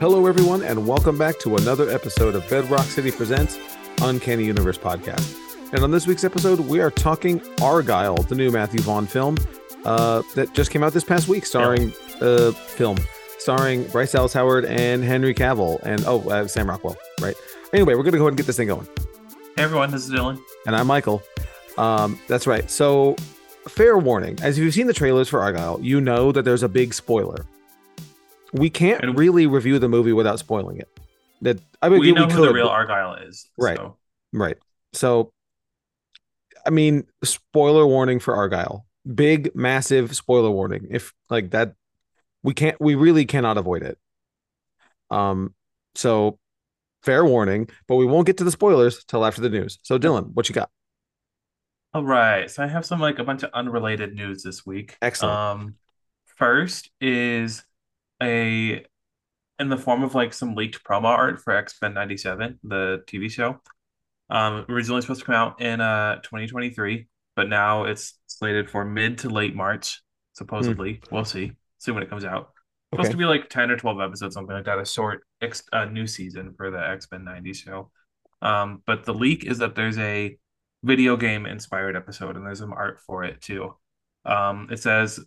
Hello, 0.00 0.24
everyone, 0.24 0.62
and 0.62 0.86
welcome 0.88 1.18
back 1.18 1.38
to 1.40 1.56
another 1.56 1.90
episode 1.90 2.34
of 2.34 2.48
Bedrock 2.48 2.86
City 2.86 3.10
Presents 3.10 3.58
Uncanny 4.00 4.44
Universe 4.44 4.78
Podcast. 4.78 5.36
And 5.74 5.84
on 5.84 5.90
this 5.90 6.06
week's 6.06 6.24
episode, 6.24 6.58
we 6.60 6.80
are 6.80 6.90
talking 6.90 7.38
Argylle, 7.58 8.26
the 8.26 8.34
new 8.34 8.50
Matthew 8.50 8.80
Vaughn 8.80 9.06
film 9.06 9.36
uh, 9.84 10.22
that 10.36 10.54
just 10.54 10.70
came 10.70 10.82
out 10.82 10.94
this 10.94 11.04
past 11.04 11.28
week, 11.28 11.44
starring 11.44 11.92
uh, 12.22 12.52
film 12.52 12.96
starring 13.36 13.84
Bryce 13.88 14.12
Dallas 14.12 14.32
Howard 14.32 14.64
and 14.64 15.04
Henry 15.04 15.34
Cavill, 15.34 15.78
and 15.82 16.02
oh, 16.06 16.26
uh, 16.30 16.46
Sam 16.46 16.70
Rockwell, 16.70 16.96
right? 17.20 17.34
Anyway, 17.74 17.94
we're 17.94 18.02
gonna 18.02 18.16
go 18.16 18.24
ahead 18.24 18.28
and 18.28 18.36
get 18.38 18.46
this 18.46 18.56
thing 18.56 18.68
going. 18.68 18.88
Hey 19.54 19.64
everyone, 19.64 19.90
this 19.90 20.06
is 20.06 20.10
Dylan. 20.10 20.40
And 20.64 20.74
I'm 20.74 20.86
Michael. 20.86 21.22
Um, 21.76 22.18
that's 22.26 22.46
right. 22.46 22.70
So, 22.70 23.16
fair 23.68 23.98
warning: 23.98 24.38
as 24.40 24.58
you've 24.58 24.72
seen 24.72 24.86
the 24.86 24.94
trailers 24.94 25.28
for 25.28 25.40
Argylle, 25.40 25.84
you 25.84 26.00
know 26.00 26.32
that 26.32 26.46
there's 26.46 26.62
a 26.62 26.70
big 26.70 26.94
spoiler. 26.94 27.44
We 28.52 28.70
can't 28.70 29.02
And- 29.02 29.18
really 29.18 29.46
review 29.46 29.78
the 29.78 29.88
movie 29.88 30.12
without 30.12 30.38
spoiling 30.38 30.78
it. 30.78 30.88
That 31.42 31.60
I 31.80 31.88
mean, 31.88 32.00
we 32.00 32.12
know 32.12 32.26
who 32.26 32.46
the 32.46 32.52
real 32.52 32.68
Argylle 32.68 33.26
is. 33.28 33.48
Right. 33.56 33.76
So. 33.76 33.96
Right. 34.32 34.56
So, 34.92 35.32
I 36.66 36.70
mean, 36.70 37.04
spoiler 37.24 37.86
warning 37.86 38.20
for 38.20 38.34
Argylle. 38.34 38.82
Big, 39.14 39.54
massive 39.54 40.14
spoiler 40.14 40.50
warning. 40.50 40.88
If 40.90 41.14
like 41.30 41.50
that, 41.50 41.74
we 42.42 42.52
can't, 42.52 42.78
we 42.80 42.94
really 42.94 43.24
cannot 43.24 43.56
avoid 43.56 43.82
it. 43.82 43.98
Um, 45.10 45.54
so 45.94 46.38
fair 47.02 47.24
warning, 47.24 47.68
but 47.88 47.96
we 47.96 48.04
won't 48.04 48.26
get 48.26 48.36
to 48.38 48.44
the 48.44 48.50
spoilers 48.50 49.04
till 49.04 49.24
after 49.24 49.40
the 49.40 49.48
news. 49.48 49.78
So, 49.82 49.98
Dylan, 49.98 50.34
what 50.34 50.48
you 50.48 50.54
got? 50.54 50.70
All 51.94 52.04
right. 52.04 52.50
So 52.50 52.62
I 52.62 52.66
have 52.66 52.84
some 52.84 53.00
like 53.00 53.18
a 53.18 53.24
bunch 53.24 53.42
of 53.42 53.50
unrelated 53.52 54.14
news 54.14 54.42
this 54.42 54.66
week. 54.66 54.96
Excellent. 55.00 55.36
Um, 55.36 55.74
first 56.36 56.90
is 57.00 57.64
a 58.22 58.84
in 59.58 59.68
the 59.68 59.76
form 59.76 60.02
of 60.02 60.14
like 60.14 60.32
some 60.32 60.54
leaked 60.54 60.82
promo 60.84 61.04
art 61.04 61.40
for 61.40 61.52
X-Men 61.54 61.92
97, 61.94 62.58
the 62.64 63.02
TV 63.06 63.30
show. 63.30 63.60
Um, 64.30 64.64
originally 64.68 65.00
supposed 65.02 65.20
to 65.20 65.26
come 65.26 65.34
out 65.34 65.60
in 65.60 65.80
uh 65.80 66.16
2023, 66.22 67.06
but 67.36 67.48
now 67.48 67.84
it's 67.84 68.14
slated 68.26 68.70
for 68.70 68.84
mid 68.84 69.18
to 69.18 69.28
late 69.28 69.54
March, 69.54 70.00
supposedly. 70.34 71.02
We'll 71.10 71.24
see. 71.24 71.52
See 71.78 71.90
when 71.90 72.02
it 72.02 72.08
comes 72.10 72.24
out. 72.24 72.50
Supposed 72.92 73.06
Okay. 73.08 73.12
to 73.12 73.18
be 73.18 73.24
like 73.24 73.48
10 73.48 73.70
or 73.70 73.76
12 73.76 74.00
episodes, 74.00 74.34
something 74.34 74.54
like 74.54 74.64
that, 74.64 74.78
a 74.78 74.84
short 74.84 75.22
ex- 75.40 75.62
uh, 75.72 75.84
new 75.84 76.06
season 76.06 76.54
for 76.56 76.70
the 76.70 76.78
X-Men 76.78 77.24
90 77.24 77.52
show. 77.54 77.90
Um, 78.42 78.82
but 78.86 79.04
the 79.04 79.14
leak 79.14 79.44
is 79.44 79.58
that 79.58 79.74
there's 79.74 79.98
a 79.98 80.36
video 80.82 81.16
game 81.16 81.46
inspired 81.46 81.94
episode 81.96 82.36
and 82.36 82.44
there's 82.46 82.58
some 82.58 82.72
art 82.72 83.00
for 83.06 83.22
it 83.24 83.40
too. 83.42 83.74
Um, 84.24 84.68
it 84.70 84.78
says 84.78 85.20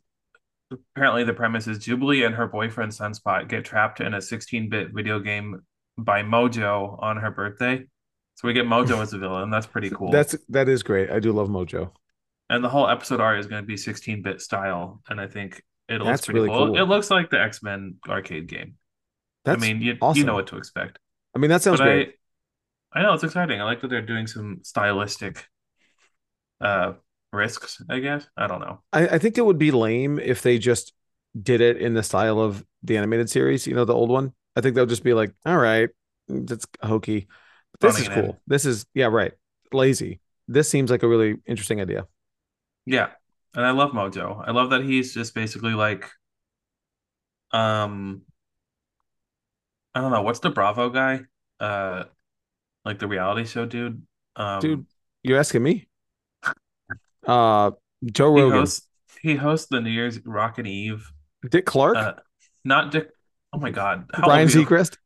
apparently 0.95 1.23
the 1.23 1.33
premise 1.33 1.67
is 1.67 1.79
Jubilee 1.79 2.23
and 2.23 2.35
her 2.35 2.47
boyfriend 2.47 2.91
Sunspot 2.91 3.47
get 3.49 3.65
trapped 3.65 3.99
in 4.01 4.13
a 4.13 4.17
16-bit 4.17 4.89
video 4.93 5.19
game 5.19 5.61
by 5.97 6.23
Mojo 6.23 7.01
on 7.01 7.17
her 7.17 7.31
birthday. 7.31 7.83
So 8.35 8.47
we 8.47 8.53
get 8.53 8.65
Mojo 8.65 9.01
as 9.01 9.13
a 9.13 9.17
villain. 9.19 9.49
That's 9.51 9.67
pretty 9.67 9.89
cool. 9.91 10.11
That's 10.11 10.35
that 10.49 10.67
is 10.69 10.83
great. 10.83 11.11
I 11.11 11.19
do 11.19 11.31
love 11.31 11.49
Mojo. 11.49 11.91
and 12.49 12.63
the 12.63 12.69
whole 12.69 12.87
episode 12.89 13.19
art 13.21 13.39
is 13.39 13.47
going 13.47 13.61
to 13.61 13.67
be 13.67 13.75
16-bit 13.75 14.41
style, 14.41 15.01
and 15.09 15.19
I 15.21 15.27
think 15.27 15.61
it 15.89 16.01
looks 16.01 16.21
That's 16.21 16.25
pretty 16.25 16.39
really 16.39 16.49
cool. 16.49 16.67
cool. 16.67 16.77
It 16.77 16.83
looks 16.83 17.09
like 17.11 17.29
the 17.29 17.39
X-Men 17.41 17.95
arcade 18.09 18.47
game. 18.47 18.75
That's 19.45 19.61
I 19.61 19.65
mean, 19.65 19.81
you 19.81 19.97
you 20.15 20.23
know 20.23 20.35
what 20.35 20.47
to 20.47 20.57
expect. 20.57 20.99
I 21.35 21.39
mean, 21.39 21.49
that 21.49 21.61
sounds 21.61 21.79
but 21.79 21.85
great. 21.85 22.15
I, 22.93 22.99
I 22.99 23.03
know 23.03 23.13
it's 23.13 23.23
exciting. 23.23 23.59
I 23.61 23.63
like 23.65 23.81
that 23.81 23.89
they're 23.89 24.01
doing 24.01 24.27
some 24.27 24.59
stylistic 24.63 25.45
uh 26.61 26.93
risks, 27.33 27.81
I 27.89 27.99
guess. 27.99 28.27
I 28.37 28.47
don't 28.47 28.61
know. 28.61 28.81
I, 28.93 29.07
I 29.07 29.17
think 29.17 29.37
it 29.37 29.45
would 29.45 29.57
be 29.57 29.71
lame 29.71 30.19
if 30.19 30.41
they 30.41 30.57
just 30.57 30.93
did 31.41 31.61
it 31.61 31.77
in 31.77 31.93
the 31.93 32.03
style 32.03 32.39
of 32.39 32.63
the 32.83 32.97
animated 32.97 33.29
series, 33.29 33.65
you 33.67 33.75
know, 33.75 33.85
the 33.85 33.93
old 33.93 34.09
one. 34.09 34.33
I 34.55 34.61
think 34.61 34.75
they'll 34.75 34.85
just 34.85 35.03
be 35.03 35.13
like, 35.13 35.33
all 35.45 35.57
right, 35.57 35.89
that's 36.27 36.67
hokey. 36.81 37.27
This 37.81 37.95
Funny 37.97 38.07
is 38.07 38.13
cool. 38.13 38.39
This 38.47 38.65
is, 38.65 38.85
yeah, 38.93 39.07
right. 39.07 39.33
Lazy. 39.71 40.19
This 40.47 40.69
seems 40.69 40.91
like 40.91 41.03
a 41.03 41.07
really 41.07 41.37
interesting 41.47 41.81
idea. 41.81 42.05
Yeah. 42.85 43.09
And 43.55 43.65
I 43.65 43.71
love 43.71 43.91
Mojo. 43.91 44.43
I 44.45 44.51
love 44.51 44.69
that 44.71 44.83
he's 44.83 45.13
just 45.13 45.33
basically 45.33 45.73
like 45.73 46.09
um 47.51 48.21
I 49.95 50.01
don't 50.01 50.11
know, 50.11 50.21
what's 50.21 50.39
the 50.39 50.49
Bravo 50.49 50.89
guy? 50.89 51.21
Uh 51.59 52.05
like 52.85 52.99
the 52.99 53.07
reality 53.07 53.45
show 53.45 53.65
dude. 53.65 54.05
Um 54.35 54.59
Dude, 54.59 54.85
you're 55.23 55.39
asking 55.39 55.63
me? 55.63 55.87
Uh, 57.25 57.71
Joe 58.05 58.35
he 58.35 58.41
Rogan, 58.41 58.59
hosts 58.59 58.87
he 59.21 59.35
hosts 59.35 59.67
the 59.69 59.81
New 59.81 59.89
Year's 59.89 60.23
Rockin' 60.25 60.65
Eve. 60.65 61.11
Dick 61.49 61.65
Clark, 61.65 61.97
Uh 61.97 62.13
not 62.63 62.91
Dick 62.91 63.09
Oh 63.53 63.59
my 63.59 63.69
god. 63.69 64.09
How 64.13 64.27
Ryan 64.27 64.47
old 64.47 64.55
are 64.55 64.59
you? 64.59 64.65
Seacrest. 64.65 64.97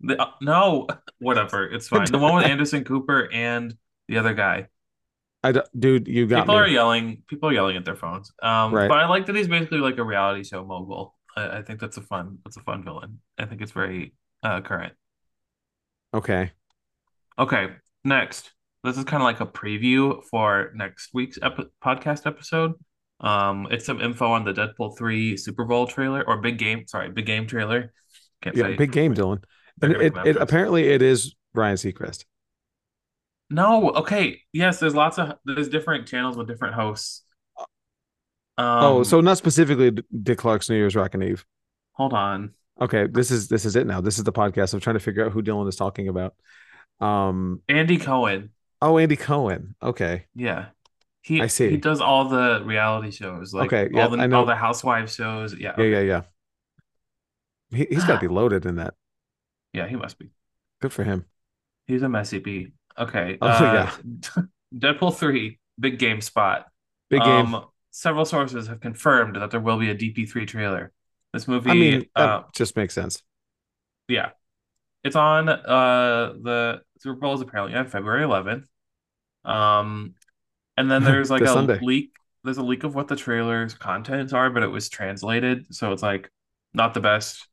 The, 0.00 0.20
uh, 0.22 0.30
no, 0.40 0.86
whatever. 1.18 1.64
It's 1.66 1.88
fine. 1.88 2.06
The 2.06 2.18
one 2.18 2.36
with 2.36 2.44
Anderson 2.44 2.84
Cooper 2.84 3.28
and 3.32 3.74
the 4.08 4.18
other 4.18 4.34
guy. 4.34 4.68
I, 5.44 5.50
d- 5.50 5.60
dude, 5.76 6.06
you 6.06 6.26
got 6.26 6.42
people 6.42 6.54
are 6.54 6.68
yelling. 6.68 7.22
People 7.28 7.48
are 7.48 7.52
yelling 7.52 7.76
at 7.76 7.84
their 7.84 7.96
phones. 7.96 8.32
Um, 8.40 8.72
Right. 8.72 8.88
but 8.88 8.98
I 8.98 9.08
like 9.08 9.26
that 9.26 9.34
he's 9.34 9.48
basically 9.48 9.78
like 9.78 9.98
a 9.98 10.04
reality 10.04 10.44
show 10.44 10.64
mogul. 10.64 11.16
I, 11.36 11.58
I 11.58 11.62
think 11.62 11.80
that's 11.80 11.96
a 11.96 12.02
fun. 12.02 12.38
That's 12.44 12.56
a 12.56 12.60
fun 12.60 12.84
villain. 12.84 13.20
I 13.36 13.46
think 13.46 13.60
it's 13.60 13.72
very 13.72 14.14
uh, 14.44 14.60
current. 14.60 14.92
Okay. 16.14 16.52
Okay, 17.38 17.68
next. 18.04 18.52
This 18.84 18.98
is 18.98 19.04
kind 19.04 19.22
of 19.22 19.24
like 19.26 19.40
a 19.40 19.46
preview 19.46 20.22
for 20.24 20.72
next 20.74 21.10
week's 21.14 21.38
epi- 21.40 21.68
podcast 21.82 22.26
episode. 22.26 22.74
Um, 23.20 23.68
it's 23.70 23.86
some 23.86 24.00
info 24.00 24.32
on 24.32 24.44
the 24.44 24.52
Deadpool 24.52 24.98
three 24.98 25.36
Super 25.36 25.64
Bowl 25.64 25.86
trailer 25.86 26.24
or 26.26 26.38
big 26.38 26.58
game. 26.58 26.86
Sorry, 26.88 27.08
big 27.08 27.26
game 27.26 27.46
trailer. 27.46 27.92
Can't 28.42 28.56
Yeah, 28.56 28.64
say 28.64 28.76
big 28.76 28.90
game, 28.90 29.14
Dylan. 29.14 29.44
And 29.80 29.92
it, 29.92 30.12
it 30.24 30.36
apparently 30.36 30.88
it 30.88 31.00
is 31.02 31.34
Ryan 31.54 31.76
Seacrest. 31.76 32.24
No, 33.50 33.90
okay. 33.90 34.40
Yes, 34.52 34.80
there's 34.80 34.94
lots 34.94 35.18
of 35.18 35.34
there's 35.44 35.68
different 35.68 36.08
channels 36.08 36.36
with 36.36 36.48
different 36.48 36.74
hosts. 36.74 37.22
Um, 38.58 38.84
oh, 38.84 39.02
so 39.02 39.20
not 39.20 39.38
specifically 39.38 39.92
Dick 40.22 40.38
Clark's 40.38 40.68
New 40.68 40.76
Year's 40.76 40.96
Rockin' 40.96 41.22
Eve. 41.22 41.44
hold 41.92 42.12
on. 42.12 42.54
Okay, 42.80 43.06
this 43.06 43.30
is 43.30 43.48
this 43.48 43.64
is 43.64 43.76
it 43.76 43.86
now. 43.86 44.00
This 44.00 44.18
is 44.18 44.24
the 44.24 44.32
podcast. 44.32 44.74
I'm 44.74 44.80
trying 44.80 44.94
to 44.94 45.00
figure 45.00 45.24
out 45.24 45.32
who 45.32 45.42
Dylan 45.42 45.68
is 45.68 45.76
talking 45.76 46.08
about. 46.08 46.34
Um, 47.00 47.62
Andy 47.68 47.98
Cohen. 47.98 48.50
Oh, 48.82 48.98
Andy 48.98 49.16
Cohen. 49.16 49.74
Okay, 49.82 50.26
Yeah. 50.34 50.66
He 51.24 51.40
I 51.40 51.46
see. 51.46 51.70
he 51.70 51.76
does 51.76 52.00
all 52.00 52.28
the 52.28 52.62
reality 52.64 53.12
shows, 53.12 53.54
like 53.54 53.72
Okay, 53.72 53.90
yeah, 53.94 54.04
all 54.04 54.10
the 54.10 54.18
I 54.18 54.26
know. 54.26 54.40
all 54.40 54.44
the 54.46 54.56
housewives 54.56 55.14
shows. 55.14 55.54
Yeah. 55.54 55.74
yeah, 55.78 55.84
yeah, 55.84 56.00
yeah. 56.00 56.22
He 57.70 57.86
he's 57.88 58.04
got 58.04 58.14
to 58.20 58.28
be 58.28 58.28
loaded 58.34 58.66
in 58.66 58.76
that. 58.76 58.94
Yeah, 59.72 59.86
he 59.88 59.96
must 59.96 60.18
be. 60.18 60.30
Good 60.80 60.92
for 60.92 61.04
him. 61.04 61.26
He's 61.86 62.02
a 62.02 62.08
messy 62.08 62.40
bee. 62.40 62.72
Okay. 62.98 63.38
Oh, 63.40 63.46
uh, 63.48 63.90
Deadpool 64.76 65.16
3, 65.16 65.58
big 65.78 65.98
game 65.98 66.20
spot. 66.20 66.66
Big 67.08 67.22
game. 67.22 67.54
Um, 67.54 67.66
several 67.90 68.24
sources 68.24 68.66
have 68.68 68.80
confirmed 68.80 69.36
that 69.36 69.50
there 69.52 69.60
will 69.60 69.78
be 69.78 69.90
a 69.90 69.94
DP3 69.94 70.46
trailer. 70.46 70.92
This 71.32 71.48
movie, 71.48 71.70
I 71.70 71.74
mean, 71.74 72.06
uh, 72.16 72.42
just 72.52 72.76
makes 72.76 72.94
sense. 72.94 73.22
yeah, 74.08 74.30
it's 75.04 75.16
on 75.16 75.48
uh 75.48 76.34
the 76.42 76.82
Super 76.98 77.18
Bowl 77.18 77.34
is 77.34 77.40
apparently 77.40 77.74
on 77.78 77.86
February 77.86 78.24
11th. 78.24 78.64
Um, 79.44 80.14
and 80.76 80.90
then 80.90 81.04
there's 81.04 81.30
like 81.30 81.42
a 81.42 81.48
Sunday. 81.48 81.78
leak. 81.82 82.10
There's 82.44 82.58
a 82.58 82.62
leak 82.62 82.84
of 82.84 82.94
what 82.94 83.08
the 83.08 83.16
trailer's 83.16 83.74
contents 83.74 84.32
are, 84.32 84.50
but 84.50 84.62
it 84.62 84.68
was 84.68 84.88
translated, 84.88 85.66
so 85.70 85.92
it's 85.92 86.02
like 86.02 86.30
not 86.74 86.94
the 86.94 87.00
best. 87.00 87.46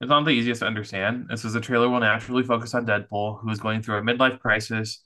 It's 0.00 0.10
not 0.10 0.24
the 0.24 0.30
easiest 0.30 0.60
to 0.60 0.66
understand. 0.66 1.28
It 1.30 1.38
says 1.38 1.52
the 1.52 1.60
trailer 1.60 1.88
will 1.88 2.00
naturally 2.00 2.42
focus 2.42 2.74
on 2.74 2.86
Deadpool, 2.86 3.40
who 3.40 3.50
is 3.50 3.60
going 3.60 3.82
through 3.82 3.98
a 3.98 4.02
midlife 4.02 4.40
crisis 4.40 5.00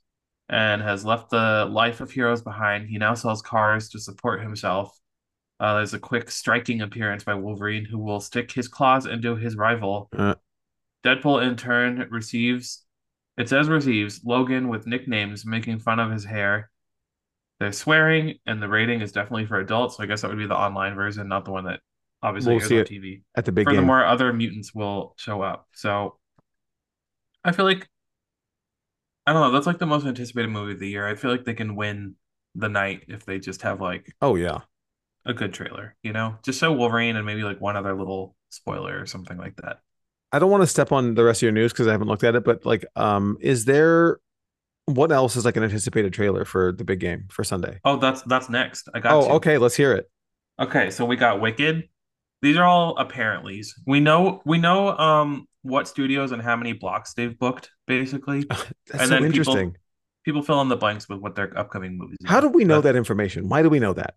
and 0.48 0.80
has 0.80 1.04
left 1.04 1.30
the 1.30 1.66
life 1.70 2.00
of 2.00 2.10
heroes 2.10 2.40
behind. 2.40 2.88
He 2.88 2.98
now 2.98 3.14
sells 3.14 3.42
cars 3.42 3.88
to 3.90 3.98
support 3.98 4.42
himself. 4.42 4.98
Uh, 5.58 5.76
there's 5.76 5.94
a 5.94 5.98
quick 5.98 6.30
striking 6.30 6.82
appearance 6.82 7.24
by 7.24 7.34
Wolverine, 7.34 7.84
who 7.84 7.98
will 7.98 8.20
stick 8.20 8.52
his 8.52 8.68
claws 8.68 9.06
into 9.06 9.36
his 9.36 9.56
rival. 9.56 10.08
Uh. 10.16 10.34
Deadpool, 11.04 11.46
in 11.46 11.56
turn, 11.56 12.06
receives, 12.10 12.85
it 13.36 13.48
says 13.48 13.68
receives, 13.68 14.22
Logan 14.24 14.68
with 14.68 14.86
nicknames 14.86 15.44
making 15.44 15.80
fun 15.80 16.00
of 16.00 16.10
his 16.10 16.24
hair. 16.24 16.70
They're 17.58 17.72
swearing, 17.72 18.38
and 18.46 18.62
the 18.62 18.68
rating 18.68 19.00
is 19.00 19.12
definitely 19.12 19.46
for 19.46 19.58
adults. 19.60 19.96
So 19.96 20.02
I 20.02 20.06
guess 20.06 20.22
that 20.22 20.28
would 20.28 20.38
be 20.38 20.46
the 20.46 20.56
online 20.56 20.94
version, 20.94 21.28
not 21.28 21.44
the 21.44 21.52
one 21.52 21.64
that 21.64 21.80
obviously 22.22 22.54
We'll 22.56 22.64
on 22.78 22.84
TV. 22.84 23.22
At 23.34 23.44
the 23.44 23.52
big 23.52 23.66
game. 23.66 23.76
Furthermore, 23.76 24.04
other 24.04 24.32
mutants 24.32 24.74
will 24.74 25.14
show 25.16 25.42
up. 25.42 25.66
So 25.72 26.18
I 27.44 27.52
feel 27.52 27.64
like 27.64 27.88
I 29.26 29.32
don't 29.32 29.42
know, 29.42 29.50
that's 29.50 29.66
like 29.66 29.78
the 29.78 29.86
most 29.86 30.06
anticipated 30.06 30.48
movie 30.50 30.72
of 30.72 30.78
the 30.78 30.88
year. 30.88 31.06
I 31.06 31.14
feel 31.16 31.30
like 31.30 31.44
they 31.44 31.54
can 31.54 31.74
win 31.76 32.14
the 32.54 32.68
night 32.68 33.04
if 33.08 33.24
they 33.24 33.38
just 33.38 33.62
have 33.62 33.80
like 33.80 34.14
Oh 34.22 34.36
yeah. 34.36 34.60
a 35.24 35.34
good 35.34 35.52
trailer, 35.52 35.96
you 36.02 36.12
know? 36.12 36.36
Just 36.44 36.60
show 36.60 36.72
Wolverine 36.72 37.16
and 37.16 37.26
maybe 37.26 37.42
like 37.42 37.60
one 37.60 37.76
other 37.76 37.94
little 37.94 38.36
spoiler 38.50 39.00
or 39.00 39.06
something 39.06 39.36
like 39.36 39.56
that. 39.56 39.80
I 40.36 40.38
don't 40.38 40.50
want 40.50 40.62
to 40.62 40.66
step 40.66 40.92
on 40.92 41.14
the 41.14 41.24
rest 41.24 41.38
of 41.38 41.42
your 41.44 41.52
news 41.52 41.72
because 41.72 41.86
I 41.86 41.92
haven't 41.92 42.08
looked 42.08 42.22
at 42.24 42.34
it, 42.34 42.44
but 42.44 42.66
like, 42.66 42.84
um, 42.94 43.38
is 43.40 43.64
there 43.64 44.18
what 44.84 45.10
else 45.10 45.34
is 45.34 45.46
like 45.46 45.56
an 45.56 45.62
anticipated 45.64 46.12
trailer 46.12 46.44
for 46.44 46.72
the 46.72 46.84
big 46.84 47.00
game 47.00 47.24
for 47.30 47.42
Sunday? 47.42 47.80
Oh, 47.86 47.96
that's 47.96 48.20
that's 48.22 48.50
next. 48.50 48.88
I 48.94 49.00
got 49.00 49.12
Oh, 49.14 49.26
you. 49.26 49.32
okay, 49.36 49.56
let's 49.56 49.74
hear 49.74 49.92
it. 49.94 50.10
Okay, 50.60 50.90
so 50.90 51.06
we 51.06 51.16
got 51.16 51.40
Wicked. 51.40 51.88
These 52.42 52.58
are 52.58 52.64
all 52.64 52.96
apparentlys. 52.96 53.68
We 53.86 53.98
know 54.00 54.42
we 54.44 54.58
know 54.58 54.96
um 54.98 55.46
what 55.62 55.88
studios 55.88 56.32
and 56.32 56.42
how 56.42 56.54
many 56.54 56.74
blocks 56.74 57.14
they've 57.14 57.36
booked, 57.38 57.70
basically. 57.86 58.44
That's 58.48 58.62
And 58.92 59.00
so 59.00 59.06
then 59.08 59.08
people- 59.08 59.24
interesting. 59.26 59.76
People 60.26 60.42
fill 60.42 60.60
in 60.60 60.68
the 60.68 60.76
blanks 60.76 61.08
with 61.08 61.20
what 61.20 61.34
their 61.36 61.56
upcoming 61.58 61.96
movies. 61.96 62.18
Are. 62.26 62.28
How 62.30 62.40
do 62.40 62.48
we 62.48 62.64
know 62.64 62.80
That- 62.82 62.92
that 62.92 62.96
information? 62.98 63.48
Why 63.48 63.62
do 63.62 63.70
we 63.70 63.78
know 63.78 63.94
that? 63.94 64.16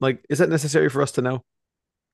Like, 0.00 0.24
is 0.28 0.38
that 0.40 0.48
necessary 0.48 0.88
for 0.88 1.02
us 1.02 1.12
to 1.12 1.22
know? 1.22 1.44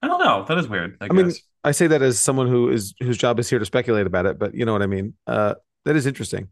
I 0.02 0.06
don't 0.08 0.20
know. 0.20 0.44
That 0.46 0.58
is 0.58 0.68
weird. 0.68 0.96
I, 1.00 1.06
I 1.06 1.08
mean. 1.08 1.32
I 1.64 1.72
say 1.72 1.88
that 1.88 2.02
as 2.02 2.18
someone 2.20 2.46
who 2.46 2.70
is 2.70 2.94
whose 3.00 3.18
job 3.18 3.38
is 3.40 3.50
here 3.50 3.58
to 3.58 3.64
speculate 3.64 4.06
about 4.06 4.26
it, 4.26 4.38
but 4.38 4.54
you 4.54 4.64
know 4.64 4.72
what 4.72 4.80
I 4.82 4.86
mean. 4.86 5.14
Uh, 5.26 5.54
that 5.84 5.96
is 5.96 6.06
interesting. 6.06 6.48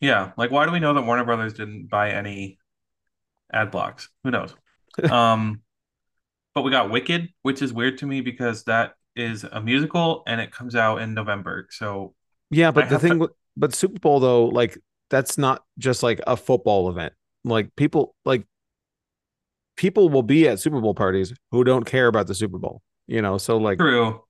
Yeah, 0.00 0.32
like 0.36 0.50
why 0.50 0.64
do 0.66 0.72
we 0.72 0.80
know 0.80 0.94
that 0.94 1.02
Warner 1.02 1.24
Brothers 1.24 1.52
didn't 1.52 1.88
buy 1.90 2.10
any 2.10 2.58
ad 3.52 3.70
blocks? 3.70 4.08
Who 4.24 4.30
knows? 4.30 4.54
um, 5.10 5.60
but 6.54 6.62
we 6.62 6.70
got 6.70 6.90
Wicked, 6.90 7.28
which 7.42 7.60
is 7.60 7.72
weird 7.72 7.98
to 7.98 8.06
me 8.06 8.22
because 8.22 8.64
that 8.64 8.94
is 9.14 9.44
a 9.44 9.60
musical 9.60 10.22
and 10.26 10.40
it 10.40 10.50
comes 10.50 10.74
out 10.74 11.02
in 11.02 11.12
November. 11.14 11.66
So 11.70 12.14
Yeah, 12.50 12.70
but 12.70 12.84
I 12.84 12.88
the 12.88 12.94
have 12.94 13.02
to- 13.02 13.08
thing, 13.08 13.28
but 13.56 13.74
Super 13.74 13.98
Bowl 14.00 14.18
though, 14.20 14.46
like 14.46 14.78
that's 15.10 15.36
not 15.38 15.62
just 15.78 16.02
like 16.02 16.20
a 16.26 16.36
football 16.36 16.88
event. 16.88 17.12
Like 17.44 17.76
people, 17.76 18.14
like 18.24 18.46
people 19.76 20.08
will 20.08 20.22
be 20.22 20.48
at 20.48 20.60
Super 20.60 20.80
Bowl 20.80 20.94
parties 20.94 21.32
who 21.50 21.64
don't 21.64 21.84
care 21.84 22.06
about 22.08 22.26
the 22.26 22.34
Super 22.34 22.58
Bowl. 22.58 22.82
You 23.06 23.22
know, 23.22 23.38
so 23.38 23.56
like 23.58 23.78
true. 23.78 24.22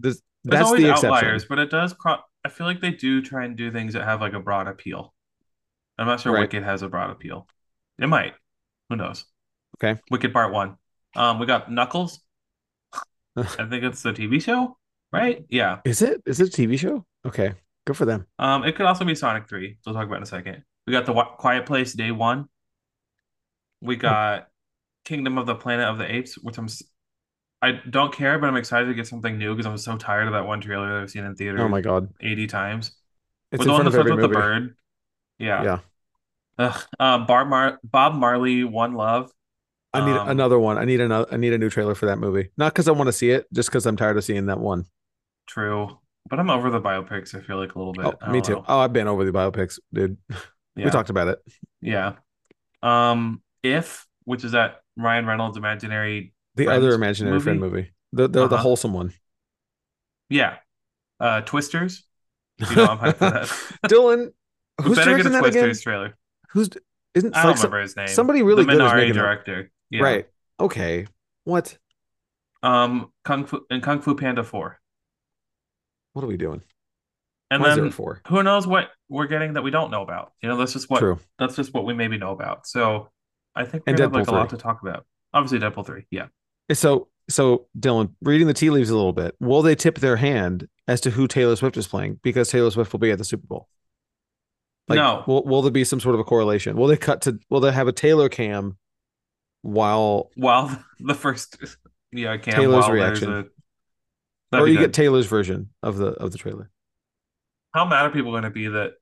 this, 0.00 0.22
There's 0.44 0.60
that's 0.60 0.66
always 0.66 0.82
the 0.82 0.92
outliers, 0.92 1.44
but 1.44 1.58
it 1.58 1.70
does. 1.70 1.92
Cro- 1.92 2.22
I 2.44 2.48
feel 2.48 2.66
like 2.66 2.80
they 2.80 2.92
do 2.92 3.20
try 3.20 3.44
and 3.44 3.56
do 3.56 3.70
things 3.70 3.92
that 3.94 4.04
have 4.04 4.20
like 4.20 4.32
a 4.32 4.40
broad 4.40 4.68
appeal. 4.68 5.12
I'm 5.98 6.06
not 6.06 6.20
sure 6.20 6.32
Right. 6.32 6.42
Wicked 6.42 6.62
has 6.62 6.82
a 6.82 6.88
broad 6.88 7.10
appeal. 7.10 7.46
It 7.98 8.06
might. 8.06 8.34
Who 8.88 8.96
knows? 8.96 9.24
Okay. 9.78 10.00
Wicked 10.10 10.32
Part 10.32 10.52
One. 10.52 10.76
Um, 11.14 11.38
we 11.38 11.46
got 11.46 11.70
Knuckles. 11.70 12.20
I 13.36 13.66
think 13.66 13.84
it's 13.84 14.02
the 14.02 14.12
TV 14.12 14.40
show, 14.40 14.78
right? 15.12 15.44
Yeah. 15.50 15.80
Is 15.84 16.00
it? 16.02 16.22
Is 16.26 16.40
it 16.40 16.48
a 16.48 16.62
TV 16.62 16.78
show? 16.78 17.04
Okay, 17.26 17.52
good 17.86 17.96
for 17.96 18.04
them. 18.04 18.26
Um, 18.38 18.64
it 18.64 18.76
could 18.76 18.86
also 18.86 19.04
be 19.04 19.14
Sonic 19.14 19.48
3. 19.48 19.78
We'll 19.84 19.94
talk 19.94 20.06
about 20.06 20.18
in 20.18 20.22
a 20.22 20.26
second. 20.26 20.62
We 20.86 20.92
got 20.92 21.04
the 21.04 21.12
Quiet 21.12 21.66
Place 21.66 21.92
Day 21.92 22.12
One. 22.12 22.48
We 23.82 23.96
got 23.96 24.48
Kingdom 25.06 25.38
of 25.38 25.46
the 25.46 25.56
Planet 25.56 25.86
of 25.88 25.98
the 25.98 26.12
Apes, 26.14 26.36
which 26.38 26.58
I'm 26.58 26.68
I 27.62 27.72
don't 27.90 28.12
care, 28.12 28.38
but 28.38 28.48
I'm 28.48 28.56
excited 28.56 28.86
to 28.86 28.94
get 28.94 29.06
something 29.06 29.38
new 29.38 29.54
because 29.54 29.66
I'm 29.66 29.78
so 29.78 29.96
tired 29.96 30.26
of 30.26 30.34
that 30.34 30.46
one 30.46 30.60
trailer 30.60 30.88
that 30.94 31.02
I've 31.02 31.10
seen 31.10 31.24
in 31.24 31.34
theater 31.36 31.58
Oh 31.58 31.68
my 31.68 31.80
god, 31.80 32.12
80 32.20 32.46
times. 32.46 32.92
it's 33.52 33.60
With 33.60 33.68
in 33.68 33.68
the 33.68 33.72
one 33.72 33.82
front 33.82 33.88
of 33.88 33.94
every 33.94 34.12
with 34.12 34.20
the 34.22 34.28
bird. 34.28 34.76
Yeah. 35.38 35.64
Yeah, 35.64 35.78
Ugh. 36.58 36.82
Uh, 37.00 37.18
Bob 37.26 37.48
Mar- 37.48 37.80
Bob 37.84 38.14
Marley, 38.14 38.64
One 38.64 38.94
Love. 38.94 39.30
I 39.94 40.00
need 40.04 40.16
Um, 40.16 40.28
another 40.28 40.58
one. 40.58 40.78
I 40.78 40.84
need 40.84 41.00
another. 41.00 41.26
I 41.32 41.36
need 41.38 41.52
a 41.54 41.58
new 41.58 41.70
trailer 41.70 41.94
for 41.94 42.06
that 42.06 42.18
movie. 42.18 42.50
Not 42.56 42.72
because 42.74 42.88
I 42.88 42.92
want 42.92 43.08
to 43.08 43.12
see 43.12 43.30
it, 43.30 43.46
just 43.52 43.70
because 43.70 43.86
I'm 43.86 43.96
tired 43.96 44.16
of 44.18 44.24
seeing 44.24 44.46
that 44.46 44.60
one. 44.60 44.86
True. 45.46 45.98
But 46.28 46.40
I'm 46.40 46.50
over 46.50 46.70
the 46.70 46.80
biopics, 46.80 47.34
I 47.34 47.40
feel 47.40 47.56
like 47.56 47.74
a 47.76 47.78
little 47.78 47.92
bit. 47.92 48.04
Oh, 48.04 48.30
me 48.32 48.40
too. 48.40 48.54
know. 48.54 48.64
Oh, 48.66 48.80
I've 48.80 48.92
been 48.92 49.06
over 49.08 49.24
the 49.24 49.32
biopics, 49.32 49.78
dude. 49.92 50.16
Yeah. 50.74 50.84
We 50.84 50.90
talked 50.90 51.08
about 51.08 51.28
it. 51.28 51.38
Yeah. 51.80 52.16
Um, 52.82 53.42
If, 53.62 54.05
which 54.26 54.44
is 54.44 54.52
that 54.52 54.82
Ryan 54.98 55.24
Reynolds 55.26 55.56
imaginary. 55.56 56.34
The 56.56 56.68
other 56.68 56.92
imaginary 56.92 57.40
friend 57.40 57.58
movie? 57.60 57.76
movie, 57.76 57.90
the 58.12 58.28
the, 58.28 58.46
the 58.48 58.54
Uh-huh. 58.54 58.56
wholesome 58.62 58.92
one. 58.92 59.14
Yeah. 60.28 60.56
Uh, 61.18 61.40
Twisters. 61.40 62.04
You 62.58 62.76
know, 62.76 62.84
I'm 62.86 62.98
hyped 62.98 63.16
for 63.16 63.30
that. 63.30 63.46
Dylan, 63.90 64.32
who's 64.82 64.96
better 64.98 65.16
get 65.16 65.22
directing 65.22 65.26
a 65.26 65.30
that 65.30 65.44
again? 65.46 65.64
Twisters 65.64 65.80
trailer. 65.82 66.16
Who's 66.50 66.68
isn't 67.14 67.34
I 67.34 67.42
don't 67.42 67.52
like 67.52 67.56
remember 67.58 67.80
his 67.80 67.96
name. 67.96 68.08
somebody 68.08 68.42
really 68.42 68.64
the 68.64 68.72
good 68.72 68.80
Minari 68.80 69.12
director. 69.12 69.70
Yeah. 69.90 70.02
right? 70.02 70.28
Okay, 70.60 71.06
what? 71.44 71.76
Um, 72.62 73.12
Kung 73.24 73.44
Fu 73.46 73.64
and 73.70 73.82
Kung 73.82 74.00
Fu 74.00 74.14
Panda 74.14 74.42
4. 74.42 74.80
What 76.14 76.24
are 76.24 76.28
we 76.28 76.36
doing? 76.36 76.62
And 77.50 77.62
Why 77.62 77.76
then 77.76 77.92
who 78.26 78.42
knows 78.42 78.66
what 78.66 78.88
we're 79.08 79.26
getting 79.28 79.52
that 79.52 79.62
we 79.62 79.70
don't 79.70 79.90
know 79.90 80.02
about. 80.02 80.32
You 80.42 80.48
know, 80.48 80.56
that's 80.56 80.72
just 80.72 80.90
what 80.90 80.98
True. 80.98 81.18
that's 81.38 81.54
just 81.54 81.72
what 81.72 81.84
we 81.84 81.94
maybe 81.94 82.18
know 82.18 82.32
about. 82.32 82.66
So 82.66 83.10
I 83.56 83.64
think 83.64 83.84
we 83.86 83.90
And 83.92 83.98
have 83.98 84.12
like 84.12 84.28
a 84.28 84.30
lot 84.32 84.50
to 84.50 84.56
talk 84.56 84.82
about. 84.82 85.06
Obviously 85.34 85.58
Deadpool 85.58 85.84
3. 85.86 86.06
Yeah. 86.10 86.26
So 86.72 87.08
so 87.28 87.66
Dylan, 87.78 88.12
reading 88.22 88.46
the 88.46 88.54
tea 88.54 88.70
leaves 88.70 88.90
a 88.90 88.96
little 88.96 89.12
bit. 89.12 89.34
Will 89.40 89.62
they 89.62 89.74
tip 89.74 89.98
their 89.98 90.16
hand 90.16 90.68
as 90.86 91.00
to 91.00 91.10
who 91.10 91.26
Taylor 91.26 91.56
Swift 91.56 91.76
is 91.76 91.88
playing 91.88 92.20
because 92.22 92.48
Taylor 92.50 92.70
Swift 92.70 92.92
will 92.92 93.00
be 93.00 93.10
at 93.10 93.18
the 93.18 93.24
Super 93.24 93.46
Bowl? 93.46 93.68
Like, 94.88 94.98
No. 94.98 95.24
Will 95.26 95.42
Will 95.44 95.62
there 95.62 95.72
be 95.72 95.82
some 95.84 95.98
sort 95.98 96.14
of 96.14 96.20
a 96.20 96.24
correlation? 96.24 96.76
Will 96.76 96.86
they 96.86 96.96
cut 96.96 97.22
to? 97.22 97.38
Will 97.50 97.60
they 97.60 97.72
have 97.72 97.88
a 97.88 97.92
Taylor 97.92 98.28
cam 98.28 98.76
while, 99.62 100.30
While 100.36 100.78
the 101.00 101.14
first 101.14 101.56
yeah, 102.12 102.36
Cam 102.36 102.54
Taylor's 102.54 102.84
while 102.84 102.92
there's 102.94 103.20
reaction. 103.22 103.50
a- 104.52 104.56
or 104.60 104.68
you 104.68 104.74
good. 104.74 104.80
get 104.84 104.92
Taylor's 104.94 105.26
version 105.26 105.70
of 105.82 105.96
the 105.96 106.08
of 106.12 106.30
the 106.30 106.38
trailer? 106.38 106.70
How 107.74 107.84
mad 107.84 108.06
are 108.06 108.10
people 108.10 108.30
going 108.30 108.44
to 108.44 108.50
be 108.50 108.68
that 108.68 108.92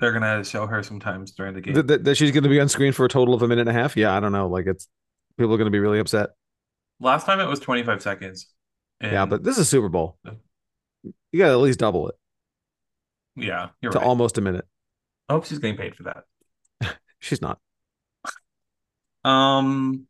they're 0.00 0.12
going 0.12 0.22
to 0.22 0.48
show 0.48 0.66
her 0.66 0.82
sometimes 0.82 1.32
during 1.32 1.54
the 1.54 1.60
game? 1.60 1.74
That, 1.86 2.14
she's 2.16 2.30
going 2.30 2.42
to 2.42 2.48
be 2.48 2.60
on 2.60 2.68
screen 2.68 2.92
for 2.92 3.04
a 3.04 3.08
total 3.08 3.34
of 3.34 3.42
a 3.42 3.48
minute 3.48 3.68
and 3.68 3.76
a 3.76 3.80
half? 3.80 3.96
Yeah, 3.96 4.16
I 4.16 4.20
don't 4.20 4.32
know. 4.32 4.48
Like 4.48 4.66
it's 4.66 4.88
people 5.38 5.54
are 5.54 5.58
going 5.58 5.66
to 5.66 5.70
be 5.70 5.78
really 5.78 6.00
upset. 6.00 6.30
Last 6.98 7.26
time 7.26 7.40
it 7.40 7.46
was 7.46 7.60
25 7.60 8.02
seconds. 8.02 8.46
yeah, 9.00 9.24
but 9.26 9.44
this 9.44 9.58
is 9.58 9.68
Super 9.68 9.88
Bowl. 9.88 10.18
You 11.02 11.38
got 11.38 11.46
to 11.46 11.52
at 11.52 11.58
least 11.58 11.78
double 11.78 12.08
it 12.08 12.14
yeah, 13.36 13.68
you're 13.80 13.92
to 13.92 13.98
right. 13.98 14.06
almost 14.06 14.38
a 14.38 14.40
minute. 14.40 14.66
I 15.28 15.34
hope 15.34 15.44
she's 15.44 15.58
getting 15.58 15.76
paid 15.76 15.94
for 15.94 16.04
that. 16.04 16.96
She's 17.18 17.40
not. 17.40 17.58
Um, 19.24 20.06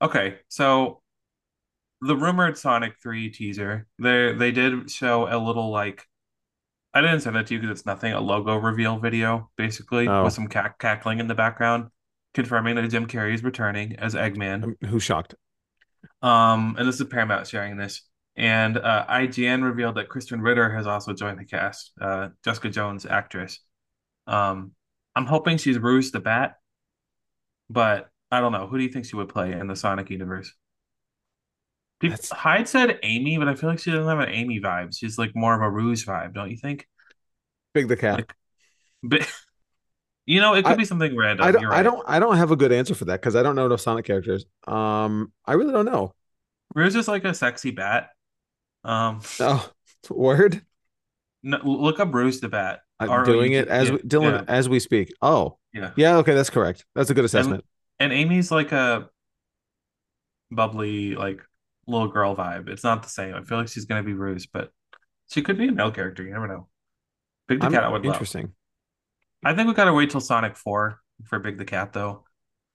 okay, 0.00 0.36
so 0.48 1.00
the 2.00 2.16
rumored 2.16 2.56
Sonic 2.56 2.94
3 3.02 3.30
teaser, 3.30 3.86
they 3.98 4.32
they 4.32 4.50
did 4.50 4.90
show 4.90 5.28
a 5.28 5.38
little 5.38 5.70
like 5.70 6.04
I 6.98 7.00
didn't 7.00 7.20
send 7.20 7.36
it 7.36 7.46
to 7.46 7.54
you 7.54 7.60
because 7.60 7.78
it's 7.78 7.86
nothing, 7.86 8.12
a 8.12 8.20
logo 8.20 8.56
reveal 8.56 8.98
video, 8.98 9.50
basically, 9.56 10.08
Oh. 10.08 10.24
with 10.24 10.32
some 10.32 10.48
cack 10.48 10.80
cackling 10.80 11.20
in 11.20 11.28
the 11.28 11.34
background, 11.34 11.90
confirming 12.34 12.74
that 12.74 12.88
Jim 12.88 13.06
Carrey 13.06 13.34
is 13.34 13.44
returning 13.44 13.94
as 13.96 14.14
Eggman. 14.14 14.64
I'm, 14.64 14.88
who's 14.88 15.04
shocked? 15.04 15.36
Um, 16.22 16.74
and 16.76 16.88
this 16.88 17.00
is 17.00 17.06
Paramount 17.06 17.46
sharing 17.46 17.76
this. 17.76 18.02
And 18.34 18.78
uh, 18.78 19.06
IGN 19.08 19.62
revealed 19.62 19.94
that 19.96 20.08
Krysten 20.08 20.42
Ritter 20.42 20.70
has 20.74 20.88
also 20.88 21.12
joined 21.12 21.38
the 21.38 21.44
cast, 21.44 21.92
uh, 22.00 22.30
Jessica 22.44 22.68
Jones 22.68 23.06
actress. 23.06 23.60
Um, 24.26 24.72
I'm 25.14 25.26
hoping 25.26 25.56
she's 25.56 25.78
Rouge 25.78 26.10
the 26.10 26.20
Bat, 26.20 26.56
but 27.70 28.10
I 28.30 28.40
don't 28.40 28.52
know. 28.52 28.66
Who 28.66 28.76
do 28.76 28.82
you 28.82 28.90
think 28.90 29.04
she 29.06 29.14
would 29.16 29.28
play 29.28 29.52
in 29.52 29.68
the 29.68 29.76
Sonic 29.76 30.10
universe? 30.10 30.52
People, 32.00 32.16
That's- 32.16 32.30
Hyde 32.30 32.68
said 32.68 32.98
Amy, 33.02 33.38
but 33.38 33.48
I 33.48 33.54
feel 33.54 33.70
like 33.70 33.80
she 33.80 33.90
doesn't 33.90 34.06
have 34.08 34.20
an 34.20 34.28
Amy 34.32 34.60
vibe. 34.60 34.96
She's 34.96 35.18
like 35.18 35.34
more 35.34 35.54
of 35.54 35.60
a 35.62 35.68
Rouge 35.70 36.06
vibe, 36.06 36.32
don't 36.34 36.50
you 36.50 36.56
think? 36.56 36.86
Big 37.74 37.88
the 37.88 37.96
cat. 37.96 38.16
Like, 38.18 38.34
But 39.02 39.28
you 40.26 40.40
know, 40.40 40.54
it 40.54 40.64
could 40.64 40.72
I- 40.72 40.76
be 40.76 40.84
something 40.84 41.16
random. 41.16 41.46
I 41.46 41.50
don't. 41.52 41.62
You're 41.62 41.72
I 41.72 41.82
don't. 41.82 42.02
I 42.06 42.18
don't 42.18 42.36
have 42.36 42.50
a 42.50 42.56
good 42.56 42.72
answer 42.72 42.94
for 42.94 43.06
that 43.06 43.20
because 43.20 43.34
I 43.36 43.42
don't 43.42 43.56
know 43.56 43.66
enough 43.66 43.80
Sonic 43.80 44.04
characters. 44.04 44.44
Um, 44.66 45.32
I 45.46 45.54
really 45.54 45.72
don't 45.72 45.86
know. 45.86 46.12
Rouge 46.74 46.96
is 46.96 47.08
like 47.08 47.24
a 47.24 47.32
sexy 47.34 47.70
bat. 47.70 48.10
Um, 48.84 49.20
Oh, 49.40 49.70
word. 50.10 50.62
no, 51.42 51.58
look 51.64 51.98
up 51.98 52.12
Rouge 52.14 52.38
the 52.38 52.48
Bat. 52.48 52.80
I'm 53.00 53.10
R 53.10 53.20
O 53.22 53.26
U 53.26 53.32
doing 53.32 53.52
it 53.52 53.68
as 53.68 53.88
yeah, 53.88 53.94
we, 53.94 53.98
Dylan 54.00 54.32
yeah. 54.32 54.44
as 54.54 54.68
we 54.68 54.78
speak. 54.80 55.12
Oh, 55.22 55.58
Yeah. 55.72 55.90
yeah. 55.96 56.16
Okay, 56.18 56.34
that's 56.34 56.50
correct. 56.50 56.84
That's 56.94 57.10
a 57.10 57.14
good 57.14 57.24
assessment. 57.24 57.64
And 57.98 58.12
Amy's 58.12 58.50
like 58.50 58.70
a 58.72 59.08
bubbly, 60.50 61.14
like 61.14 61.42
little 61.88 62.08
girl 62.08 62.36
vibe. 62.36 62.68
It's 62.68 62.84
not 62.84 63.02
the 63.02 63.08
same. 63.08 63.34
I 63.34 63.42
feel 63.42 63.58
like 63.58 63.68
she's 63.68 63.84
gonna 63.86 64.02
be 64.02 64.12
Rouge, 64.12 64.46
but 64.52 64.70
she 65.30 65.42
could 65.42 65.58
be 65.58 65.68
a 65.68 65.72
male 65.72 65.90
character. 65.90 66.22
You 66.22 66.32
never 66.32 66.48
know. 66.48 66.68
Big 67.48 67.60
the 67.60 67.68
Cat, 67.68 67.84
I 67.84 67.88
would 67.88 68.04
love. 68.04 68.14
interesting. 68.14 68.52
I 69.44 69.54
think 69.54 69.68
we 69.68 69.74
gotta 69.74 69.92
wait 69.92 70.10
till 70.10 70.20
Sonic 70.20 70.56
Four 70.56 71.00
for 71.24 71.38
Big 71.38 71.58
the 71.58 71.64
Cat, 71.64 71.92
though. 71.92 72.24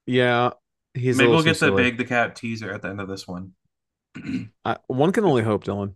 Yeah, 0.05 0.51
he's. 0.93 1.17
Maybe 1.17 1.29
we'll 1.29 1.43
get 1.43 1.59
the. 1.59 1.71
Big 1.71 1.97
the 1.97 2.05
Cat 2.05 2.35
teaser 2.35 2.71
at 2.71 2.81
the 2.81 2.89
end 2.89 2.99
of 2.99 3.07
this 3.07 3.27
one. 3.27 3.51
I, 4.65 4.77
one 4.87 5.11
can 5.11 5.25
only 5.25 5.43
hope, 5.43 5.63
Dylan. 5.63 5.93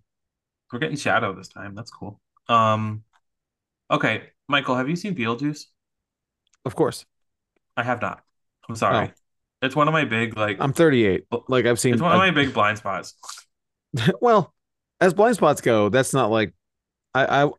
We're 0.72 0.80
getting 0.80 0.98
Shadow 0.98 1.34
this 1.34 1.48
time. 1.48 1.76
That's 1.76 1.92
cool. 1.92 2.20
Um, 2.50 3.04
okay, 3.90 4.24
Michael, 4.48 4.76
have 4.76 4.90
you 4.90 4.96
seen 4.96 5.16
Beetlejuice? 5.16 5.66
Of 6.66 6.76
course. 6.76 7.06
I 7.76 7.84
have 7.84 8.02
not. 8.02 8.24
I'm 8.68 8.76
sorry. 8.76 9.12
It's 9.62 9.76
one 9.76 9.88
of 9.88 9.92
my 9.92 10.06
big 10.06 10.38
like. 10.38 10.58
I'm 10.60 10.74
38. 10.74 11.26
Like 11.48 11.66
I've 11.66 11.80
seen. 11.80 11.94
it's 11.94 12.02
one 12.02 12.12
of 12.12 12.18
my 12.18 12.32
big 12.32 12.54
blind 12.54 12.78
spots. 12.78 13.14
well, 14.22 14.54
as 15.00 15.14
blind 15.14 15.36
spots 15.36 15.62
go, 15.62 15.90
that's 15.90 16.14
not 16.14 16.30
like 16.30 16.54
I, 17.14 17.44
I 17.46 17.50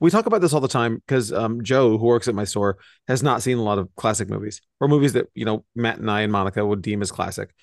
we 0.00 0.10
talk 0.10 0.26
about 0.26 0.40
this 0.40 0.52
all 0.52 0.60
the 0.60 0.68
time 0.68 0.96
because 0.96 1.32
um, 1.32 1.62
Joe, 1.62 1.96
who 1.98 2.06
works 2.06 2.28
at 2.28 2.34
my 2.34 2.44
store, 2.44 2.78
has 3.08 3.22
not 3.22 3.42
seen 3.42 3.58
a 3.58 3.62
lot 3.62 3.78
of 3.78 3.88
classic 3.96 4.28
movies 4.28 4.60
or 4.80 4.88
movies 4.88 5.12
that 5.14 5.28
you 5.34 5.44
know 5.44 5.64
Matt 5.74 5.98
and 5.98 6.10
I 6.10 6.22
and 6.22 6.32
Monica 6.32 6.64
would 6.64 6.82
deem 6.82 7.02
as 7.02 7.10
classic. 7.10 7.54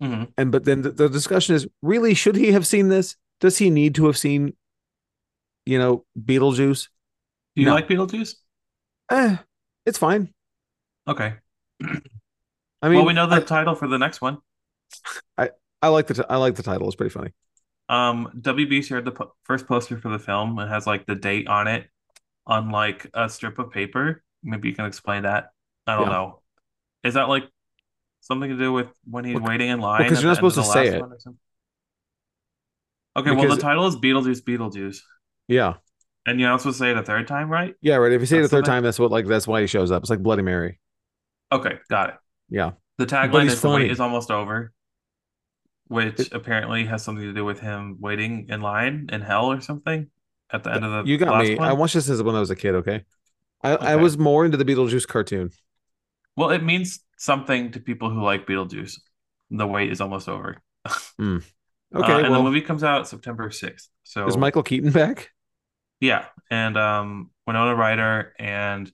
hmm 0.00 0.24
And 0.36 0.50
but 0.52 0.64
then 0.64 0.82
the, 0.82 0.90
the 0.90 1.08
discussion 1.08 1.54
is 1.54 1.66
really 1.82 2.14
should 2.14 2.36
he 2.36 2.52
have 2.52 2.66
seen 2.66 2.88
this? 2.88 3.16
Does 3.40 3.58
he 3.58 3.70
need 3.70 3.94
to 3.94 4.06
have 4.06 4.18
seen, 4.18 4.54
you 5.64 5.78
know, 5.78 6.04
Beetlejuice? 6.18 6.88
Do 7.54 7.62
you 7.62 7.66
No. 7.66 7.74
like 7.74 7.88
Beetlejuice? 7.88 8.34
Eh, 9.10 9.36
it's 9.86 9.98
fine. 9.98 10.32
Okay. 11.08 11.34
I 12.82 12.88
mean, 12.88 12.98
well, 12.98 13.06
we 13.06 13.12
know 13.12 13.26
the 13.26 13.36
I, 13.36 13.40
title 13.40 13.74
for 13.74 13.86
the 13.88 13.98
next 13.98 14.20
one. 14.20 14.38
I 15.36 15.50
I 15.82 15.88
like 15.88 16.06
the 16.06 16.14
t- 16.14 16.22
I 16.28 16.36
like 16.36 16.54
the 16.54 16.62
title. 16.62 16.86
It's 16.86 16.96
pretty 16.96 17.12
funny. 17.12 17.32
Um, 17.88 18.30
WB 18.40 18.84
shared 18.84 19.04
the 19.04 19.12
po 19.12 19.34
first 19.44 19.66
poster 19.66 19.98
for 19.98 20.08
the 20.10 20.18
film. 20.18 20.58
It 20.58 20.68
has 20.68 20.86
like 20.86 21.06
the 21.06 21.14
date 21.14 21.48
on 21.48 21.66
it, 21.68 21.86
on 22.46 22.70
like 22.70 23.06
a 23.14 23.28
strip 23.28 23.58
of 23.58 23.70
paper. 23.70 24.22
Maybe 24.42 24.68
you 24.68 24.74
can 24.74 24.86
explain 24.86 25.24
that. 25.24 25.50
I 25.86 25.96
don't 25.96 26.06
Yeah. 26.06 26.12
know. 26.12 26.42
Is 27.04 27.14
that 27.14 27.28
like 27.28 27.48
something 28.20 28.50
to 28.50 28.56
do 28.56 28.72
with 28.72 28.88
when 29.04 29.24
he's 29.24 29.34
Well, 29.36 29.44
waiting 29.44 29.68
in 29.68 29.80
line? 29.80 30.08
'cause 30.08 30.18
at 30.18 30.22
you're 30.22 30.30
not 30.32 30.40
the 30.40 30.40
end 30.40 30.46
of 30.46 30.54
supposed 30.54 30.66
to 30.66 30.72
say 30.72 30.86
it. 30.96 31.00
one 31.00 31.12
or 31.12 31.18
something? 31.18 31.40
Okay, 33.16 33.30
well 33.32 33.54
the 33.54 33.60
title 33.60 33.86
is 33.86 33.96
Beetlejuice, 33.96 34.42
Beetlejuice, 34.42 34.98
Yeah. 35.48 35.74
and 36.26 36.38
you're 36.38 36.48
not 36.48 36.60
supposed 36.60 36.78
to 36.78 36.84
say 36.84 36.90
it 36.92 36.96
a 36.96 37.02
third 37.02 37.26
time, 37.26 37.50
right? 37.50 37.74
Yeah, 37.80 37.96
right. 37.96 38.12
If 38.12 38.20
you 38.20 38.26
say 38.26 38.38
it 38.38 38.44
a 38.44 38.48
third 38.48 38.64
time, 38.64 38.82
that's 38.84 38.98
what 38.98 39.10
like 39.10 39.26
that's 39.26 39.48
why 39.48 39.60
he 39.60 39.66
shows 39.66 39.90
up. 39.90 40.02
It's 40.02 40.10
like 40.10 40.22
Bloody 40.22 40.42
Mary. 40.42 40.78
Okay, 41.52 41.78
got 41.88 42.10
it. 42.10 42.14
Yeah. 42.50 42.72
The 42.98 43.06
tagline 43.06 43.46
is 43.46 43.60
the 43.60 43.70
wait 43.70 43.90
is 43.90 44.00
almost 44.00 44.30
over, 44.30 44.72
which 45.88 46.20
It- 46.20 46.32
apparently 46.32 46.84
has 46.86 47.02
something 47.02 47.24
to 47.24 47.32
do 47.32 47.44
with 47.44 47.60
him 47.60 47.96
waiting 48.00 48.48
in 48.48 48.60
line 48.60 49.08
in 49.12 49.20
hell 49.22 49.46
or 49.46 49.60
something 49.60 50.08
at 50.52 50.64
the 50.64 50.72
end 50.74 50.84
of 50.84 51.04
the 51.06 51.10
You 51.10 51.16
got 51.16 51.42
me. 51.42 51.54
one. 51.56 51.68
I 51.68 51.72
watched 51.72 51.94
this 51.94 52.08
as 52.10 52.22
when 52.22 52.34
I 52.34 52.40
was 52.40 52.50
a 52.50 52.56
kid, 52.56 52.74
okay? 52.76 53.04
I, 53.62 53.70
I 53.76 53.96
was 53.96 54.18
more 54.18 54.44
into 54.44 54.56
the 54.56 54.64
Beetlejuice 54.64 55.06
cartoon. 55.06 55.50
Well, 56.36 56.50
it 56.50 56.62
means 56.62 57.00
something 57.16 57.72
to 57.72 57.80
people 57.80 58.10
who 58.10 58.22
like 58.22 58.46
Beetlejuice. 58.46 58.98
The 59.50 59.66
wait 59.66 59.90
is 59.92 60.00
almost 60.00 60.28
over. 60.28 60.56
Okay, 61.92 62.12
Uh, 62.12 62.18
and 62.24 62.32
the 62.32 62.40
movie 62.40 62.60
comes 62.60 62.84
out 62.84 63.08
September 63.08 63.48
6th. 63.50 63.88
So 64.04 64.24
is 64.28 64.36
Michael 64.36 64.62
Keaton 64.62 64.92
back? 64.92 65.30
yeah, 66.00 66.26
and 66.48 66.76
um 66.76 67.30
Winona 67.48 67.74
Ryder 67.74 68.32
and 68.38 68.90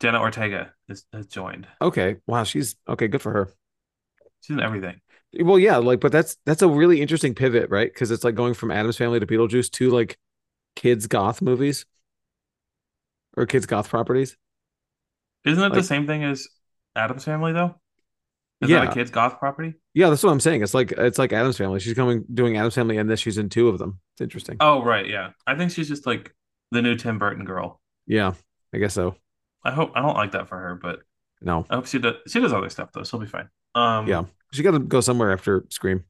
Jenna 0.00 0.18
Ortega 0.20 0.73
is, 0.88 1.04
has 1.12 1.26
joined. 1.26 1.66
Okay. 1.80 2.16
Wow, 2.26 2.44
she's 2.44 2.76
okay, 2.88 3.08
good 3.08 3.22
for 3.22 3.32
her. 3.32 3.50
She's 4.40 4.54
in 4.56 4.62
everything. 4.62 5.00
Well, 5.40 5.58
yeah, 5.58 5.78
like, 5.78 6.00
but 6.00 6.12
that's 6.12 6.36
that's 6.46 6.62
a 6.62 6.68
really 6.68 7.00
interesting 7.00 7.34
pivot, 7.34 7.70
right? 7.70 7.92
Because 7.92 8.10
it's 8.10 8.24
like 8.24 8.34
going 8.34 8.54
from 8.54 8.70
Addams 8.70 8.96
Family 8.96 9.18
to 9.20 9.26
Beetlejuice 9.26 9.70
to 9.72 9.90
like 9.90 10.18
kids 10.76 11.06
goth 11.06 11.42
movies 11.42 11.86
or 13.36 13.46
kids 13.46 13.66
goth 13.66 13.88
properties. 13.88 14.36
Isn't 15.44 15.62
it 15.62 15.74
the 15.74 15.82
same 15.82 16.06
thing 16.06 16.24
as 16.24 16.46
Addams 16.94 17.24
Family 17.24 17.52
though? 17.52 17.74
Is 18.60 18.70
Yeah. 18.70 18.80
that 18.80 18.90
a 18.92 18.94
kid's 18.94 19.10
goth 19.10 19.38
property? 19.38 19.74
Yeah, 19.92 20.08
that's 20.10 20.22
what 20.22 20.30
I'm 20.30 20.40
saying. 20.40 20.62
It's 20.62 20.74
like 20.74 20.92
it's 20.92 21.18
like 21.18 21.32
Addams 21.32 21.58
Family. 21.58 21.80
She's 21.80 21.94
coming 21.94 22.24
doing 22.32 22.56
Addams 22.56 22.74
Family, 22.74 22.96
and 22.98 23.10
this 23.10 23.20
she's 23.20 23.38
in 23.38 23.48
two 23.48 23.68
of 23.68 23.78
them. 23.78 24.00
It's 24.14 24.20
interesting. 24.22 24.56
Oh, 24.60 24.82
right, 24.82 25.06
yeah. 25.06 25.30
I 25.46 25.56
think 25.56 25.72
she's 25.72 25.88
just 25.88 26.06
like 26.06 26.34
the 26.70 26.80
new 26.80 26.96
Tim 26.96 27.18
Burton 27.18 27.44
girl. 27.44 27.80
Yeah, 28.06 28.34
I 28.72 28.78
guess 28.78 28.94
so. 28.94 29.16
I 29.64 29.70
hope 29.72 29.92
I 29.94 30.00
don't 30.02 30.16
like 30.16 30.32
that 30.32 30.48
for 30.48 30.58
her, 30.58 30.74
but 30.74 31.00
No, 31.40 31.64
I 31.70 31.76
hope 31.76 31.86
she 31.86 31.98
does 31.98 32.16
she 32.28 32.40
does 32.40 32.52
other 32.52 32.68
stuff 32.70 32.90
though. 32.92 33.04
She'll 33.04 33.20
be 33.20 33.26
fine. 33.26 33.48
Um 33.74 34.06
Yeah. 34.06 34.24
she 34.52 34.62
got 34.62 34.72
to 34.72 34.78
go 34.78 35.00
somewhere 35.00 35.32
after 35.32 35.64
Scream. 35.70 36.04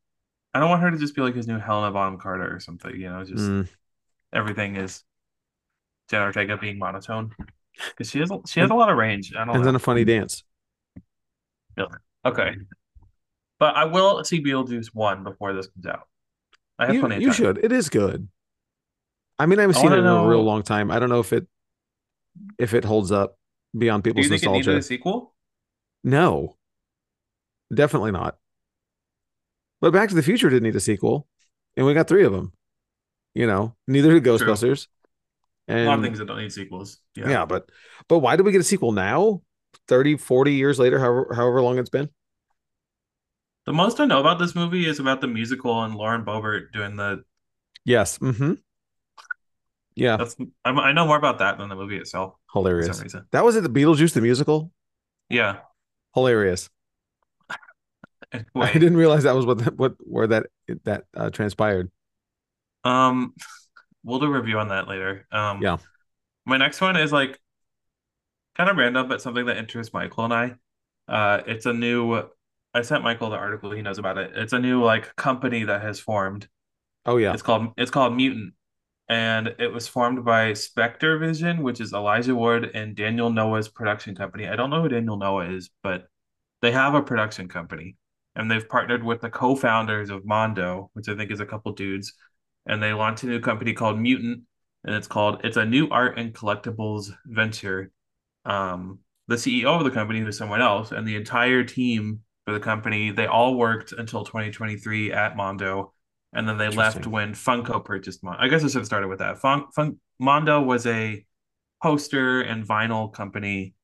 I 0.53 0.61
don't 0.61 0.71
want 0.71 0.83
her 0.83 0.91
to 0.91 0.99
just 0.99 1.15
be 1.17 1.23
like 1.23 1.35
his 1.35 1.47
new 1.49 1.59
Helena 1.59 1.91
Bonham 1.93 2.19
Carter 2.21 2.55
or 2.55 2.61
something, 2.61 2.95
you 2.95 3.09
know, 3.11 3.25
just 3.25 3.45
Mm. 3.45 3.69
everything 4.33 4.77
is 4.77 5.03
Jenna 6.11 6.25
Ortega 6.27 6.57
being 6.57 6.79
monotone. 6.79 7.35
Because 7.91 8.09
she 8.11 8.21
has 8.21 8.31
a- 8.31 8.41
she 8.47 8.61
has 8.61 8.71
a 8.71 8.75
lot 8.75 8.89
of 8.91 8.97
range. 8.97 9.33
I 9.35 9.45
don't 9.45 9.51
and 9.51 9.59
know. 9.61 9.65
then 9.65 9.75
a 9.75 9.81
funny 9.81 10.05
dance. 10.05 10.45
Okay. 12.27 12.57
But 13.59 13.77
I 13.77 13.85
will 13.85 14.25
see 14.25 14.43
Beetlejuice 14.43 14.89
1 14.95 15.25
before 15.25 15.53
this 15.53 15.67
comes 15.69 15.87
out. 15.87 16.09
I 16.79 16.87
have 16.87 16.95
You, 16.95 17.01
plenty 17.01 17.17
of 17.17 17.23
you 17.23 17.29
time. 17.29 17.37
should. 17.37 17.59
It 17.65 17.73
is 17.73 17.89
good. 17.89 18.29
I 19.39 19.47
mean, 19.47 19.59
I 19.59 19.63
haven't 19.63 19.77
I 19.77 19.81
seen 19.83 19.93
it 19.93 19.99
in 19.99 20.07
a 20.07 20.27
real 20.27 20.43
long 20.43 20.63
time. 20.63 20.91
I 20.91 20.99
don't 20.99 21.09
know 21.09 21.21
if 21.21 21.33
it 21.33 21.47
if 22.59 22.75
it 22.75 22.85
holds 22.85 23.13
up 23.13 23.37
beyond 23.76 24.02
Do 24.02 24.11
people's 24.11 24.26
you 24.26 24.31
think 24.31 24.43
it 24.43 24.50
needed 24.50 24.76
a 24.76 24.83
sequel? 24.83 25.35
No, 26.02 26.57
definitely 27.75 28.12
not. 28.12 28.37
But 29.81 29.93
Back 29.93 30.09
to 30.11 30.14
the 30.14 30.23
Future 30.23 30.49
didn't 30.49 30.64
need 30.64 30.76
a 30.76 30.81
sequel, 30.81 31.26
and 31.76 31.87
we 31.87 31.95
got 31.95 32.09
three 32.09 32.25
of 32.25 32.33
them. 32.33 32.52
You 33.35 33.47
know, 33.47 33.75
neither 33.87 34.12
did 34.12 34.25
Ghostbusters. 34.25 34.87
And 35.66 35.81
a 35.81 35.85
lot 35.87 35.99
of 35.99 36.04
things 36.04 36.19
that 36.19 36.26
don't 36.26 36.38
need 36.38 36.52
sequels. 36.52 36.99
yeah. 37.16 37.28
Yeah. 37.28 37.45
but 37.47 37.71
but 38.09 38.19
why 38.19 38.37
did 38.37 38.45
we 38.45 38.52
get 38.52 38.61
a 38.61 38.64
sequel 38.64 38.93
now? 38.93 39.43
30, 39.88 40.16
40 40.19 40.52
years 40.52 40.78
later, 40.78 40.99
however 40.99 41.35
however 41.35 41.62
long 41.62 41.78
it's 41.78 41.90
been. 41.90 42.09
The 43.66 43.73
most 43.73 43.99
I 43.99 44.04
know 44.04 44.21
about 44.21 44.38
this 44.38 44.54
movie 44.54 44.87
is 44.87 45.00
about 45.00 45.21
the 45.23 45.26
musical 45.26 45.83
and 45.83 45.95
Lauren 45.95 46.25
Boebert 46.25 46.73
doing 46.73 46.97
the. 46.97 47.25
Yes. 47.85 48.19
Mm-hmm. 48.19 48.54
Yeah. 49.97 50.17
That's 50.17 50.37
I'm, 50.65 50.79
I 50.79 50.93
know 50.93 51.07
more 51.07 51.17
about 51.17 51.39
that 51.39 51.59
than 51.59 51.69
the 51.69 51.77
movie 51.77 51.97
itself 51.97 52.35
Hilarious. 52.53 52.99
That 53.31 53.45
was 53.45 53.57
it. 53.57 53.63
The 53.63 53.69
Beetlejuice 53.69 54.13
the 54.13 54.21
musical. 54.21 54.71
Yeah. 55.29 55.59
Hilarious. 56.15 56.69
I 58.55 58.73
didn't 58.73 58.97
realize 58.97 59.23
that 59.25 59.35
was 59.35 59.47
what 59.47 59.59
that, 59.59 59.77
what 59.77 59.95
where 60.01 60.27
that 60.27 60.47
that 60.85 61.05
uh, 61.17 61.31
transpired. 61.31 61.91
um, 62.85 63.35
we'll 64.03 64.19
do 64.19 64.27
a 64.27 64.31
review 64.31 64.59
on 64.59 64.69
that 64.69 64.89
later. 64.89 65.27
Um, 65.33 65.63
Yeah. 65.63 65.79
My 66.47 66.57
next 66.59 66.81
one 66.81 66.97
is 66.97 67.13
like 67.13 67.41
kind 68.57 68.69
of 68.69 68.77
random, 68.77 69.09
but 69.09 69.23
something 69.23 69.47
that 69.47 69.57
interests 69.57 69.93
Michael 69.95 70.25
and 70.25 70.35
I. 70.35 70.55
Uh, 71.09 71.43
it's 71.47 71.67
a 71.67 71.73
new. 71.73 72.23
I 72.75 72.83
sent 72.83 73.05
Michael 73.05 73.31
the 73.31 73.37
article. 73.37 73.71
He 73.71 73.83
knows 73.83 73.99
about 73.99 74.19
it. 74.19 74.33
It's 74.35 74.53
a 74.53 74.59
new 74.59 74.83
like 74.83 75.15
company 75.17 75.65
that 75.65 75.83
has 75.83 76.01
formed. 76.01 76.49
Oh 77.07 77.17
yeah. 77.17 77.33
It's 77.33 77.43
called 77.43 77.73
it's 77.77 77.91
called 77.91 78.17
Mutant, 78.17 78.55
and 79.09 79.55
it 79.59 79.73
was 79.73 79.87
formed 79.87 80.25
by 80.25 80.53
SpectreVision, 80.53 81.61
which 81.61 81.81
is 81.81 81.93
Elijah 81.93 82.35
Wood 82.35 82.71
and 82.75 82.97
Daniel 82.97 83.31
Noah's 83.31 83.69
production 83.69 84.15
company. 84.15 84.49
I 84.49 84.57
don't 84.57 84.71
know 84.71 84.83
who 84.83 84.89
Daniel 84.89 85.17
Noah 85.17 85.51
is, 85.51 85.71
but 85.83 86.07
they 86.63 86.73
have 86.73 86.95
a 86.95 87.03
production 87.03 87.49
company, 87.49 87.97
and 88.35 88.51
they've 88.51 88.69
partnered 88.69 89.05
with 89.05 89.21
the 89.21 89.31
co-founders 89.31 90.11
of 90.11 90.25
Mondo, 90.25 90.91
which 90.95 91.09
I 91.09 91.17
think 91.17 91.31
is 91.31 91.41
a 91.41 91.47
couple 91.47 91.73
dudes, 91.73 92.15
and 92.67 92.83
they 92.83 92.93
launched 92.93 93.25
a 93.25 93.27
new 93.27 93.41
company 93.41 93.75
called 93.75 93.99
Mutant, 93.99 94.43
and 94.85 94.95
it's 94.95 95.07
called 95.07 95.41
it's 95.45 95.57
a 95.57 95.65
new 95.65 95.89
art 95.91 96.19
and 96.19 96.35
collectibles 96.35 97.11
venture. 97.27 97.91
Um, 98.47 99.01
the 99.29 99.37
CEO 99.37 99.77
of 99.79 99.85
the 99.85 99.91
company 99.91 100.23
was 100.23 100.39
someone 100.39 100.63
else, 100.63 100.93
and 100.93 101.07
the 101.07 101.17
entire 101.17 101.65
team 101.65 102.21
for 102.47 102.53
the 102.53 102.61
company 102.61 103.11
they 103.11 103.27
all 103.27 103.57
worked 103.57 103.93
until 103.93 104.25
2023 104.25 105.13
at 105.13 105.37
Mondo 105.37 105.94
and 106.35 106.49
then 106.49 106.59
they 106.59 106.69
left 106.69 107.07
when 107.07 107.33
Funko 107.33 107.85
purchased 107.85 108.23
Mondo. 108.23 108.43
I 108.43 108.49
guess 108.49 108.62
I 108.64 108.67
should 108.67 108.76
have 108.76 108.87
started 108.87 109.09
with 109.09 109.21
that. 109.21 109.38
Fun, 109.38 109.64
Fun, 109.75 109.99
Mondo 110.19 110.61
was 110.61 110.87
a 110.87 111.25
poster 111.83 112.41
and 112.43 112.67
vinyl 112.67 113.12
company 113.12 113.75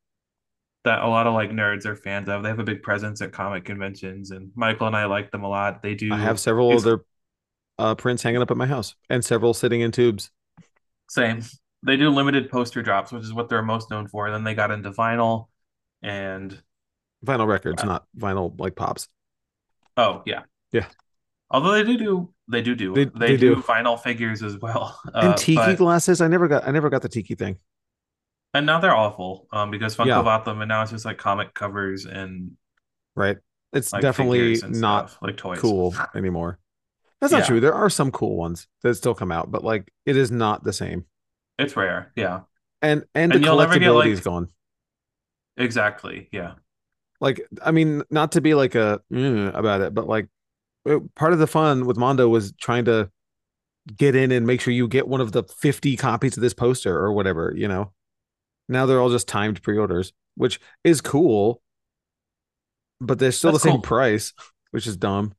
that 0.84 1.00
a 1.02 1.06
lot 1.08 1.26
of 1.26 1.34
like 1.34 1.50
nerds 1.50 1.84
are 1.86 1.94
fans 1.96 2.28
of. 2.28 2.42
They 2.42 2.48
have 2.48 2.58
a 2.58 2.64
big 2.64 2.82
presence 2.82 3.20
at 3.22 3.32
comic 3.32 3.64
conventions, 3.64 4.30
and 4.30 4.50
Michael 4.54 4.86
and 4.86 4.96
I 4.96 5.04
like 5.06 5.30
them 5.30 5.44
a 5.44 5.48
lot. 5.48 5.82
They 5.82 5.94
do 5.94 6.12
I 6.12 6.18
have 6.18 6.40
several 6.40 6.70
these- 6.70 6.86
other 6.86 7.04
uh, 7.78 7.94
prints 7.94 8.22
hanging 8.22 8.42
up 8.42 8.50
at 8.50 8.56
my 8.56 8.66
house, 8.66 8.94
and 9.08 9.24
several 9.24 9.54
sitting 9.54 9.80
in 9.80 9.90
tubes. 9.92 10.30
same. 11.08 11.42
They 11.82 11.96
do 11.96 12.10
limited 12.10 12.50
poster 12.50 12.82
drops, 12.82 13.10
which 13.10 13.22
is 13.22 13.32
what 13.32 13.48
they're 13.48 13.62
most 13.62 13.90
known 13.90 14.06
for. 14.06 14.26
And 14.26 14.34
then 14.34 14.44
they 14.44 14.54
got 14.54 14.70
into 14.70 14.90
vinyl, 14.90 15.46
and 16.02 16.62
Vinyl 17.24 17.46
records, 17.46 17.82
Yeah. 17.82 17.88
not 17.88 18.06
vinyl 18.18 18.58
like 18.60 18.74
pops. 18.76 19.08
oh 19.96 20.22
yeah, 20.26 20.42
Yeah. 20.72 20.86
Although 21.50 21.72
they 21.72 21.82
do 21.84 21.96
do 21.98 22.34
they 22.48 22.62
do 22.62 22.74
do 22.74 22.94
They- 22.94 23.04
they, 23.06 23.10
they 23.18 23.36
do, 23.36 23.56
do. 23.56 23.62
vinyl 23.62 24.00
figures 24.00 24.42
as 24.42 24.56
well. 24.58 25.00
and 25.14 25.28
Uh, 25.30 25.34
tiki 25.34 25.56
but- 25.56 25.78
glasses. 25.78 26.20
I 26.20 26.28
never 26.28 26.48
got. 26.48 26.66
I 26.66 26.70
never 26.70 26.90
got 26.90 27.02
the 27.02 27.08
tiki 27.08 27.34
thing. 27.34 27.58
and 28.54 28.66
now 28.66 28.80
they're 28.80 28.94
awful 28.96 29.46
um 29.52 29.70
because 29.70 29.96
Funko 29.96 30.06
Yeah. 30.06 30.22
bought 30.22 30.44
them, 30.44 30.60
and 30.60 30.68
now 30.68 30.82
it's 30.82 30.90
just 30.90 31.04
like 31.04 31.18
comic 31.18 31.54
covers 31.54 32.04
and 32.06 32.52
Right. 33.16 33.38
It's 33.72 33.92
like 33.92 34.02
definitely 34.02 34.56
not 34.68 35.10
stuff, 35.10 35.22
like 35.22 35.36
toys. 35.36 35.60
cool 35.60 35.94
anymore. 36.16 36.58
That's 37.20 37.32
not 37.32 37.40
Yeah. 37.42 37.46
true. 37.46 37.60
There 37.60 37.74
are 37.74 37.90
some 37.90 38.10
cool 38.10 38.36
ones 38.36 38.66
that 38.82 38.94
still 38.96 39.14
come 39.14 39.30
out, 39.30 39.50
but 39.50 39.62
like 39.62 39.92
it 40.06 40.16
is 40.16 40.30
not 40.32 40.64
the 40.64 40.72
same. 40.72 41.04
It's 41.58 41.76
rare. 41.76 42.10
Yeah, 42.16 42.40
And 42.82 43.04
and, 43.14 43.32
And 43.32 43.42
the 43.42 43.46
you'll 43.46 43.58
get, 43.58 43.68
collectability 43.68 43.94
like- 43.94 44.08
is 44.08 44.20
gone. 44.20 44.48
exactly. 45.56 46.28
Yeah. 46.32 46.54
Like 47.20 47.46
I 47.62 47.70
mean, 47.70 48.02
not 48.10 48.32
to 48.32 48.40
be 48.40 48.54
like 48.54 48.74
a 48.74 49.00
"Mm," 49.12 49.54
about 49.54 49.82
it, 49.82 49.94
but 49.94 50.06
like 50.08 50.28
Uh, 50.88 51.00
part 51.14 51.32
of 51.32 51.38
the 51.38 51.46
fun 51.46 51.86
with 51.86 51.96
Mondo 51.96 52.28
was 52.28 52.52
trying 52.52 52.86
to 52.86 53.10
get 53.96 54.14
in 54.14 54.32
and 54.32 54.46
make 54.46 54.60
sure 54.60 54.72
you 54.72 54.88
get 54.88 55.08
one 55.08 55.20
of 55.20 55.32
the 55.32 55.44
50 55.44 55.96
copies 55.96 56.36
of 56.36 56.42
this 56.42 56.54
poster 56.54 56.96
or 56.96 57.12
whatever, 57.12 57.52
you 57.56 57.68
know. 57.68 57.92
Now 58.68 58.86
they're 58.86 59.00
all 59.00 59.10
just 59.10 59.28
timed 59.28 59.62
pre-orders, 59.62 60.12
which 60.36 60.60
is 60.84 61.00
cool, 61.00 61.60
but 63.00 63.18
they're 63.18 63.32
still 63.32 63.52
That's 63.52 63.64
the 63.64 63.70
same 63.70 63.78
cool. 63.78 63.82
price, 63.82 64.32
which 64.70 64.86
is 64.86 64.96
dumb. 64.96 65.34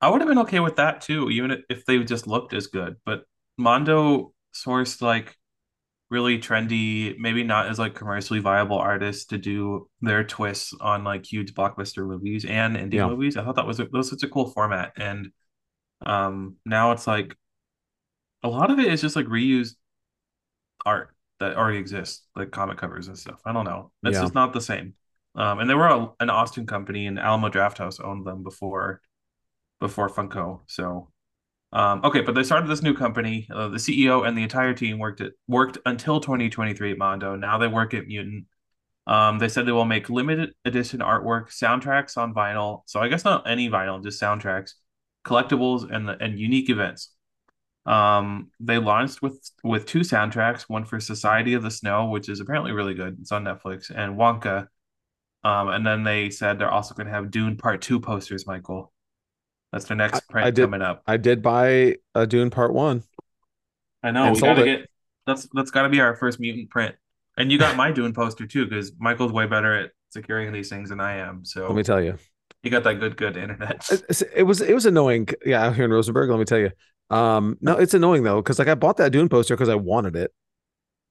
I 0.00 0.08
would 0.08 0.20
have 0.20 0.28
been 0.28 0.38
okay 0.38 0.60
with 0.60 0.76
that 0.76 1.00
too, 1.00 1.30
even 1.30 1.62
if 1.68 1.84
they 1.84 1.98
just 2.04 2.26
looked 2.26 2.54
as 2.54 2.68
good. 2.68 2.96
But 3.04 3.24
Mondo 3.56 4.32
sourced 4.54 5.02
like 5.02 5.36
really 6.10 6.38
trendy, 6.38 7.16
maybe 7.18 7.44
not 7.44 7.66
as 7.68 7.78
like 7.78 7.94
commercially 7.94 8.40
viable 8.40 8.78
artists 8.78 9.26
to 9.26 9.38
do 9.38 9.88
their 10.00 10.24
twists 10.24 10.74
on 10.80 11.04
like 11.04 11.30
huge 11.30 11.54
blockbuster 11.54 12.06
movies 12.06 12.44
and 12.44 12.76
indie 12.76 12.92
Yeah. 12.92 13.04
movies. 13.04 13.36
I 13.36 13.44
thought 13.44 13.56
that 13.56 13.66
was 13.66 13.80
a, 13.80 13.84
that 13.84 13.92
was 13.92 14.10
such 14.10 14.22
a 14.22 14.28
cool 14.28 14.48
format, 14.50 14.92
and 14.96 15.32
um, 16.06 16.56
now 16.66 16.92
it's 16.92 17.06
like 17.06 17.36
a 18.42 18.48
lot 18.48 18.70
of 18.70 18.78
it 18.78 18.86
is 18.92 19.00
just 19.00 19.16
like 19.16 19.26
reused 19.26 19.74
art 20.84 21.14
that 21.40 21.56
already 21.56 21.78
exists, 21.78 22.24
like 22.34 22.50
comic 22.50 22.78
covers 22.78 23.08
and 23.08 23.18
stuff. 23.18 23.40
I 23.44 23.52
don't 23.52 23.64
know. 23.64 23.92
It's 24.04 24.18
Yeah. 24.18 24.20
just 24.20 24.34
not 24.34 24.52
the 24.52 24.60
same. 24.60 24.94
Um, 25.34 25.60
and 25.60 25.70
they 25.70 25.74
were 25.74 25.86
a, 25.86 26.08
an 26.20 26.30
Austin 26.30 26.66
company, 26.66 27.06
and 27.06 27.18
Alamo 27.18 27.48
Drafthouse 27.48 28.02
owned 28.04 28.26
them 28.26 28.42
before 28.42 29.00
before 29.80 30.08
Funko. 30.10 30.60
So 30.66 31.10
Um, 31.72 32.00
okay, 32.02 32.22
but 32.22 32.34
they 32.34 32.42
started 32.42 32.68
this 32.68 32.82
new 32.82 32.94
company. 32.94 33.46
Uh, 33.52 33.68
the 33.68 33.76
CEO 33.76 34.26
and 34.26 34.36
the 34.36 34.42
entire 34.42 34.72
team 34.72 34.98
worked 34.98 35.20
at 35.20 35.32
worked 35.46 35.78
until 35.84 36.20
2023 36.20 36.92
at 36.92 36.98
Mondo. 36.98 37.36
Now 37.36 37.58
they 37.58 37.68
work 37.68 37.92
at 37.94 38.06
Mutant. 38.06 38.46
Um, 39.06 39.38
they 39.38 39.48
said 39.48 39.66
they 39.66 39.72
will 39.72 39.84
make 39.84 40.10
limited 40.10 40.54
edition 40.64 41.00
artwork, 41.00 41.48
soundtracks 41.48 42.16
on 42.16 42.34
vinyl. 42.34 42.82
So 42.86 43.00
I 43.00 43.08
guess 43.08 43.24
not 43.24 43.48
any 43.48 43.68
vinyl, 43.68 44.02
just 44.02 44.20
soundtracks, 44.20 44.72
collectibles, 45.24 45.90
and 45.90 46.08
and 46.08 46.38
unique 46.38 46.70
events. 46.70 47.10
Um, 47.86 48.50
they 48.60 48.78
launched 48.78 49.22
with 49.22 49.50
with 49.64 49.86
two 49.86 50.00
soundtracks, 50.00 50.62
one 50.62 50.84
for 50.84 51.00
Society 51.00 51.54
of 51.54 51.62
the 51.62 51.70
Snow, 51.70 52.06
which 52.10 52.28
is 52.28 52.40
apparently 52.40 52.72
really 52.72 52.94
good. 52.94 53.18
It's 53.20 53.32
on 53.32 53.44
Netflix, 53.44 53.90
and 53.94 54.16
Wonka. 54.16 54.68
Um, 55.44 55.68
and 55.68 55.86
then 55.86 56.02
they 56.04 56.30
said 56.30 56.58
they're 56.58 56.70
also 56.70 56.94
going 56.94 57.06
to 57.06 57.12
have 57.12 57.30
Dune 57.30 57.56
Part 57.56 57.80
Two 57.82 58.00
posters, 58.00 58.46
Michael. 58.46 58.92
That's 59.72 59.84
the 59.84 59.94
next 59.94 60.28
print 60.28 60.46
I 60.46 60.50
did, 60.50 60.62
coming 60.62 60.82
up. 60.82 61.02
I 61.06 61.16
did 61.16 61.42
buy 61.42 61.96
a 62.14 62.26
Dune 62.26 62.50
Part 62.50 62.72
One. 62.72 63.02
I 64.02 64.10
know 64.10 64.32
we 64.32 64.40
gotta 64.40 64.62
it. 64.62 64.64
get 64.64 64.90
that's 65.26 65.48
that's 65.52 65.70
got 65.70 65.82
to 65.82 65.88
be 65.88 66.00
our 66.00 66.16
first 66.16 66.40
mutant 66.40 66.70
print. 66.70 66.94
And 67.36 67.52
you 67.52 67.58
got 67.58 67.76
my 67.76 67.92
Dune 67.92 68.12
poster 68.12 68.46
too, 68.46 68.66
because 68.66 68.92
Michael's 68.98 69.32
way 69.32 69.46
better 69.46 69.72
at 69.72 69.90
securing 70.10 70.52
these 70.52 70.68
things 70.68 70.88
than 70.88 71.00
I 71.00 71.18
am. 71.18 71.44
So 71.44 71.66
Let 71.66 71.76
me 71.76 71.84
tell 71.84 72.02
you, 72.02 72.16
you 72.62 72.70
got 72.70 72.82
that 72.84 72.94
good 72.94 73.16
good 73.16 73.36
internet. 73.36 73.88
It 74.34 74.42
was 74.42 74.60
it 74.60 74.74
was 74.74 74.86
annoying. 74.86 75.28
Yeah, 75.44 75.66
out 75.66 75.76
here 75.76 75.84
in 75.84 75.90
Rosenberg, 75.92 76.30
let 76.30 76.38
me 76.38 76.44
tell 76.44 76.58
you. 76.58 76.70
Um, 77.10 77.56
no, 77.60 77.76
it's 77.76 77.94
annoying 77.94 78.24
though 78.24 78.42
because 78.42 78.58
like 78.58 78.68
I 78.68 78.74
bought 78.74 78.96
that 78.96 79.12
Dune 79.12 79.28
poster 79.28 79.54
because 79.54 79.68
I 79.68 79.76
wanted 79.76 80.16
it, 80.16 80.32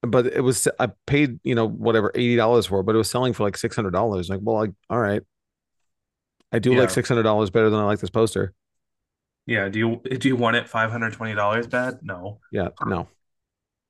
but 0.01 0.27
it 0.27 0.41
was 0.41 0.67
I 0.79 0.89
paid 1.05 1.39
you 1.43 1.55
know 1.55 1.67
whatever 1.67 2.11
eighty 2.13 2.35
dollars 2.35 2.65
for 2.65 2.81
it, 2.81 2.83
but 2.83 2.95
it 2.95 2.97
was 2.97 3.09
selling 3.09 3.33
for 3.33 3.43
like 3.43 3.55
six 3.55 3.75
hundred 3.75 3.91
dollars. 3.91 4.29
Like, 4.29 4.39
well, 4.43 4.57
like 4.57 4.71
all 4.89 4.99
right, 4.99 5.21
I 6.51 6.59
do 6.59 6.73
Yeah. 6.73 6.79
like 6.81 6.89
six 6.89 7.09
hundred 7.09 7.23
dollars 7.23 7.49
better 7.49 7.69
than 7.69 7.79
I 7.79 7.83
like 7.83 7.99
this 7.99 8.09
poster. 8.09 8.53
yeah, 9.45 9.69
do 9.69 9.79
you 9.79 10.17
do 10.17 10.27
you 10.27 10.35
want 10.35 10.55
it 10.57 10.67
five 10.69 10.91
hundred 10.91 11.13
twenty 11.13 11.33
dollars 11.35 11.67
bad? 11.67 11.99
No. 12.01 12.39
Yeah, 12.51 12.69
no, 12.85 13.07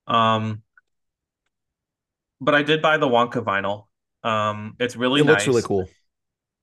Um, 0.08 0.64
but 2.40 2.56
I 2.56 2.64
did 2.64 2.82
buy 2.82 2.98
the 2.98 3.08
Wonka 3.08 3.44
vinyl. 3.44 3.86
Um, 4.28 4.76
it's 4.80 4.96
really 4.96 5.22
it 5.22 5.26
looks 5.26 5.48
really 5.48 5.62
cool. 5.62 5.90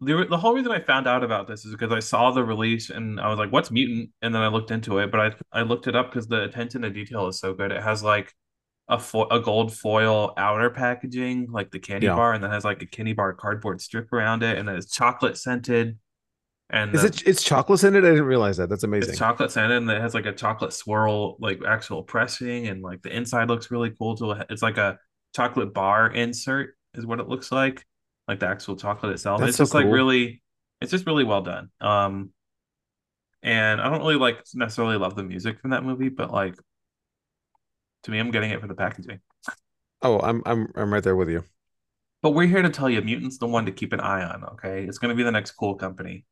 the, 0.00 0.26
the 0.28 0.36
whole 0.36 0.54
reason 0.54 0.70
I 0.72 0.80
found 0.80 1.06
out 1.06 1.24
about 1.24 1.46
this 1.46 1.64
is 1.64 1.72
because 1.72 1.92
I 1.92 2.00
saw 2.00 2.30
the 2.30 2.44
release 2.44 2.90
and 2.90 3.20
I 3.20 3.28
was 3.28 3.38
like, 3.38 3.50
"What's 3.52 3.70
mutant?" 3.70 4.10
And 4.22 4.34
then 4.34 4.42
I 4.42 4.48
looked 4.48 4.70
into 4.70 4.98
it, 4.98 5.10
but 5.10 5.20
I 5.20 5.60
I 5.60 5.62
looked 5.62 5.86
it 5.86 5.96
up 5.96 6.10
because 6.10 6.26
the 6.28 6.42
attention 6.44 6.82
to 6.82 6.90
detail 6.90 7.26
is 7.28 7.38
so 7.38 7.54
good. 7.54 7.72
It 7.72 7.82
has 7.82 8.02
like 8.02 8.34
a 8.88 8.98
fo- 8.98 9.28
a 9.28 9.40
gold 9.40 9.72
foil 9.74 10.34
outer 10.36 10.70
packaging, 10.70 11.50
like 11.50 11.70
the 11.70 11.78
candy 11.78 12.06
Yeah. 12.06 12.16
bar, 12.16 12.32
and 12.34 12.42
then 12.44 12.50
has 12.50 12.64
like 12.64 12.82
a 12.82 12.86
candy 12.86 13.12
bar 13.14 13.32
cardboard 13.32 13.80
strip 13.80 14.12
around 14.12 14.42
it, 14.42 14.58
and 14.58 14.68
then 14.68 14.76
it's 14.76 14.92
chocolate 14.94 15.38
scented, 15.38 15.98
and 16.70 16.94
Is 16.94 17.00
the- 17.02 17.08
it? 17.08 17.22
It's 17.26 17.42
chocolate 17.42 17.80
scented. 17.80 18.04
I 18.04 18.10
didn't 18.10 18.24
realize 18.26 18.58
that. 18.58 18.68
That's 18.68 18.82
amazing. 18.84 19.10
it's 19.10 19.18
chocolate 19.18 19.50
scented, 19.50 19.78
and 19.78 19.90
it 19.90 20.00
has 20.00 20.12
like 20.14 20.26
a 20.26 20.32
chocolate 20.32 20.72
swirl, 20.72 21.36
like 21.40 21.60
actual 21.66 22.02
pressing, 22.02 22.68
and 22.68 22.82
like 22.82 23.00
the 23.02 23.14
inside 23.14 23.48
looks 23.48 23.70
really 23.70 23.90
cool. 23.90 24.16
too. 24.16 24.32
it's 24.50 24.62
like 24.62 24.76
a 24.76 24.98
chocolate 25.34 25.72
bar 25.72 26.10
insert, 26.10 26.76
is 26.94 27.06
what 27.06 27.20
it 27.20 27.28
looks 27.28 27.50
like, 27.50 27.86
like 28.28 28.40
the 28.40 28.46
actual 28.48 28.76
chocolate 28.76 29.12
itself. 29.12 29.40
That's 29.40 29.50
it's 29.50 29.56
so 29.58 29.64
just 29.64 29.74
like 29.74 29.86
really, 29.86 30.42
it's 30.82 30.90
just 30.90 31.06
really 31.06 31.24
well 31.24 31.40
done. 31.42 31.70
Um, 31.80 32.30
and 33.42 33.80
I 33.80 33.88
don't 33.90 34.00
really 34.00 34.16
like 34.16 34.42
necessarily 34.54 34.96
love 34.96 35.16
the 35.16 35.22
music 35.22 35.60
from 35.60 35.70
that 35.70 35.84
movie, 35.84 36.08
but 36.10 36.30
like 36.30 36.54
to 38.04 38.10
me, 38.10 38.18
I'm 38.18 38.30
getting 38.30 38.50
it 38.50 38.60
for 38.60 38.66
the 38.66 38.74
packaging. 38.74 39.20
Oh, 40.02 40.20
I'm 40.20 40.42
I'm 40.46 40.68
I'm 40.76 40.92
right 40.92 41.02
there 41.02 41.16
with 41.16 41.28
you. 41.28 41.44
But 42.22 42.30
we're 42.30 42.46
here 42.46 42.62
to 42.62 42.70
tell 42.70 42.88
you, 42.88 43.02
Mutant's 43.02 43.38
the 43.38 43.46
one 43.46 43.66
to 43.66 43.72
keep 43.72 43.92
an 43.92 44.00
eye 44.00 44.22
on. 44.22 44.44
Okay, 44.44 44.84
it's 44.84 44.98
going 44.98 45.10
to 45.10 45.14
be 45.14 45.22
the 45.22 45.32
next 45.32 45.52
cool 45.52 45.74
company. 45.74 46.24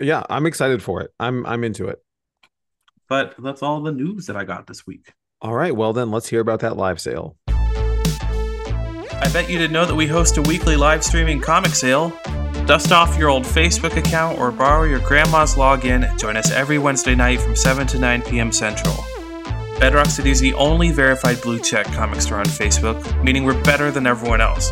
Yeah, 0.00 0.24
I'm 0.28 0.46
excited 0.46 0.82
for 0.82 1.02
it. 1.02 1.12
I'm 1.20 1.46
I'm 1.46 1.64
into 1.64 1.88
it. 1.88 2.02
But 3.08 3.34
that's 3.38 3.62
all 3.62 3.80
the 3.82 3.92
news 3.92 4.26
that 4.26 4.36
I 4.36 4.44
got 4.44 4.66
this 4.66 4.86
week. 4.86 5.12
All 5.40 5.54
right, 5.54 5.74
well 5.74 5.92
then 5.92 6.10
let's 6.10 6.28
hear 6.28 6.40
about 6.40 6.60
that 6.60 6.76
live 6.76 7.00
sale. 7.00 7.36
I 7.48 9.30
bet 9.32 9.48
you 9.48 9.58
didn't 9.58 9.72
know 9.72 9.86
that 9.86 9.94
we 9.94 10.06
host 10.06 10.36
a 10.36 10.42
weekly 10.42 10.76
live 10.76 11.04
streaming 11.04 11.40
comic 11.40 11.72
sale. 11.72 12.12
Dust 12.66 12.90
off 12.90 13.16
your 13.16 13.28
old 13.28 13.44
Facebook 13.44 13.96
account 13.96 14.38
or 14.38 14.50
borrow 14.50 14.84
your 14.84 14.98
grandma's 15.00 15.54
login 15.54 16.08
and 16.08 16.18
join 16.18 16.36
us 16.36 16.50
every 16.50 16.78
Wednesday 16.78 17.14
night 17.14 17.40
from 17.40 17.54
7 17.54 17.86
to 17.86 17.98
9 17.98 18.22
p.m. 18.22 18.50
Central. 18.50 18.94
Bedrock 19.78 20.06
City 20.06 20.30
is 20.30 20.40
the 20.40 20.54
only 20.54 20.90
verified 20.90 21.40
blue 21.42 21.58
check 21.58 21.86
comic 21.86 22.20
store 22.22 22.38
on 22.38 22.46
Facebook, 22.46 23.22
meaning 23.22 23.44
we're 23.44 23.62
better 23.62 23.90
than 23.90 24.06
everyone 24.06 24.40
else. 24.40 24.70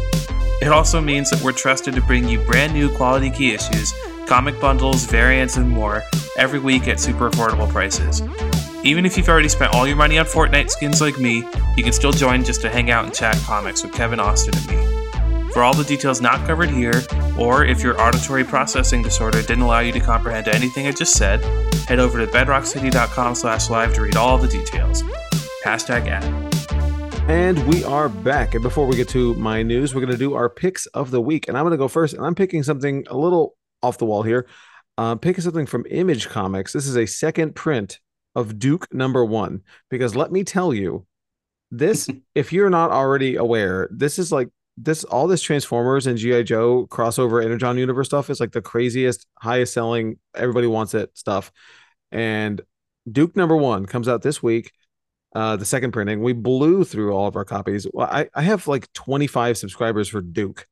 It 0.63 0.69
also 0.69 1.01
means 1.01 1.29
that 1.31 1.43
we're 1.43 1.53
trusted 1.53 1.95
to 1.95 2.01
bring 2.01 2.27
you 2.27 2.41
brand 2.41 2.73
new 2.73 2.89
quality 2.89 3.31
key 3.31 3.53
issues, 3.53 3.93
comic 4.27 4.59
bundles, 4.61 5.05
variants, 5.05 5.59
and 5.59 5.69
more 5.69 6.03
every 6.39 6.59
week 6.59 6.89
at 6.89 6.99
super 6.99 7.31
affordable 7.31 7.69
prices. 7.69 8.23
Even 8.83 9.05
if 9.05 9.17
you've 9.19 9.29
already 9.29 9.49
spent 9.49 9.75
all 9.75 9.87
your 9.87 9.97
money 9.97 10.19
on 10.19 10.25
Fortnite 10.25 10.71
skins 10.71 11.03
like 11.03 11.19
me, 11.19 11.47
you 11.77 11.85
can 11.85 11.93
still 11.93 12.13
join 12.13 12.43
just 12.43 12.63
to 12.63 12.71
hang 12.71 12.91
out 12.91 13.05
and 13.05 13.15
chat 13.15 13.37
comics 13.45 13.83
with 13.83 13.93
Kevin 13.93 14.21
Austin 14.21 14.55
and 14.57 14.69
me. 14.69 14.94
For 15.55 15.63
all 15.63 15.73
the 15.73 15.85
details 15.85 16.21
not 16.21 16.45
covered 16.49 16.69
here, 16.69 17.01
or 17.39 17.65
if 17.65 17.81
your 17.81 18.01
auditory 18.01 18.43
processing 18.43 19.03
disorder 19.03 19.41
didn't 19.41 19.61
allow 19.61 19.79
you 19.79 19.93
to 19.93 20.01
comprehend 20.01 20.49
anything 20.49 20.89
I 20.89 20.91
just 20.91 21.13
said, 21.13 21.45
head 21.87 22.01
over 22.01 22.19
to 22.19 22.27
bedrockcity.com 22.27 23.37
slash 23.37 23.71
live 23.71 23.95
to 23.95 24.03
read 24.03 24.17
all 24.17 24.37
the 24.37 24.49
details. 24.49 25.05
Hashtag 25.65 26.09
ad. 26.09 26.25
And 27.31 27.65
we 27.69 27.85
are 27.85 28.09
back. 28.09 28.55
And 28.55 28.65
before 28.65 28.89
we 28.89 28.97
get 28.97 29.09
to 29.11 29.35
my 29.35 29.63
news, 29.63 29.95
we're 29.95 30.01
going 30.01 30.11
to 30.11 30.19
do 30.19 30.35
our 30.35 30.51
picks 30.51 30.87
of 30.87 31.13
the 31.13 31.21
week. 31.21 31.47
And 31.47 31.57
I'm 31.57 31.63
going 31.63 31.71
to 31.71 31.77
go 31.77 31.87
first. 31.87 32.15
And 32.15 32.27
I'm 32.27 32.35
picking 32.35 32.65
something 32.65 33.07
a 33.09 33.17
little 33.17 33.55
off 33.81 33.99
the 33.99 34.07
wall 34.07 34.25
here. 34.25 34.49
Uh, 34.99 35.15
picking 35.15 35.43
something 35.43 35.67
from 35.67 35.87
Image 35.89 36.29
Comics. 36.29 36.73
This 36.73 36.89
is 36.89 36.97
a 36.97 37.07
second 37.07 37.55
print 37.55 38.01
of 38.35 38.59
Duke 38.59 38.93
number 38.93 39.25
one. 39.25 39.63
Because 39.89 40.17
let 40.17 40.33
me 40.33 40.43
tell 40.43 40.75
you, 40.75 41.07
this, 41.71 42.11
if 42.35 42.53
you're 42.53 42.71
not 42.71 42.91
already 42.91 43.37
aware, 43.37 43.89
this 43.93 44.19
is 44.19 44.33
like 44.33 44.49
this 44.77 45.05
all 45.05 45.27
this 45.27 45.43
Transformers 45.43 46.07
and 46.07 46.19
G.I. 46.19 46.43
Joe 46.43 46.87
crossover 46.87 47.45
Energon 47.45 47.79
universe 47.79 48.09
stuff 48.09 48.31
is 48.31 48.41
like 48.41 48.53
the 48.53 48.63
craziest, 48.63 49.27
highest 49.39 49.73
selling, 49.73 50.19
everybody 50.35 50.67
wants 50.67 50.95
it 50.95 51.17
stuff. 51.17 51.53
And 52.11 52.61
Duke 53.11 53.37
number 53.37 53.57
one 53.57 53.87
comes 53.87 54.09
out 54.09 54.23
this 54.23 54.43
week 54.43 54.73
uh 55.35 55.57
the 55.57 55.65
second 55.65 55.93
printing. 55.93 56.23
We 56.23 56.33
blew 56.33 56.85
through 56.85 57.13
all 57.13 57.27
of 57.27 57.37
our 57.37 57.45
copies. 57.45 57.87
Well 57.93 58.09
i 58.11 58.29
i 58.35 58.43
have 58.43 58.67
like 58.67 58.93
25 58.93 59.59
subscribers 59.59 60.09
for 60.09 60.21
duke 60.21 60.67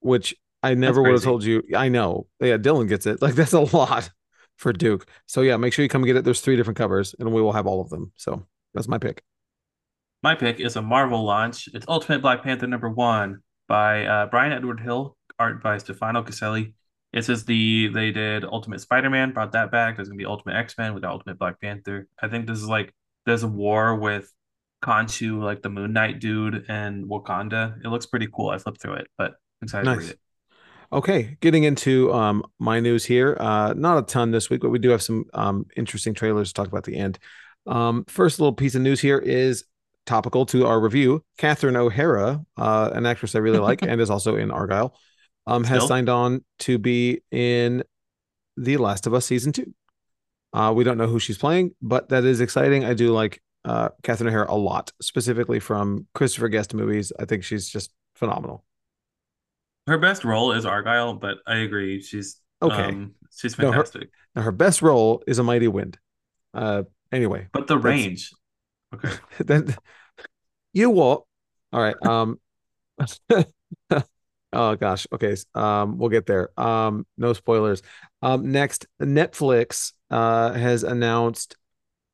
which 0.00 0.34
i 0.62 0.74
never 0.74 1.00
would 1.02 1.12
have 1.12 1.22
told 1.22 1.44
you. 1.44 1.62
I 1.74 1.88
know. 1.88 2.26
Yeah 2.40 2.58
dylan 2.58 2.88
gets 2.88 3.06
it. 3.06 3.22
Like 3.22 3.34
that's 3.36 3.52
a 3.52 3.60
lot 3.60 4.10
for 4.56 4.72
duke. 4.72 5.08
So 5.26 5.40
yeah 5.40 5.56
make 5.56 5.72
sure 5.72 5.82
you 5.82 5.88
come 5.88 6.04
get 6.04 6.16
it. 6.16 6.24
There's 6.24 6.40
three 6.40 6.56
different 6.56 6.76
covers 6.76 7.14
and 7.18 7.32
we 7.32 7.42
will 7.42 7.52
have 7.52 7.66
all 7.66 7.80
of 7.80 7.88
them. 7.90 8.12
So 8.16 8.46
that's 8.74 8.88
my 8.88 8.98
pick 8.98 9.22
My 10.22 10.34
pick 10.34 10.60
is 10.60 10.76
a 10.76 10.82
Marvel 10.82 11.24
launch. 11.24 11.68
It's 11.74 11.86
Ultimate 11.88 12.22
Black 12.22 12.42
Panther 12.42 12.66
number 12.66 12.88
one 12.88 13.40
by 13.66 14.06
uh, 14.06 14.26
Bryan 14.26 14.52
Edward 14.52 14.80
Hill, 14.80 15.16
art 15.38 15.62
by 15.62 15.78
Stefano 15.78 16.22
Caselli. 16.22 16.74
It 17.12 17.24
says 17.24 17.44
the 17.44 17.88
they 17.88 18.10
did 18.10 18.44
Ultimate 18.44 18.80
Spider-Man, 18.80 19.32
brought 19.32 19.52
that 19.52 19.70
back. 19.70 19.96
There's 19.96 20.08
gonna 20.08 20.16
be 20.18 20.24
Ultimate 20.24 20.56
X-Men 20.56 20.94
with 20.94 21.04
Ultimate 21.04 21.38
Black 21.38 21.60
Panther. 21.60 22.08
I 22.20 22.28
think 22.28 22.46
this 22.46 22.58
is 22.58 22.68
like 22.68 22.94
there's 23.26 23.42
a 23.42 23.48
war 23.48 23.96
with 23.96 24.32
Khonshu, 24.82 25.42
like 25.42 25.62
the 25.62 25.68
Moon 25.70 25.92
Knight 25.92 26.20
dude, 26.20 26.64
and 26.68 27.04
Wakanda. 27.06 27.84
It 27.84 27.88
looks 27.88 28.06
pretty 28.06 28.28
cool. 28.32 28.50
I 28.50 28.58
flipped 28.58 28.80
through 28.80 28.94
it, 28.94 29.08
but 29.18 29.32
I'm 29.60 29.66
excited 29.66 29.90
to 29.90 29.96
read 29.96 30.08
it. 30.10 30.20
okay 30.92 31.36
getting 31.40 31.64
into 31.64 32.12
um 32.12 32.44
my 32.58 32.80
news 32.80 33.04
here 33.04 33.36
uh 33.40 33.72
not 33.74 33.98
a 33.98 34.02
ton 34.02 34.30
this 34.30 34.50
week 34.50 34.60
but 34.60 34.70
we 34.70 34.78
do 34.78 34.90
have 34.90 35.02
some 35.02 35.24
um 35.34 35.66
interesting 35.76 36.14
trailers 36.14 36.48
to 36.48 36.54
talk 36.54 36.68
about 36.68 36.78
at 36.78 36.84
the 36.84 36.96
end 36.96 37.18
um 37.66 38.04
first 38.08 38.38
little 38.38 38.52
piece 38.52 38.74
of 38.74 38.82
news 38.82 39.00
here 39.00 39.18
is 39.18 39.64
topical 40.06 40.44
to 40.46 40.66
our 40.66 40.80
review 40.80 41.22
catherine 41.38 41.76
o'hara 41.76 42.44
uh 42.56 42.90
an 42.92 43.06
actress 43.06 43.34
i 43.34 43.38
really 43.38 43.58
like 43.58 43.82
and 43.86 44.00
is 44.00 44.10
also 44.10 44.36
in 44.36 44.50
argylle 44.50 44.92
um 45.46 45.64
has 45.64 45.78
Still? 45.78 45.88
signed 45.88 46.08
on 46.08 46.44
to 46.60 46.78
be 46.78 47.20
in 47.30 47.82
the 48.56 48.76
last 48.78 49.06
of 49.06 49.14
us 49.14 49.26
season 49.26 49.52
two 49.52 49.72
uh 50.52 50.72
we 50.74 50.84
don't 50.84 50.98
know 50.98 51.06
who 51.06 51.18
she's 51.18 51.38
playing 51.38 51.74
but 51.80 52.08
that 52.08 52.24
is 52.24 52.40
exciting 52.40 52.84
i 52.84 52.94
do 52.94 53.12
like 53.12 53.40
uh 53.64 53.88
catherine 54.02 54.28
o'hara 54.28 54.50
a 54.50 54.56
lot 54.56 54.92
specifically 55.00 55.60
from 55.60 56.06
christopher 56.14 56.48
guest 56.48 56.74
movies 56.74 57.12
i 57.20 57.24
think 57.24 57.44
she's 57.44 57.68
just 57.68 57.92
phenomenal 58.16 58.64
Her 59.86 59.98
best 59.98 60.24
role 60.24 60.52
is 60.52 60.64
Argylle, 60.64 61.18
but 61.20 61.38
I 61.46 61.56
agree. 61.58 62.00
She's 62.02 62.38
Okay. 62.62 62.74
Um, 62.84 63.14
she's 63.36 63.58
No, 63.58 63.72
her- 63.72 63.78
fantastic. 63.82 64.10
Now 64.36 64.42
her 64.42 64.52
best 64.52 64.80
role 64.82 65.24
is 65.26 65.38
a 65.40 65.42
mighty 65.42 65.66
wind. 65.66 65.98
Uh 66.54 66.84
anyway, 67.10 67.48
but 67.52 67.66
the 67.66 67.78
range. 67.78 68.30
Okay. 68.94 69.10
then 69.40 69.74
you 70.72 70.90
what? 70.90 71.22
All 71.72 71.80
right. 71.80 71.96
Um 72.06 72.38
oh 74.52 74.76
gosh. 74.76 75.06
Okay. 75.12 75.36
Um 75.54 75.98
we'll 75.98 76.08
get 76.10 76.26
there. 76.26 76.48
Um 76.60 77.06
no 77.16 77.32
spoilers. 77.32 77.82
Um 78.20 78.52
next 78.52 78.86
Netflix 79.00 79.92
uh 80.10 80.52
has 80.52 80.82
announced 80.84 81.56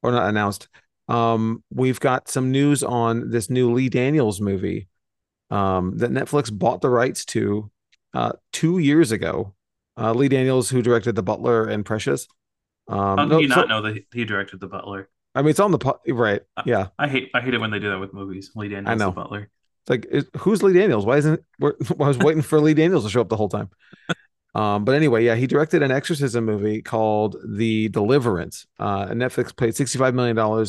or 0.02 0.12
not 0.12 0.28
announced. 0.28 0.68
Um 1.08 1.62
we've 1.72 2.00
got 2.00 2.28
some 2.28 2.50
news 2.50 2.82
on 2.82 3.30
this 3.30 3.50
new 3.50 3.72
Lee 3.72 3.88
Daniels 3.88 4.40
movie 4.40 4.88
um 5.50 5.96
that 5.98 6.10
Netflix 6.10 6.56
bought 6.56 6.80
the 6.80 6.90
rights 6.90 7.24
to 7.26 7.70
uh 8.14 8.32
2 8.52 8.78
years 8.78 9.12
ago. 9.12 9.54
Uh 9.96 10.12
Lee 10.12 10.28
Daniels 10.28 10.70
who 10.70 10.82
directed 10.82 11.14
The 11.16 11.22
Butler 11.22 11.64
and 11.64 11.84
Precious. 11.84 12.28
Um, 12.88 12.98
How 12.98 13.24
did 13.24 13.28
no, 13.28 13.38
you 13.40 13.48
so- 13.48 13.54
not 13.56 13.68
know 13.68 13.82
that 13.82 14.04
he 14.12 14.24
directed 14.24 14.60
The 14.60 14.68
Butler? 14.68 15.08
I 15.38 15.42
mean, 15.42 15.50
it's 15.50 15.60
on 15.60 15.70
the 15.70 15.78
po- 15.78 16.00
right. 16.08 16.42
Yeah, 16.66 16.88
I 16.98 17.06
hate 17.06 17.30
I 17.32 17.40
hate 17.40 17.54
it 17.54 17.60
when 17.60 17.70
they 17.70 17.78
do 17.78 17.90
that 17.90 18.00
with 18.00 18.12
movies. 18.12 18.50
Lee 18.56 18.68
Daniels, 18.68 18.90
I 18.90 18.94
know. 18.96 19.10
The 19.10 19.14
Butler. 19.14 19.50
it's 19.82 19.90
like 19.90 20.06
it, 20.10 20.26
who's 20.38 20.64
Lee 20.64 20.72
Daniels? 20.72 21.06
Why 21.06 21.18
isn't 21.18 21.40
we're, 21.60 21.74
I 21.90 21.94
was 22.08 22.18
waiting 22.18 22.42
for 22.42 22.60
Lee 22.60 22.74
Daniels 22.74 23.04
to 23.04 23.10
show 23.10 23.20
up 23.20 23.28
the 23.28 23.36
whole 23.36 23.48
time. 23.48 23.70
Um, 24.54 24.84
but 24.84 24.96
anyway, 24.96 25.24
yeah, 25.24 25.36
he 25.36 25.46
directed 25.46 25.82
an 25.82 25.92
exorcism 25.92 26.44
movie 26.44 26.82
called 26.82 27.36
The 27.46 27.90
Deliverance. 27.90 28.66
Uh, 28.80 29.06
and 29.10 29.20
Netflix 29.20 29.54
paid 29.54 29.74
$65 29.74 30.14
million 30.14 30.66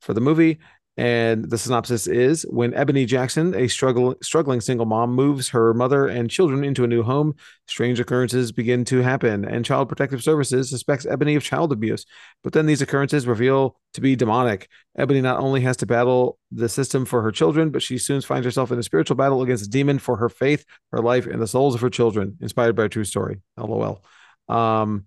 for 0.00 0.14
the 0.14 0.20
movie. 0.20 0.58
And 0.98 1.48
the 1.48 1.56
synopsis 1.56 2.08
is 2.08 2.44
when 2.50 2.74
Ebony 2.74 3.06
Jackson, 3.06 3.54
a 3.54 3.68
struggle, 3.68 4.16
struggling 4.20 4.60
single 4.60 4.84
mom, 4.84 5.14
moves 5.14 5.48
her 5.50 5.72
mother 5.72 6.08
and 6.08 6.28
children 6.28 6.64
into 6.64 6.82
a 6.82 6.88
new 6.88 7.04
home, 7.04 7.36
strange 7.68 8.00
occurrences 8.00 8.50
begin 8.50 8.84
to 8.86 8.98
happen, 8.98 9.44
and 9.44 9.64
Child 9.64 9.88
Protective 9.88 10.24
Services 10.24 10.70
suspects 10.70 11.06
Ebony 11.06 11.36
of 11.36 11.44
child 11.44 11.70
abuse. 11.70 12.04
But 12.42 12.52
then 12.52 12.66
these 12.66 12.82
occurrences 12.82 13.28
reveal 13.28 13.78
to 13.94 14.00
be 14.00 14.16
demonic. 14.16 14.68
Ebony 14.98 15.20
not 15.20 15.38
only 15.38 15.60
has 15.60 15.76
to 15.76 15.86
battle 15.86 16.36
the 16.50 16.68
system 16.68 17.04
for 17.04 17.22
her 17.22 17.30
children, 17.30 17.70
but 17.70 17.80
she 17.80 17.96
soon 17.96 18.20
finds 18.20 18.44
herself 18.44 18.72
in 18.72 18.78
a 18.80 18.82
spiritual 18.82 19.16
battle 19.16 19.42
against 19.42 19.66
a 19.66 19.70
demon 19.70 20.00
for 20.00 20.16
her 20.16 20.28
faith, 20.28 20.64
her 20.90 20.98
life, 20.98 21.26
and 21.26 21.40
the 21.40 21.46
souls 21.46 21.76
of 21.76 21.80
her 21.80 21.90
children, 21.90 22.36
inspired 22.40 22.74
by 22.74 22.86
a 22.86 22.88
true 22.88 23.04
story. 23.04 23.40
LOL. 23.56 24.02
Um, 24.48 25.06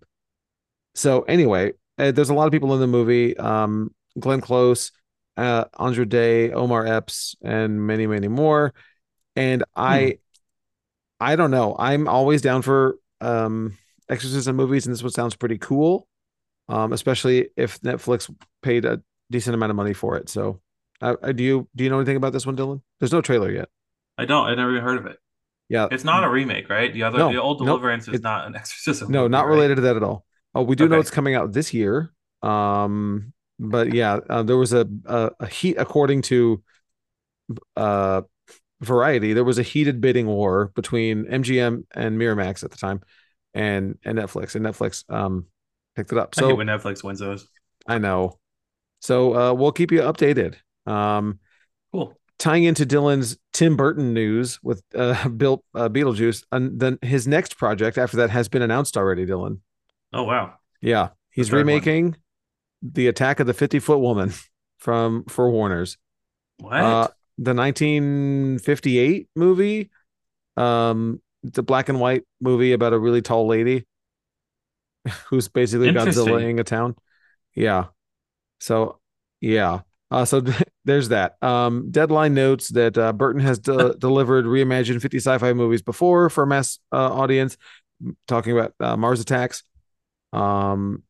so 0.95 1.23
anyway, 1.23 1.73
uh, 1.97 2.11
there's 2.11 2.29
a 2.29 2.33
lot 2.33 2.45
of 2.45 2.53
people 2.53 2.73
in 2.75 2.79
the 2.79 2.87
movie. 2.87 3.35
Um, 3.35 3.93
Glenn 4.17 4.39
Close, 4.39 4.93
uh, 5.41 5.65
Andra 5.79 6.05
Day, 6.05 6.51
Omar 6.51 6.85
Epps, 6.85 7.35
and 7.41 7.85
many, 7.85 8.05
many 8.07 8.27
more. 8.27 8.73
And 9.35 9.63
I, 9.75 10.19
I 11.19 11.35
don't 11.35 11.51
know. 11.51 11.75
I'm 11.77 12.07
always 12.07 12.41
down 12.41 12.61
for 12.61 12.97
um, 13.21 13.77
exorcism 14.09 14.55
movies, 14.55 14.85
and 14.85 14.93
this 14.93 15.03
one 15.03 15.11
sounds 15.11 15.35
pretty 15.35 15.57
cool. 15.57 16.07
Um, 16.69 16.93
especially 16.93 17.49
if 17.57 17.81
Netflix 17.81 18.33
paid 18.61 18.85
a 18.85 19.01
decent 19.29 19.55
amount 19.55 19.71
of 19.71 19.75
money 19.75 19.93
for 19.93 20.15
it. 20.17 20.29
So, 20.29 20.61
uh, 21.01 21.15
uh, 21.21 21.31
do 21.33 21.43
you 21.43 21.67
do 21.75 21.83
you 21.83 21.89
know 21.89 21.97
anything 21.97 22.15
about 22.17 22.31
this 22.33 22.45
one, 22.45 22.55
Dylan? 22.55 22.81
There's 22.99 23.11
no 23.11 23.19
trailer 23.21 23.51
yet. 23.51 23.67
I 24.17 24.25
don't. 24.25 24.45
I 24.47 24.55
never 24.55 24.71
even 24.71 24.83
heard 24.83 24.97
of 24.99 25.05
it. 25.07 25.17
Yeah, 25.69 25.87
It's 25.91 26.03
not 26.03 26.23
a 26.25 26.29
remake, 26.29 26.69
right? 26.69 26.93
The 26.93 27.03
other, 27.03 27.17
No, 27.17 27.31
the 27.31 27.41
old 27.41 27.59
nope. 27.59 27.67
Deliverance 27.67 28.07
is 28.09 28.15
It- 28.15 28.23
not 28.23 28.45
an 28.47 28.55
exorcism. 28.61 29.11
no, 29.11 29.21
movie, 29.21 29.31
not 29.31 29.45
right? 29.45 29.53
related 29.53 29.75
to 29.75 29.81
that 29.83 29.95
at 29.97 30.03
all. 30.03 30.25
Oh, 30.53 30.63
we 30.63 30.75
do 30.75 30.87
know 30.89 30.99
it's 30.99 31.09
coming 31.11 31.33
out 31.35 31.53
this 31.53 31.73
year. 31.73 32.11
Um, 32.41 33.33
but 33.61 33.93
yeah, 33.93 34.19
uh, 34.29 34.43
there 34.43 34.57
was 34.57 34.73
a, 34.73 34.87
a 35.05 35.31
a 35.41 35.47
heat 35.47 35.77
according 35.77 36.23
to 36.23 36.63
uh 37.75 38.21
Variety. 38.81 39.33
There 39.33 39.43
was 39.43 39.59
a 39.59 39.63
heated 39.63 40.01
bidding 40.01 40.27
war 40.27 40.71
between 40.75 41.25
MGM 41.25 41.85
and 41.93 42.17
Miramax 42.19 42.63
at 42.63 42.71
the 42.71 42.77
time, 42.77 43.01
and 43.53 43.97
and 44.03 44.17
Netflix. 44.17 44.55
And 44.55 44.65
Netflix 44.65 45.05
um 45.13 45.45
picked 45.95 46.11
it 46.11 46.17
up. 46.17 46.33
So 46.35 46.55
when 46.55 46.67
Netflix 46.67 47.03
wins 47.03 47.19
those. 47.19 47.47
I 47.87 47.99
know. 47.99 48.39
So 49.01 49.35
uh, 49.35 49.53
we'll 49.53 49.71
keep 49.71 49.91
you 49.91 50.01
updated. 50.01 50.55
Um, 50.87 51.39
Cool. 51.91 52.15
tying 52.39 52.63
into 52.63 52.85
Dylan's 52.85 53.37
Tim 53.53 53.77
Burton 53.77 54.13
news 54.13 54.59
with 54.63 54.83
uh, 54.95 55.29
Bill 55.37 55.63
uh, 55.75 55.89
Beetlejuice, 55.89 56.43
and 56.51 56.79
then 56.79 56.97
his 57.03 57.27
next 57.27 57.57
project 57.57 57.99
after 57.99 58.17
that 58.17 58.31
has 58.31 58.49
been 58.49 58.63
announced 58.63 58.97
already. 58.97 59.25
Dylan, 59.27 59.59
Oh 60.13 60.23
wow. 60.23 60.55
yeah, 60.81 61.09
he's 61.31 61.51
remaking. 61.51 62.05
one. 62.11 62.15
The 62.81 63.07
Attack 63.07 63.39
of 63.39 63.47
the 63.47 63.53
Fifty 63.53 63.79
Foot 63.79 63.99
Woman 63.99 64.33
from 64.77 65.25
for 65.25 65.49
Warner's. 65.49 65.97
What? 66.57 66.73
Uh, 66.73 67.07
the 67.37 67.55
1958 67.55 69.29
movie, 69.35 69.89
um, 70.57 71.21
it's 71.43 71.57
a 71.57 71.63
black 71.63 71.89
and 71.89 71.99
white 71.99 72.23
movie 72.39 72.73
about 72.73 72.93
a 72.93 72.99
really 72.99 73.21
tall 73.21 73.47
lady 73.47 73.85
who's 75.27 75.47
basically. 75.47 75.91
Godzillaing 75.91 76.59
a 76.59 76.63
town. 76.63 76.95
Yeah. 77.55 77.87
So, 78.59 78.99
yeah. 79.39 79.79
Uh, 80.11 80.25
so 80.25 80.43
there's 80.85 81.09
that. 81.09 81.41
Um, 81.41 81.89
Deadline 81.89 82.33
notes 82.33 82.69
that 82.69 82.97
uh, 82.97 83.13
Burton 83.13 83.41
has 83.41 83.59
de- 83.59 83.95
delivered 83.99 84.45
reimagined 84.45 85.01
50 85.01 85.17
sci-fi 85.17 85.53
movies 85.53 85.81
before 85.81 86.29
for 86.29 86.43
a 86.43 86.47
mass 86.47 86.79
uh, 86.91 87.13
audience, 87.13 87.57
talking 88.27 88.51
about 88.51 88.73
uh, 88.79 88.97
Mars 88.97 89.19
Attacks. 89.19 89.63
Um, 90.33 91.03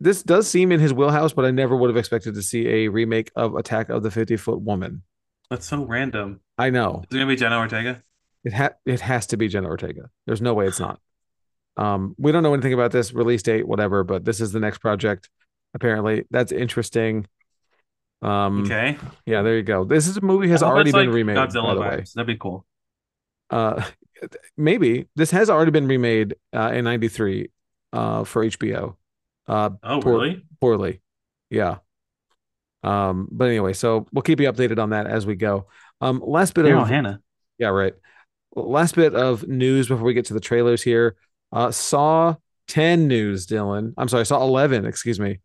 this 0.00 0.22
does 0.22 0.48
seem 0.48 0.72
in 0.72 0.80
his 0.80 0.92
wheelhouse, 0.92 1.32
but 1.32 1.44
I 1.44 1.50
never 1.50 1.76
would 1.76 1.88
have 1.90 1.96
expected 1.96 2.34
to 2.34 2.42
see 2.42 2.66
a 2.68 2.88
remake 2.88 3.30
of 3.36 3.54
Attack 3.54 3.88
of 3.88 4.02
the 4.02 4.10
50 4.10 4.36
Foot 4.36 4.60
Woman. 4.60 5.02
That's 5.50 5.66
so 5.66 5.84
random. 5.84 6.40
I 6.58 6.70
know 6.70 7.02
Is 7.08 7.14
it 7.16 7.18
gonna 7.20 7.26
be 7.26 7.36
Jenna 7.36 7.58
Ortega? 7.58 8.02
it 8.44 8.52
ha- 8.52 8.74
it 8.84 9.00
has 9.00 9.26
to 9.28 9.36
be 9.36 9.48
Jenna 9.48 9.68
Ortega. 9.68 10.10
There's 10.26 10.42
no 10.42 10.54
way 10.54 10.66
it's 10.66 10.80
not. 10.80 11.00
Um, 11.76 12.14
we 12.18 12.32
don't 12.32 12.42
know 12.42 12.54
anything 12.54 12.72
about 12.72 12.90
this 12.92 13.12
release 13.12 13.42
date, 13.42 13.66
whatever, 13.68 14.02
but 14.04 14.24
this 14.24 14.40
is 14.40 14.52
the 14.52 14.60
next 14.60 14.78
project. 14.78 15.28
Apparently, 15.74 16.24
that's 16.30 16.52
interesting. 16.52 17.26
Um, 18.22 18.62
Okay. 18.62 18.96
yeah, 19.26 19.42
there 19.42 19.56
you 19.56 19.62
go. 19.62 19.84
This 19.84 20.08
is 20.08 20.16
a 20.16 20.20
movie 20.22 20.48
has 20.48 20.62
already 20.62 20.90
been 20.90 21.06
like 21.08 21.14
remade. 21.14 21.36
Godzilla 21.36 21.64
by 21.68 21.74
the 21.74 21.80
way, 21.80 21.86
vibes. 21.98 22.12
That'd 22.14 22.26
be 22.26 22.36
cool. 22.38 22.64
uh, 23.50 23.84
maybe 24.56 25.06
this 25.16 25.30
has 25.32 25.50
already 25.50 25.70
been 25.70 25.86
remade 25.86 26.34
uh, 26.54 26.70
in 26.74 26.84
'93 26.84 27.50
uh, 27.92 28.24
for 28.24 28.44
HBO. 28.44 28.96
Uh, 29.48 29.70
Oh 29.82 30.00
Poor- 30.00 30.12
really? 30.20 30.44
poorly, 30.60 31.00
yeah. 31.50 31.78
Um, 32.82 33.28
but 33.30 33.48
anyway, 33.48 33.72
so 33.72 34.06
we'll 34.12 34.22
keep 34.22 34.40
you 34.40 34.50
updated 34.52 34.78
on 34.78 34.90
that 34.90 35.06
as 35.06 35.26
we 35.26 35.34
go. 35.34 35.66
Um, 36.00 36.22
last 36.24 36.54
bit 36.54 36.66
Daryl 36.66 36.82
of 36.82 36.88
Hannah. 36.88 37.20
Yeah, 37.58 37.68
right. 37.68 37.94
Last 38.54 38.94
bit 38.94 39.14
of 39.14 39.46
news 39.48 39.88
before 39.88 40.04
we 40.04 40.14
get 40.14 40.26
to 40.26 40.34
the 40.34 40.40
trailers 40.40 40.82
here. 40.82 41.16
Uh 41.52 41.70
Saw 41.70 42.36
10 42.68 43.06
news, 43.08 43.46
Dylan. 43.46 43.92
I'm 43.96 44.08
sorry, 44.08 44.24
Saw 44.26 44.42
11, 44.42 44.84
excuse 44.86 45.18
me. 45.20 45.40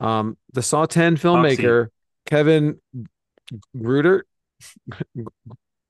Um 0.00 0.36
the 0.52 0.62
Saw 0.62 0.86
10 0.86 1.16
filmmaker 1.16 1.88
Kevin 2.26 2.80
Greutert. 3.76 4.22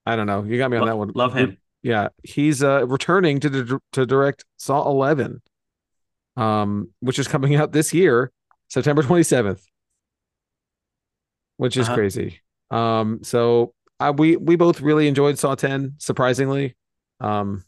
I 0.07 0.17
don't 0.17 0.27
know. 0.27 0.45
You 0.45 0.59
got 0.59 0.71
me 0.71 0.77
on 0.77 0.83
Lo- 0.83 0.87
that 0.89 0.97
one. 0.97 1.13
Love 1.15 1.35
him. 1.35 1.59
Yeah, 1.83 2.09
he's 2.23 2.63
uh 2.63 2.87
returning 2.87 3.41
to 3.41 3.81
to 3.93 4.07
direct 4.07 4.45
Saw 4.57 4.89
11. 4.89 5.43
Um 6.39 6.91
which 7.01 7.19
is 7.19 7.27
coming 7.29 7.57
out 7.57 7.73
this 7.73 7.93
year, 7.93 8.31
September 8.69 9.03
27th. 9.03 9.61
Which 11.57 11.77
is 11.77 11.87
Uh-huh. 11.87 11.97
crazy. 11.97 12.41
Um 12.71 13.21
so 13.25 13.75
I, 14.01 14.11
we 14.13 14.37
we 14.37 14.55
both 14.57 14.81
really 14.81 15.09
enjoyed 15.09 15.39
Saw 15.39 15.55
10 15.57 15.95
surprisingly. 15.99 16.77
Um 17.21 17.65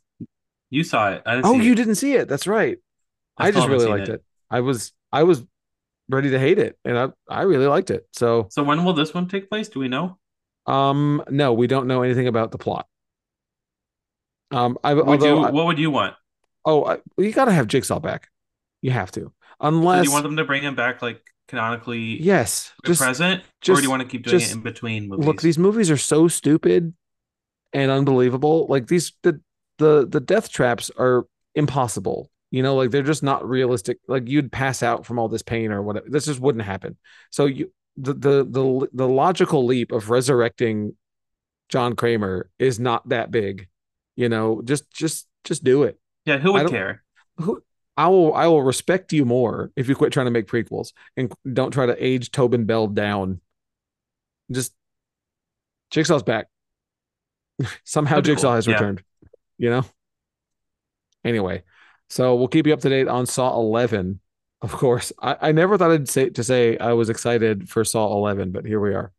You 0.70 0.84
saw 0.84 1.10
it. 1.10 1.22
I 1.26 1.34
didn't 1.36 1.46
oh, 1.46 1.58
you 1.58 1.72
it. 1.72 1.76
didn't 1.76 1.96
see 1.96 2.14
it. 2.14 2.28
That's 2.28 2.46
right. 2.46 2.78
I, 3.36 3.48
I 3.48 3.50
just 3.50 3.66
really 3.68 3.86
liked 3.86 4.08
it. 4.08 4.14
it. 4.16 4.24
I 4.50 4.60
was 4.60 4.92
I 5.12 5.24
was 5.24 5.42
ready 6.08 6.30
to 6.30 6.38
hate 6.38 6.58
it 6.58 6.78
and 6.84 6.96
I 6.98 7.08
I 7.28 7.42
really 7.42 7.66
liked 7.66 7.90
it. 7.90 8.06
So 8.12 8.46
So 8.50 8.62
when 8.62 8.84
will 8.84 8.92
this 8.92 9.12
one 9.14 9.26
take 9.28 9.48
place? 9.50 9.68
Do 9.68 9.80
we 9.80 9.88
know? 9.88 10.18
um 10.66 11.24
no, 11.30 11.52
we 11.54 11.66
don't 11.66 11.86
know 11.88 12.02
anything 12.02 12.28
about 12.28 12.52
the 12.52 12.58
plot. 12.58 12.86
Um 14.52 14.78
I 14.84 14.94
Would 14.94 15.08
although 15.08 15.38
you? 15.40 15.44
I- 15.46 15.50
what 15.50 15.66
would 15.66 15.78
you 15.78 15.90
want? 15.90 16.14
oh, 16.66 16.84
I, 16.84 16.98
you 17.16 17.32
got 17.32 17.46
to 17.46 17.52
have 17.52 17.66
Jigsaw 17.66 17.98
back. 18.00 18.28
You 18.82 18.90
have 18.90 19.10
to. 19.12 19.32
Unless 19.60 20.06
you 20.06 20.12
want 20.12 20.24
them 20.24 20.36
to 20.36 20.44
bring 20.44 20.62
him 20.62 20.74
back 20.74 21.02
like 21.02 21.22
canonically 21.48 22.22
yes, 22.22 22.72
just 22.84 23.00
present, 23.00 23.42
or 23.68 23.76
do 23.76 23.82
you 23.82 23.90
want 23.90 24.02
to 24.02 24.08
keep 24.08 24.24
doing 24.24 24.38
just 24.38 24.52
it 24.52 24.56
in 24.56 24.62
between 24.62 25.08
movies? 25.08 25.26
look 25.26 25.42
these 25.42 25.58
movies 25.58 25.90
are 25.90 25.96
so 25.96 26.28
stupid 26.28 26.94
and 27.72 27.90
unbelievable. 27.90 28.66
Like 28.68 28.86
these 28.86 29.12
the 29.22 29.40
the 29.78 30.06
the 30.08 30.20
death 30.20 30.50
traps 30.50 30.90
are 30.98 31.26
impossible. 31.54 32.30
You 32.50 32.62
know 32.62 32.74
like 32.74 32.90
they're 32.90 33.02
just 33.02 33.22
not 33.22 33.46
realistic. 33.48 33.98
Like 34.08 34.28
you'd 34.28 34.50
pass 34.50 34.82
out 34.82 35.04
from 35.04 35.18
all 35.18 35.28
this 35.28 35.42
pain 35.42 35.72
or 35.72 35.82
whatever. 35.82 36.06
This 36.08 36.26
just 36.26 36.40
wouldn't 36.40 36.64
happen. 36.64 36.96
So 37.30 37.46
you 37.46 37.72
the 37.96 38.14
the 38.14 38.44
the, 38.44 38.88
the 38.92 39.08
logical 39.08 39.66
leap 39.66 39.92
of 39.92 40.10
resurrecting 40.10 40.94
john 41.68 41.94
kramer 41.94 42.48
is 42.58 42.80
not 42.80 43.08
that 43.08 43.30
big 43.30 43.68
you 44.20 44.28
know? 44.28 44.60
Just 44.62 44.90
just 44.90 45.26
just 45.44 45.64
do 45.64 45.84
it. 45.84 45.98
Yeah, 46.26 46.36
who 46.36 46.52
would 46.52 46.68
care? 46.68 47.02
who 47.38 47.62
I 48.00 48.08
will 48.08 48.32
I 48.32 48.46
will 48.46 48.62
respect 48.62 49.12
you 49.12 49.26
more 49.26 49.70
if 49.76 49.86
you 49.88 49.94
quit 49.94 50.10
trying 50.12 50.24
to 50.24 50.30
make 50.30 50.46
prequels 50.46 50.92
and 51.18 51.30
don't 51.52 51.70
try 51.70 51.84
to 51.84 52.04
age 52.04 52.30
Tobin 52.30 52.64
Bell 52.64 52.86
down. 52.86 53.40
Just 54.50 54.72
Jigsaw's 55.90 56.22
back. 56.22 56.46
Somehow 57.84 58.16
That'd 58.16 58.24
Jigsaw 58.24 58.48
cool. 58.48 58.54
has 58.54 58.66
Yeah. 58.66 58.72
returned. 58.74 59.02
You 59.58 59.68
know? 59.70 59.84
Anyway, 61.24 61.62
so 62.08 62.36
we'll 62.36 62.48
keep 62.48 62.66
you 62.66 62.72
up 62.72 62.80
to 62.80 62.88
date 62.88 63.06
on 63.06 63.26
Saw 63.26 63.54
11. 63.54 64.20
Of 64.62 64.72
course. 64.72 65.12
I, 65.20 65.36
I 65.48 65.52
never 65.52 65.76
thought 65.76 65.90
I'd 65.90 66.08
say 66.08 66.30
to 66.30 66.42
say 66.42 66.78
I 66.78 66.94
was 66.94 67.10
excited 67.10 67.68
for 67.68 67.84
Saw 67.84 68.10
11, 68.14 68.50
but 68.52 68.64
here 68.64 68.80
we 68.80 68.94
are. 68.94 69.12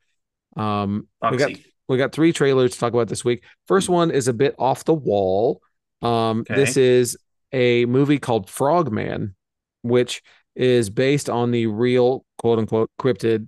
Um 0.58 1.08
we 1.30 1.38
got 1.38 1.52
we 1.88 1.98
got 1.98 2.14
three 2.14 2.34
trailers 2.34 2.72
to 2.72 2.80
talk 2.80 2.94
about 2.94 3.10
this 3.10 3.24
week. 3.24 3.44
First 3.68 3.90
one 3.90 4.10
is 4.10 4.28
a 4.28 4.34
bit 4.34 4.56
off 4.58 4.86
the 4.86 4.94
wall. 4.94 5.62
Um, 6.02 6.42
Okay. 6.42 6.56
This 6.56 6.78
is 6.78 7.18
a 7.54 7.86
movie 7.86 8.20
called 8.20 8.50
Frogman, 8.50 9.36
which 9.84 10.22
is 10.56 10.90
based 10.90 11.30
on 11.30 11.52
the 11.52 11.68
real 11.68 12.26
quote 12.38 12.60
unquote 12.60 12.92
cryptid. 13.00 13.48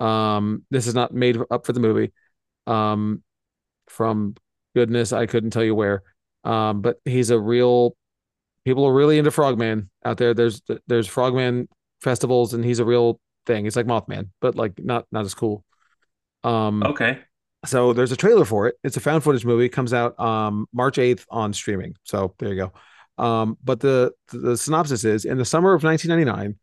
Um, 0.00 0.64
this 0.70 0.86
is 0.86 0.94
not 0.94 1.12
made 1.12 1.38
up 1.50 1.66
for 1.66 1.72
the 1.72 1.80
movie. 1.80 2.12
Um, 2.66 3.22
from 3.88 4.36
goodness, 4.74 5.12
I 5.12 5.26
couldn't 5.26 5.50
tell 5.50 5.64
you 5.64 5.74
where. 5.74 6.02
Um, 6.44 6.82
but 6.82 6.98
he's 7.04 7.30
a 7.30 7.38
real. 7.38 7.96
People 8.64 8.86
are 8.86 8.92
really 8.94 9.18
into 9.18 9.30
Frogman 9.30 9.90
out 10.04 10.18
there. 10.18 10.34
There's 10.34 10.62
there's 10.86 11.06
Frogman 11.06 11.68
festivals, 12.02 12.54
and 12.54 12.64
he's 12.64 12.78
a 12.78 12.84
real 12.84 13.20
thing. 13.46 13.66
It's 13.66 13.76
like 13.76 13.86
Mothman, 13.86 14.30
but 14.40 14.54
like 14.54 14.74
not 14.82 15.06
not 15.12 15.24
as 15.24 15.34
cool. 15.34 15.64
Um, 16.44 16.82
Okay. 16.82 17.18
so 17.66 17.92
there's 17.92 18.12
a 18.12 18.16
trailer 18.16 18.44
for 18.44 18.68
it. 18.68 18.76
It's 18.84 18.96
a 18.96 19.00
found 19.00 19.22
footage 19.24 19.44
movie. 19.44 19.66
It 19.66 19.70
comes 19.70 19.92
out 19.92 20.18
um 20.18 20.66
March 20.72 20.98
8th 20.98 21.26
on 21.30 21.52
streaming. 21.52 21.94
So 22.04 22.34
there 22.38 22.48
you 22.50 22.56
go. 22.56 22.72
Um, 23.20 23.58
but 23.62 23.80
the 23.80 24.12
the 24.32 24.56
synopsis 24.56 25.04
is 25.04 25.26
in 25.26 25.36
the 25.36 25.44
summer 25.44 25.74
of 25.74 25.84
1999, 25.84 26.58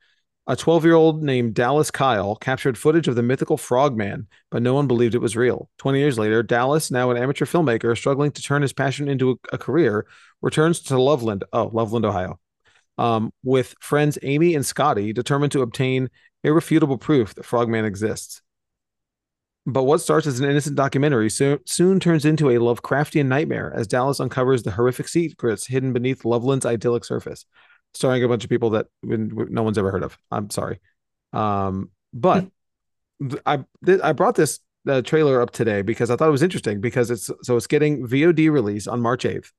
a 0.48 0.56
12 0.56 0.86
year 0.86 0.96
old 0.96 1.22
named 1.22 1.54
Dallas 1.54 1.92
Kyle 1.92 2.36
captured 2.36 2.80
footage 2.80 3.08
of 3.08 3.16
the 3.16 3.22
mythical 3.22 3.58
Frogman, 3.58 4.28
but 4.50 4.64
no 4.64 4.74
one 4.74 4.88
believed 4.88 5.14
it 5.14 5.22
was 5.22 5.38
real. 5.38 5.70
20 5.78 6.00
years 6.00 6.18
later, 6.18 6.42
Dallas, 6.42 6.90
now 6.90 7.12
an 7.12 7.18
amateur 7.18 7.46
filmmaker 7.46 7.96
struggling 7.96 8.32
to 8.32 8.42
turn 8.42 8.64
his 8.64 8.74
passion 8.74 9.08
into 9.08 9.32
a, 9.32 9.36
a 9.54 9.58
career, 9.60 10.08
returns 10.42 10.80
to 10.82 11.00
Loveland, 11.00 11.44
oh, 11.54 11.70
Loveland, 11.72 12.06
Ohio, 12.06 12.40
um, 12.98 13.32
with 13.44 13.76
friends 13.80 14.18
Amy 14.24 14.56
and 14.56 14.66
Scotty, 14.66 15.14
determined 15.14 15.52
to 15.52 15.62
obtain 15.62 16.10
irrefutable 16.44 16.98
proof 16.98 17.36
that 17.36 17.46
Frogman 17.46 17.86
exists. 17.86 18.42
But 19.68 19.84
what 19.84 20.00
starts 20.00 20.26
as 20.26 20.40
an 20.40 20.50
innocent 20.50 20.78
documentary 20.78 21.30
soon, 21.30 21.60
soon 21.66 22.00
turns 22.00 22.24
into 22.24 22.50
a 22.50 22.56
Lovecraftian 22.56 23.26
nightmare 23.26 23.74
as 23.76 23.86
Dallas 23.86 24.22
uncovers 24.22 24.64
the 24.64 24.72
horrific 24.72 25.10
secrets 25.10 25.68
hidden 25.68 25.92
beneath 25.92 26.24
Loveland's 26.24 26.66
idyllic 26.66 27.04
surface, 27.04 27.46
starring 27.94 28.24
a 28.24 28.30
bunch 28.30 28.46
of 28.46 28.50
people 28.50 28.70
that 28.72 28.88
no 29.04 29.64
one's 29.64 29.78
ever 29.78 29.92
heard 29.92 30.04
of. 30.04 30.18
I'm 30.32 30.50
sorry, 30.50 30.80
um, 31.34 31.92
but 32.14 32.48
I 33.46 33.66
I 34.02 34.14
brought 34.14 34.36
this 34.36 34.60
uh, 34.88 35.02
trailer 35.02 35.42
up 35.42 35.52
today 35.52 35.82
because 35.82 36.10
I 36.10 36.16
thought 36.16 36.30
it 36.30 36.32
was 36.32 36.44
interesting 36.44 36.80
because 36.80 37.12
it's 37.12 37.30
so 37.44 37.58
it's 37.58 37.68
getting 37.68 38.08
VOD 38.08 38.50
release 38.50 38.88
on 38.88 39.02
March 39.02 39.26
8th, 39.26 39.52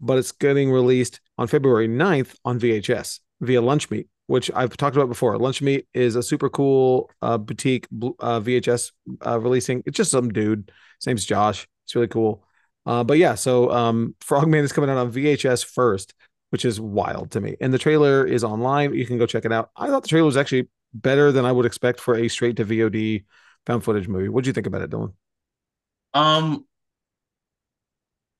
but 0.00 0.18
it's 0.18 0.30
getting 0.30 0.70
released 0.70 1.20
on 1.36 1.48
February 1.48 1.88
9th 1.88 2.36
on 2.44 2.60
VHS 2.60 3.18
via 3.40 3.60
Lunchmeat 3.60 4.06
which 4.32 4.50
I've 4.54 4.74
talked 4.78 4.96
about 4.96 5.10
before. 5.10 5.36
Lunchmeat 5.36 5.84
is 5.92 6.16
a 6.16 6.22
super 6.22 6.48
cool 6.48 7.10
uh, 7.20 7.36
boutique 7.36 7.86
uh, 8.18 8.40
VHS 8.40 8.92
uh, 9.26 9.38
releasing. 9.38 9.82
It's 9.84 9.98
just 9.98 10.10
some 10.10 10.30
dude. 10.30 10.72
His 10.98 11.06
name's 11.06 11.26
Josh. 11.26 11.68
It's 11.84 11.94
really 11.94 12.08
cool. 12.08 12.42
Uh, 12.86 13.04
but 13.04 13.18
yeah, 13.18 13.34
so 13.34 13.70
um, 13.70 14.14
Frogman 14.22 14.64
is 14.64 14.72
coming 14.72 14.88
out 14.88 14.96
on 14.96 15.12
VHS 15.12 15.66
first, 15.66 16.14
which 16.48 16.64
is 16.64 16.80
wild 16.80 17.32
to 17.32 17.42
me. 17.42 17.56
And 17.60 17.74
the 17.74 17.78
trailer 17.78 18.26
is 18.26 18.42
online. 18.42 18.94
You 18.94 19.04
can 19.04 19.18
go 19.18 19.26
check 19.26 19.44
it 19.44 19.52
out. 19.52 19.68
I 19.76 19.88
thought 19.88 20.00
the 20.00 20.08
trailer 20.08 20.24
was 20.24 20.38
actually 20.38 20.70
better 20.94 21.30
than 21.30 21.44
I 21.44 21.52
would 21.52 21.66
expect 21.66 22.00
for 22.00 22.16
a 22.16 22.26
straight 22.28 22.56
to 22.56 22.64
VOD 22.64 23.24
found 23.66 23.84
footage 23.84 24.08
movie. 24.08 24.30
What 24.30 24.44
do 24.44 24.48
you 24.48 24.54
think 24.54 24.66
about 24.66 24.80
it, 24.80 24.88
Dylan? 24.88 25.12
Um, 26.14 26.64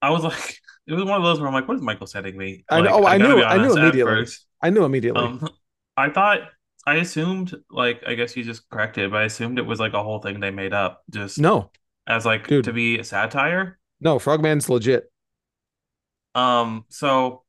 I 0.00 0.08
was 0.08 0.24
like, 0.24 0.58
it 0.86 0.94
was 0.94 1.04
one 1.04 1.18
of 1.18 1.22
those 1.22 1.38
where 1.38 1.48
I'm 1.48 1.54
like, 1.54 1.68
what 1.68 1.76
is 1.76 1.82
Michael 1.82 2.06
setting 2.06 2.38
me? 2.38 2.64
I 2.70 2.80
know. 2.80 2.92
Oh, 2.92 3.04
I, 3.04 3.16
I 3.16 3.18
knew. 3.18 3.42
I 3.42 3.58
knew 3.58 3.76
immediately. 3.76 4.26
I 4.62 4.70
knew 4.70 4.84
immediately. 4.84 5.22
Um, 5.22 5.50
I 5.96 6.10
thought 6.10 6.40
I 6.86 6.96
assumed 6.96 7.54
like 7.70 8.02
I 8.06 8.14
guess 8.14 8.36
you 8.36 8.44
just 8.44 8.68
corrected, 8.70 9.10
but 9.10 9.18
I 9.18 9.24
assumed 9.24 9.58
it 9.58 9.62
was 9.66 9.80
like 9.80 9.92
a 9.94 10.02
whole 10.02 10.20
thing 10.20 10.40
they 10.40 10.50
made 10.50 10.72
up 10.72 11.02
just 11.10 11.38
no, 11.38 11.70
as 12.06 12.24
like 12.26 12.48
Dude. 12.48 12.64
to 12.64 12.72
be 12.72 12.98
a 12.98 13.04
satire. 13.04 13.78
no. 14.00 14.18
Frogman's 14.18 14.68
legit. 14.68 15.10
Um, 16.34 16.84
so 16.88 17.42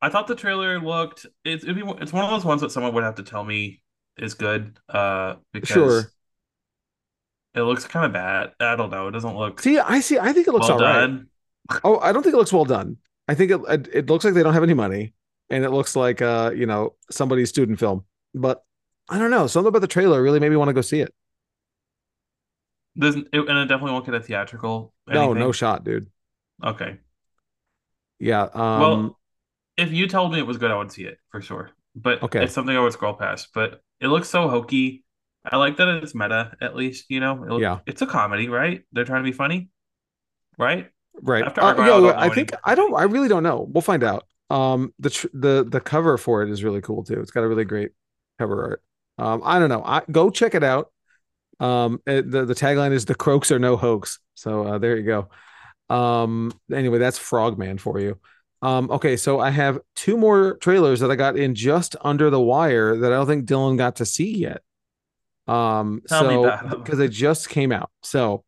I 0.00 0.08
thought 0.08 0.26
the 0.26 0.34
trailer 0.34 0.80
looked 0.80 1.26
it's 1.44 1.64
it'd 1.64 1.76
be, 1.76 1.82
it's 2.00 2.12
one 2.12 2.24
of 2.24 2.30
those 2.30 2.44
ones 2.44 2.60
that 2.62 2.72
someone 2.72 2.94
would 2.94 3.04
have 3.04 3.16
to 3.16 3.22
tell 3.22 3.44
me 3.44 3.82
is 4.16 4.34
good. 4.34 4.78
Uh, 4.88 5.36
because 5.52 5.68
Sure. 5.68 6.12
it 7.54 7.62
looks 7.62 7.84
kind 7.86 8.06
of 8.06 8.12
bad. 8.12 8.52
I 8.60 8.76
don't 8.76 8.90
know. 8.90 9.08
It 9.08 9.12
doesn't 9.12 9.36
look 9.36 9.60
See, 9.60 9.78
I 9.78 10.00
see. 10.00 10.18
I 10.18 10.32
think 10.32 10.48
it 10.48 10.52
looks 10.52 10.68
well 10.68 10.78
all 10.78 10.80
right. 10.80 11.00
done. 11.00 11.28
Oh, 11.84 11.98
I 12.00 12.12
don't 12.12 12.22
think 12.22 12.34
it 12.34 12.38
looks 12.38 12.52
well 12.52 12.64
done. 12.64 12.96
I 13.28 13.34
think 13.34 13.50
it, 13.50 13.60
it 13.68 13.88
it 13.94 14.10
looks 14.10 14.24
like 14.24 14.34
they 14.34 14.42
don't 14.42 14.54
have 14.54 14.62
any 14.62 14.74
money, 14.74 15.14
and 15.52 15.64
it 15.64 15.70
looks 15.70 15.94
like 15.94 16.20
uh 16.22 16.50
you 16.54 16.66
know 16.66 16.94
somebody's 17.10 17.50
student 17.50 17.78
film. 17.78 18.04
But 18.34 18.64
I 19.08 19.18
don't 19.18 19.30
know. 19.30 19.46
Something 19.46 19.68
about 19.68 19.80
the 19.82 19.86
trailer 19.86 20.22
really 20.22 20.40
made 20.40 20.48
me 20.48 20.56
want 20.56 20.68
to 20.70 20.72
go 20.74 20.80
see 20.80 21.00
it. 21.00 21.14
Doesn't 22.98 23.28
it, 23.32 23.40
and 23.48 23.58
it 23.58 23.66
definitely 23.66 23.92
won't 23.92 24.04
get 24.06 24.14
a 24.14 24.20
theatrical. 24.20 24.92
No, 25.06 25.24
anything? 25.24 25.38
no 25.40 25.52
shot, 25.52 25.84
dude. 25.84 26.08
Okay. 26.64 26.98
Yeah. 28.18 28.42
Um. 28.52 28.80
well, 28.80 29.18
if 29.76 29.92
you 29.92 30.06
told 30.08 30.32
me 30.32 30.38
it 30.38 30.46
was 30.46 30.58
good, 30.58 30.70
I 30.70 30.76
would 30.76 30.92
see 30.92 31.04
it 31.04 31.18
for 31.30 31.40
sure. 31.40 31.70
But 31.94 32.22
Okay. 32.22 32.44
it's 32.44 32.54
something 32.54 32.76
I 32.76 32.80
would 32.80 32.92
scroll 32.92 33.14
past. 33.14 33.48
But 33.54 33.82
it 34.00 34.08
looks 34.08 34.28
so 34.28 34.48
hokey. 34.48 35.04
I 35.44 35.56
like 35.56 35.76
that 35.78 35.88
it's 36.02 36.14
meta, 36.14 36.52
at 36.60 36.76
least. 36.76 37.06
You 37.08 37.20
know, 37.20 37.44
it 37.44 37.60
Yeah. 37.60 37.80
it's 37.86 38.02
a 38.02 38.06
comedy, 38.06 38.48
right? 38.48 38.84
They're 38.92 39.04
trying 39.04 39.24
to 39.24 39.28
be 39.30 39.36
funny, 39.36 39.70
right? 40.58 40.90
right. 41.20 41.44
after 41.44 41.60
Uh, 41.60 41.74
Argylle, 41.74 42.14
I 42.14 42.26
I 42.26 42.28
think 42.28 42.52
I 42.64 42.74
don't. 42.74 42.94
I 42.94 43.04
really 43.04 43.28
don't 43.28 43.42
know. 43.42 43.66
We'll 43.70 43.82
find 43.82 44.04
out. 44.04 44.24
Um. 44.52 44.92
The 44.98 45.10
tr- 45.10 45.26
the 45.32 45.64
the 45.68 45.80
cover 45.80 46.18
for 46.18 46.42
it 46.42 46.50
is 46.50 46.62
really 46.62 46.80
cool 46.80 47.04
too. 47.04 47.20
It's 47.20 47.30
got 47.30 47.44
a 47.44 47.48
really 47.48 47.64
great 47.64 47.92
cover 48.38 48.62
art. 48.64 48.82
Um. 49.18 49.42
I 49.44 49.58
don't 49.58 49.68
know. 49.68 49.82
I 49.84 50.02
go 50.10 50.30
check 50.30 50.54
it 50.54 50.62
out. 50.62 50.92
Um. 51.60 52.00
it- 52.06 52.30
the 52.30 52.44
the 52.44 52.54
tagline 52.54 52.92
is 52.92 53.04
"The 53.04 53.14
Croaks 53.14 53.50
are 53.50 53.58
no 53.58 53.76
hoax." 53.76 54.18
So 54.34 54.66
uh, 54.66 54.78
there 54.78 54.96
you 54.96 55.04
go. 55.04 55.94
Um. 55.94 56.52
Anyway, 56.72 56.98
that's 56.98 57.18
Frogman 57.18 57.78
for 57.78 57.98
you. 57.98 58.18
Um. 58.60 58.90
Okay. 58.90 59.16
So 59.16 59.40
I 59.40 59.50
have 59.50 59.80
two 59.96 60.16
more 60.16 60.56
trailers 60.58 61.00
that 61.00 61.10
I 61.10 61.16
got 61.16 61.36
in 61.36 61.54
just 61.54 61.96
under 62.02 62.30
the 62.30 62.40
wire 62.40 62.96
that 62.96 63.12
I 63.12 63.16
don't 63.16 63.26
think 63.26 63.46
Dylan 63.46 63.78
got 63.78 63.96
to 63.96 64.04
see 64.06 64.36
yet. 64.36 64.62
Um. 65.46 66.02
Tell 66.08 66.20
so 66.20 66.78
because 66.78 66.98
they 66.98 67.08
just 67.08 67.48
came 67.48 67.72
out. 67.72 67.90
So 68.02 68.44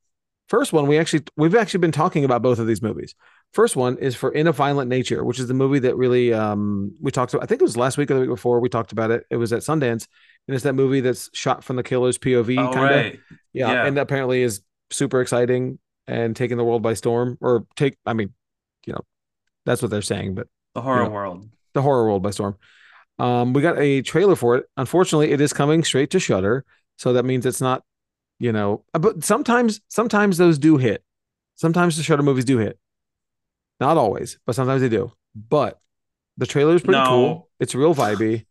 first 0.49 0.73
one 0.75 0.87
we 0.87 0.99
actually 0.99 1.25
we've 1.37 1.55
actually 1.55 1.81
been 1.81 1.93
talking 1.93 2.25
about 2.25 2.43
both 2.43 2.59
of 2.59 2.67
these 2.67 2.83
movies. 2.83 3.15
First 3.55 3.77
one 3.77 3.97
is 3.99 4.17
for 4.17 4.33
In 4.33 4.49
a 4.49 4.53
Violent 4.53 4.89
Nature, 4.91 5.23
which 5.25 5.39
is 5.39 5.47
the 5.47 5.55
movie 5.55 5.79
that 5.79 5.97
really 5.97 6.33
um 6.35 6.93
we 7.01 7.11
talked 7.13 7.33
about. 7.33 7.45
I 7.45 7.47
think 7.47 7.61
it 7.61 7.65
was 7.65 7.77
last 7.77 7.97
week 7.97 8.11
or 8.11 8.15
the 8.15 8.21
week 8.21 8.29
before 8.31 8.59
we 8.59 8.69
talked 8.69 8.91
about 8.91 9.11
it. 9.13 9.25
It 9.31 9.37
was 9.37 9.53
at 9.53 9.61
Sundance, 9.63 10.09
and 10.49 10.55
it's 10.55 10.65
that 10.65 10.73
movie 10.75 11.01
that's 11.01 11.31
shot 11.33 11.63
from 11.63 11.77
the 11.77 11.85
killer's 11.85 12.19
POV, 12.19 12.59
Oh, 12.59 12.73
kind 12.73 12.93
of. 12.93 13.01
right. 13.05 13.21
Yeah, 13.53 13.73
Yeah. 13.73 13.87
and 13.87 13.97
apparently 13.97 14.43
is 14.43 14.61
super 14.91 15.21
exciting 15.21 15.79
and 16.09 16.35
taking 16.35 16.57
the 16.57 16.65
world 16.65 16.83
by 16.83 16.95
storm, 16.95 17.39
or 17.41 17.65
take. 17.77 17.97
I 18.05 18.13
mean, 18.13 18.33
you 18.87 18.93
know, 18.93 19.03
that's 19.65 19.81
what 19.83 19.91
they're 19.93 20.03
saying, 20.03 20.35
but 20.35 20.49
The 20.75 20.83
horror 20.83 21.05
Yeah. 21.05 21.09
world. 21.11 21.49
the 21.75 21.83
horror 21.83 22.05
world 22.07 22.23
by 22.25 22.31
storm. 22.31 22.57
Um, 23.21 23.53
we 23.53 23.63
got 23.63 23.79
a 23.79 24.03
trailer 24.03 24.35
for 24.35 24.57
it. 24.57 24.67
Unfortunately, 24.77 25.31
it 25.31 25.41
is 25.41 25.53
coming 25.53 25.85
straight 25.85 26.11
to 26.11 26.19
Shudder, 26.19 26.65
so 26.99 27.13
that 27.13 27.25
means 27.25 27.47
it's 27.47 27.61
not, 27.61 27.85
you 28.41 28.51
know. 28.51 28.85
uh, 28.95 28.99
But 28.99 29.23
sometimes, 29.23 29.81
sometimes 29.87 30.39
those 30.39 30.59
do 30.59 30.77
hit. 30.77 31.05
Sometimes 31.55 31.97
the 31.97 32.03
Shudder 32.03 32.25
movies 32.25 32.45
do 32.45 32.59
hit. 32.59 32.79
Not 33.81 33.97
always, 33.97 34.39
but 34.47 34.55
sometimes 34.55 34.81
they 34.83 34.89
do. 34.89 35.13
But 35.35 35.81
the 36.37 36.47
trailer 36.47 36.75
is 36.75 36.83
pretty 36.83 36.99
No. 36.99 37.07
cool. 37.07 37.49
It's 37.61 37.75
real 37.75 37.95
vibey. 37.95 38.47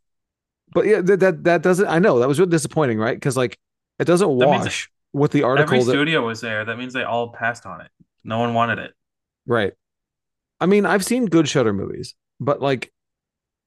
But 0.72 0.86
yeah, 0.86 1.00
that 1.02 1.20
that, 1.20 1.44
that 1.44 1.62
doesn't. 1.62 1.86
I 1.86 1.98
know 1.98 2.18
that 2.18 2.28
was 2.28 2.38
really 2.38 2.50
disappointing, 2.50 2.98
right? 2.98 3.16
Because 3.16 3.36
like 3.36 3.58
it 3.98 4.04
doesn't 4.06 4.28
wash 4.28 4.90
with 5.12 5.30
the 5.32 5.42
article. 5.44 5.74
Every 5.74 5.84
that, 5.84 5.90
studio 5.90 6.26
was 6.26 6.40
there. 6.40 6.64
That 6.64 6.78
means 6.78 6.92
they 6.92 7.04
all 7.04 7.32
passed 7.32 7.64
on 7.66 7.80
it. 7.80 7.90
No 8.24 8.38
one 8.38 8.54
wanted 8.54 8.78
it. 8.78 8.92
right. 9.46 9.72
I 10.60 10.66
mean, 10.66 10.86
I've 10.86 11.04
seen 11.04 11.26
good 11.26 11.48
Shudder 11.48 11.72
movies, 11.72 12.14
but 12.40 12.62
like, 12.62 12.90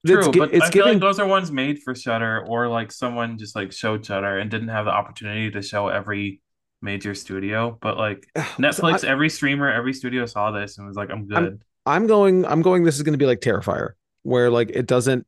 True, 0.06 0.20
it's, 0.20 0.38
but 0.38 0.54
it's 0.54 0.66
I 0.66 0.72
feel 0.72 0.86
like 0.86 1.00
those 1.00 1.20
are 1.20 1.28
ones 1.28 1.52
made 1.52 1.80
for 1.84 1.94
Shudder, 1.94 2.44
or 2.48 2.68
like 2.70 2.92
someone 2.92 3.38
just 3.38 3.56
like 3.56 3.72
showed 3.72 4.06
Shudder 4.06 4.38
and 4.40 4.50
didn't 4.50 4.70
have 4.70 4.86
the 4.86 4.92
opportunity 4.92 5.52
to 5.52 5.62
show 5.62 5.90
every 5.90 6.42
major 6.82 7.16
studio. 7.16 7.78
But 7.82 7.98
like 7.98 8.28
Netflix, 8.36 9.04
I- 9.04 9.10
every 9.10 9.30
streamer, 9.30 9.72
every 9.72 9.94
studio 9.94 10.26
saw 10.26 10.52
this 10.52 10.78
and 10.78 10.88
was 10.88 10.96
like, 10.96 11.10
"I'm 11.12 11.28
good." 11.28 11.62
I'm 11.86 12.06
going 12.08 12.46
I'm 12.46 12.62
going 12.62 12.84
this 12.84 12.96
is 12.98 13.04
going 13.04 13.14
to 13.14 13.18
be 13.18 13.26
like 13.26 13.40
Terrifier 13.40 13.92
where 14.24 14.50
like 14.50 14.70
it 14.72 14.88
doesn't 14.88 15.26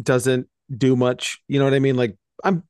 doesn't 0.00 0.48
do 0.76 0.96
much, 0.96 1.42
you 1.48 1.58
know 1.58 1.64
what 1.64 1.74
I 1.74 1.78
mean? 1.78 1.96
Like 1.96 2.16
I'm 2.44 2.64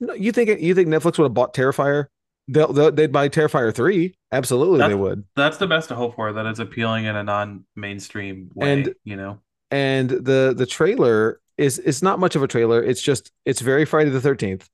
no, 0.00 0.14
you 0.14 0.32
think 0.32 0.60
you 0.60 0.74
think 0.74 0.88
Netflix 0.88 1.18
would 1.18 1.24
have 1.24 1.34
bought 1.34 1.54
Terrifier? 1.54 2.06
They'll, 2.48 2.72
they'll 2.72 2.92
they'd 2.92 3.12
buy 3.12 3.28
Terrifier 3.28 3.74
3. 3.74 4.14
Absolutely 4.32 4.86
they 4.86 4.94
would. 4.94 5.24
That's 5.36 5.56
the 5.56 5.66
best 5.66 5.88
to 5.88 5.94
hope 5.94 6.16
for. 6.16 6.32
That 6.32 6.44
it's 6.46 6.58
appealing 6.58 7.04
in 7.06 7.16
a 7.16 7.22
non-mainstream 7.24 8.50
way. 8.54 8.72
And- 8.72 8.94
you 9.04 9.16
know, 9.16 9.40
And 9.70 10.10
the 10.10 10.54
the 10.56 10.66
trailer 10.66 11.40
is 11.56 11.78
it's 11.78 12.02
not 12.02 12.18
much 12.18 12.34
of 12.36 12.42
a 12.42 12.48
trailer. 12.48 12.82
It's 12.82 13.00
just 13.00 13.30
it's 13.44 13.60
very 13.60 13.84
Friday 13.84 14.10
the 14.10 14.20
13th. 14.20 14.68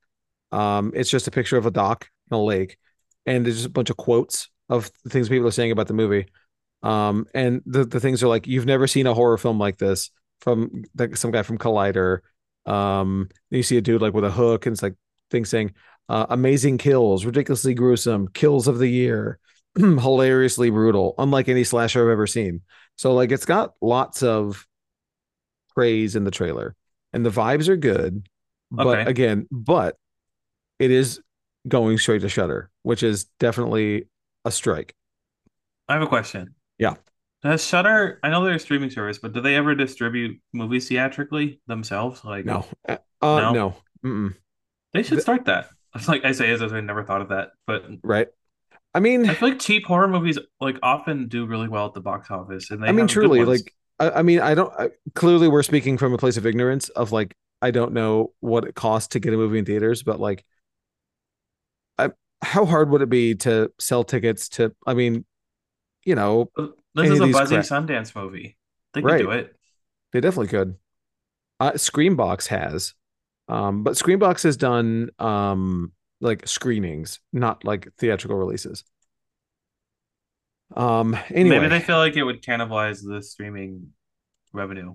Um 0.53 0.93
it's 0.95 1.11
just 1.11 1.29
a 1.29 1.31
picture 1.31 1.57
of 1.57 1.67
a 1.67 1.71
dock 1.71 2.09
in 2.31 2.37
a 2.37 2.43
lake 2.43 2.79
and 3.27 3.45
there's 3.45 3.57
just 3.57 3.67
a 3.67 3.71
bunch 3.71 3.91
of 3.91 3.97
quotes 3.97 4.49
of 4.69 4.91
things 5.09 5.29
people 5.29 5.47
are 5.49 5.53
saying 5.53 5.73
about 5.73 5.89
the 5.89 5.95
movie. 5.95 6.27
Um, 6.83 7.27
and 7.35 7.63
the, 7.67 7.85
the 7.85 8.01
things 8.01 8.23
are 8.23 8.29
like, 8.29 8.47
you've 8.47 8.67
never 8.67 8.87
seen 8.87 9.07
a 9.07 9.15
horror 9.15 9.37
film 9.39 9.59
like 9.59 9.79
this 9.79 10.11
from 10.41 10.85
like 10.97 11.17
some 11.17 11.31
guy 11.31 11.43
from 11.43 11.59
Collider. 11.59 12.21
Um, 12.67 13.29
you 13.51 13.63
see 13.63 13.77
a 13.77 13.81
dude 13.83 14.01
like 14.03 14.15
with 14.15 14.25
a 14.25 14.31
hook 14.31 14.67
and 14.67 14.73
it's 14.75 14.83
like 14.83 14.95
things 15.31 15.51
saying, 15.51 15.75
uh, 16.09 16.27
amazing 16.31 16.79
kills, 16.79 17.25
ridiculously 17.25 17.75
gruesome, 17.75 18.29
kills 18.29 18.69
of 18.69 18.79
the 18.79 18.89
year, 18.89 19.39
hilariously 19.77 20.71
brutal, 20.71 21.15
unlike 21.19 21.49
any 21.49 21.65
slasher 21.65 22.03
I've 22.03 22.13
ever 22.13 22.27
seen. 22.27 22.63
So 22.97 23.13
like 23.15 23.31
it's 23.33 23.45
got 23.45 23.75
lots 23.81 24.23
of 24.23 24.67
praise 25.75 26.17
in 26.17 26.25
the 26.25 26.31
trailer 26.31 26.75
and 27.13 27.25
the 27.25 27.31
vibes 27.31 27.69
are 27.69 27.77
good. 27.77 28.27
But 28.71 29.01
Okay. 29.01 29.11
again, 29.11 29.49
but 29.51 29.97
it 30.81 30.91
is 30.91 31.21
going 31.69 31.99
straight 31.99 32.23
to 32.23 32.29
Shudder, 32.29 32.71
which 32.83 33.03
is 33.03 33.27
definitely 33.39 34.07
a 34.45 34.51
strike. 34.51 34.95
I 35.89 35.95
have 35.95 36.03
a 36.03 36.07
question. 36.07 36.55
Yeah. 36.79 36.95
Does 37.43 37.65
Shudder? 37.65 38.19
I 38.23 38.31
know 38.31 38.45
they're 38.45 38.55
a 38.55 38.59
streaming 38.59 38.91
service, 38.91 39.19
but 39.19 39.33
do 39.33 39.41
they 39.41 39.57
ever 39.57 39.75
distribute 39.75 40.41
movies 40.53 40.89
theatrically 40.89 41.61
themselves? 41.67 42.25
Like, 42.25 42.45
No, 42.45 42.67
uh, 42.89 42.99
uh, 43.23 43.41
No? 43.41 43.53
no, 43.53 43.77
Mm-mm. 44.05 44.35
they 44.93 45.03
should 45.03 45.23
start 45.23 45.47
that. 45.47 45.71
It's 45.95 46.09
like 46.09 46.25
I 46.25 46.33
say, 46.33 46.51
as 46.51 46.63
I 46.63 46.81
never 46.81 47.05
thought 47.05 47.23
of 47.23 47.29
that, 47.31 47.51
but 47.67 47.85
right. 48.03 48.29
I 48.95 49.01
mean, 49.01 49.29
I 49.29 49.35
feel 49.35 49.51
like 49.51 49.59
cheap 49.59 49.87
horror 49.87 50.09
movies 50.09 50.39
like 50.61 50.79
often 50.83 51.29
do 51.29 51.47
really 51.47 51.69
well 51.69 51.87
at 51.87 51.95
the 51.95 52.01
box 52.01 52.31
office, 52.31 52.71
and 52.71 52.83
they 52.83 52.89
I 52.89 52.93
mean, 52.93 53.07
truly, 53.07 53.45
like, 53.45 53.75
I, 53.99 54.11
I 54.11 54.23
mean, 54.23 54.41
I 54.41 54.55
don't. 54.55 54.73
I, 54.79 54.91
clearly, 55.15 55.49
we're 55.49 55.63
speaking 55.63 55.97
from 55.99 56.13
a 56.13 56.19
place 56.19 56.37
of 56.37 56.47
ignorance 56.47 56.89
of 56.91 57.13
like, 57.13 57.35
I 57.63 57.71
don't 57.71 57.93
know 57.93 58.33
what 58.41 58.65
it 58.65 58.75
costs 58.75 59.09
to 59.09 59.21
get 59.21 59.33
a 59.35 59.37
movie 59.37 59.59
in 59.59 59.65
theaters, 59.65 60.03
but 60.03 60.21
like, 60.21 60.45
how 62.43 62.65
hard 62.65 62.91
would 62.91 63.03
it 63.03 63.09
be 63.11 63.35
to 63.37 63.71
sell 63.79 64.05
tickets 64.05 64.49
to? 64.51 64.75
I 64.87 64.95
mean, 64.95 65.25
you 66.05 66.15
know, 66.15 66.51
this 66.95 67.11
is 67.11 67.21
a 67.21 67.31
crap- 67.33 67.49
Sundance 67.49 68.15
movie. 68.15 68.57
They 68.95 69.01
Right. 69.03 69.19
can 69.19 69.27
do 69.27 69.33
it. 69.33 69.57
they 70.13 70.21
definitely 70.21 70.49
could. 70.49 70.77
Uh, 71.61 71.73
Screambox 71.73 72.47
has, 72.49 72.95
um, 73.49 73.83
but 73.85 73.95
Screambox 73.95 74.43
has 74.45 74.57
done 74.57 75.11
um 75.19 75.93
like 76.23 76.47
screenings, 76.49 77.21
not 77.33 77.65
like 77.65 77.93
theatrical 77.99 78.37
releases. 78.37 78.85
Um. 80.75 81.17
Anyway, 81.31 81.57
Maybe 81.59 81.69
they 81.69 81.81
feel 81.81 81.99
like 81.99 82.17
it 82.17 82.23
would 82.23 82.43
cannibalize 82.43 83.03
the 83.07 83.23
streaming 83.23 83.89
revenue. 84.53 84.95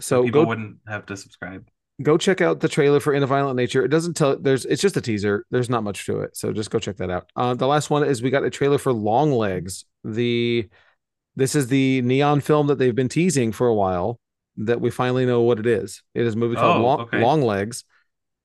so 0.00 0.22
people 0.24 0.42
go 0.42 0.48
wouldn't 0.48 0.78
have 0.86 1.06
to 1.06 1.16
subscribe. 1.16 1.68
Go 2.00 2.16
check 2.16 2.40
out 2.40 2.60
the 2.60 2.68
trailer 2.68 3.00
for 3.00 3.12
In 3.12 3.24
a 3.24 3.26
Violent 3.26 3.56
Nature. 3.56 3.84
It 3.84 3.88
doesn't 3.88 4.14
tell 4.14 4.36
there's 4.38 4.64
it's 4.64 4.80
just 4.80 4.96
a 4.96 5.00
teaser. 5.00 5.44
There's 5.50 5.68
not 5.68 5.82
much 5.82 6.06
to 6.06 6.20
it. 6.20 6.36
So 6.36 6.52
just 6.52 6.70
go 6.70 6.78
check 6.78 6.96
that 6.98 7.10
out. 7.10 7.28
Uh 7.34 7.54
the 7.54 7.66
last 7.66 7.90
one 7.90 8.04
is 8.04 8.22
we 8.22 8.30
got 8.30 8.44
a 8.44 8.50
trailer 8.50 8.78
for 8.78 8.92
Long 8.92 9.32
Legs. 9.32 9.84
The 10.04 10.68
this 11.34 11.54
is 11.56 11.66
the 11.68 12.02
neon 12.02 12.40
film 12.40 12.68
that 12.68 12.78
they've 12.78 12.94
been 12.94 13.08
teasing 13.08 13.50
for 13.52 13.66
a 13.66 13.74
while 13.74 14.20
that 14.58 14.80
we 14.80 14.90
finally 14.90 15.26
know 15.26 15.42
what 15.42 15.58
it 15.58 15.66
is. 15.66 16.02
It 16.14 16.24
is 16.26 16.34
a 16.34 16.36
movie 16.36 16.54
called 16.56 16.76
Oh, 16.78 16.82
Long, 16.82 17.00
okay. 17.00 17.20
Long 17.20 17.42
Legs. 17.42 17.84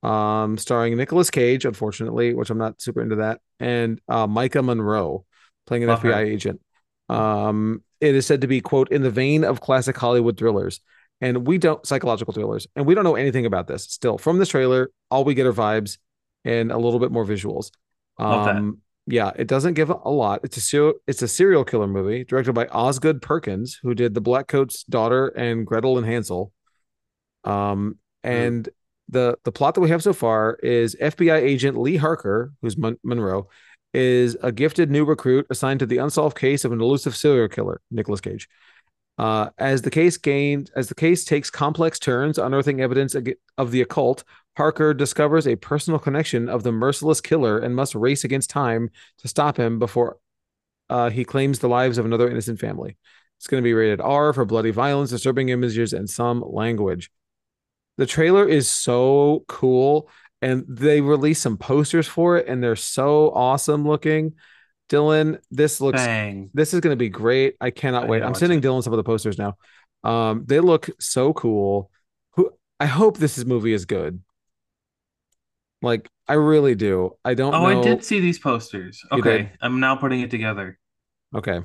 Um 0.02 0.58
starring 0.58 0.96
Nicolas 0.96 1.30
Cage, 1.30 1.64
unfortunately, 1.64 2.34
which 2.34 2.50
I'm 2.50 2.58
not 2.58 2.82
super 2.82 3.02
into 3.02 3.16
that, 3.16 3.40
and 3.60 4.00
uh 4.08 4.26
Maika 4.26 4.64
Monroe 4.64 5.24
playing 5.66 5.84
an 5.84 5.90
Love 5.90 6.02
her. 6.02 6.10
FBI 6.10 6.26
agent. 6.26 6.60
Um 7.08 7.84
it 8.00 8.16
is 8.16 8.26
said 8.26 8.40
to 8.40 8.46
be 8.48 8.60
quote 8.60 8.90
in 8.90 9.02
the 9.02 9.10
vein 9.10 9.44
of 9.44 9.60
classic 9.60 9.96
Hollywood 9.96 10.36
thrillers 10.36 10.80
and 11.20 11.46
we 11.46 11.58
don't 11.58 11.84
psychological 11.86 12.32
thrillers 12.32 12.66
and 12.76 12.86
we 12.86 12.94
don't 12.94 13.04
know 13.04 13.16
anything 13.16 13.46
about 13.46 13.66
this 13.66 13.84
still. 13.84 14.18
From 14.18 14.38
this 14.38 14.48
trailer 14.48 14.90
all 15.10 15.24
we 15.24 15.34
get 15.34 15.46
are 15.46 15.52
vibes 15.52 15.98
and 16.44 16.70
a 16.72 16.78
little 16.78 16.98
bit 17.00 17.12
more 17.12 17.24
visuals. 17.24 17.70
Um 18.18 18.78
yeah 19.06 19.32
it 19.36 19.48
doesn't 19.48 19.74
give 19.74 19.90
a 19.90 20.10
lot. 20.10 20.40
It's 20.44 20.56
a 20.56 20.60
serial 20.60 20.94
it's 21.06 21.22
a 21.22 21.28
serial 21.28 21.64
killer 21.64 21.86
movie 21.86 22.24
directed 22.24 22.52
by 22.52 22.66
osgood 22.66 23.22
perkins 23.22 23.78
who 23.82 23.94
did 23.94 24.14
the 24.14 24.20
black 24.20 24.48
coat's 24.48 24.84
daughter 24.84 25.28
and 25.28 25.66
gretel 25.66 25.98
and 25.98 26.06
hansel. 26.06 26.52
Um 27.44 27.98
and 28.22 28.68
the 29.08 29.36
the 29.44 29.52
plot 29.52 29.74
that 29.74 29.80
we 29.80 29.90
have 29.90 30.02
so 30.02 30.12
far 30.12 30.54
is 30.62 30.96
fbi 31.00 31.40
agent 31.40 31.76
lee 31.78 31.96
harker 31.96 32.52
who's 32.62 32.76
Mon- 32.76 32.98
monroe 33.04 33.48
is 33.92 34.36
a 34.42 34.50
gifted 34.50 34.90
new 34.90 35.04
recruit 35.04 35.46
assigned 35.50 35.80
to 35.80 35.86
the 35.86 35.98
unsolved 35.98 36.36
case 36.38 36.64
of 36.64 36.72
an 36.72 36.80
elusive 36.80 37.14
serial 37.14 37.48
killer 37.48 37.80
nicolas 37.90 38.20
cage 38.20 38.48
uh, 39.16 39.50
as 39.58 39.82
the 39.82 39.90
case 39.90 40.16
gains, 40.16 40.70
as 40.70 40.88
the 40.88 40.94
case 40.94 41.24
takes 41.24 41.50
complex 41.50 41.98
turns, 41.98 42.38
unearthing 42.38 42.80
evidence 42.80 43.14
of 43.56 43.70
the 43.70 43.80
occult, 43.80 44.24
Harker 44.56 44.94
discovers 44.94 45.46
a 45.46 45.56
personal 45.56 45.98
connection 45.98 46.48
of 46.48 46.62
the 46.62 46.72
merciless 46.72 47.20
killer 47.20 47.58
and 47.58 47.74
must 47.74 47.94
race 47.94 48.24
against 48.24 48.50
time 48.50 48.90
to 49.18 49.28
stop 49.28 49.58
him 49.58 49.78
before 49.78 50.18
uh, 50.90 51.10
he 51.10 51.24
claims 51.24 51.58
the 51.58 51.68
lives 51.68 51.98
of 51.98 52.04
another 52.04 52.28
innocent 52.28 52.60
family. 52.60 52.96
It's 53.38 53.46
going 53.46 53.62
to 53.62 53.64
be 53.64 53.74
rated 53.74 54.00
R 54.00 54.32
for 54.32 54.44
bloody 54.44 54.70
violence, 54.70 55.10
disturbing 55.10 55.48
images, 55.48 55.92
and 55.92 56.08
some 56.08 56.42
language. 56.46 57.10
The 57.96 58.06
trailer 58.06 58.48
is 58.48 58.68
so 58.68 59.44
cool, 59.48 60.08
and 60.42 60.64
they 60.68 61.00
released 61.00 61.42
some 61.42 61.56
posters 61.56 62.06
for 62.06 62.36
it, 62.36 62.46
and 62.48 62.62
they're 62.62 62.76
so 62.76 63.30
awesome 63.30 63.86
looking. 63.86 64.34
Dylan, 64.90 65.38
this 65.50 65.80
looks 65.80 66.02
Bang. 66.02 66.50
this 66.54 66.74
is 66.74 66.80
going 66.80 66.92
to 66.92 66.96
be 66.96 67.08
great. 67.08 67.56
I 67.60 67.70
cannot 67.70 68.04
I 68.04 68.06
wait. 68.06 68.22
I'm 68.22 68.34
sending 68.34 68.58
it. 68.58 68.64
Dylan 68.64 68.82
some 68.82 68.92
of 68.92 68.98
the 68.98 69.04
posters 69.04 69.38
now. 69.38 69.56
Um, 70.02 70.44
they 70.46 70.60
look 70.60 70.90
so 71.00 71.32
cool. 71.32 71.90
Who 72.32 72.50
I 72.78 72.86
hope 72.86 73.16
this 73.18 73.38
is, 73.38 73.46
movie 73.46 73.72
is 73.72 73.86
good. 73.86 74.20
Like 75.82 76.08
I 76.28 76.34
really 76.34 76.74
do. 76.74 77.16
I 77.24 77.34
don't 77.34 77.54
Oh, 77.54 77.66
know. 77.68 77.80
I 77.80 77.82
did 77.82 78.04
see 78.04 78.20
these 78.20 78.38
posters. 78.38 79.02
You 79.12 79.18
Okay, 79.18 79.38
did? 79.38 79.50
I'm 79.60 79.80
now 79.80 79.96
putting 79.96 80.20
it 80.20 80.30
together. 80.30 80.78
Okay. 81.34 81.60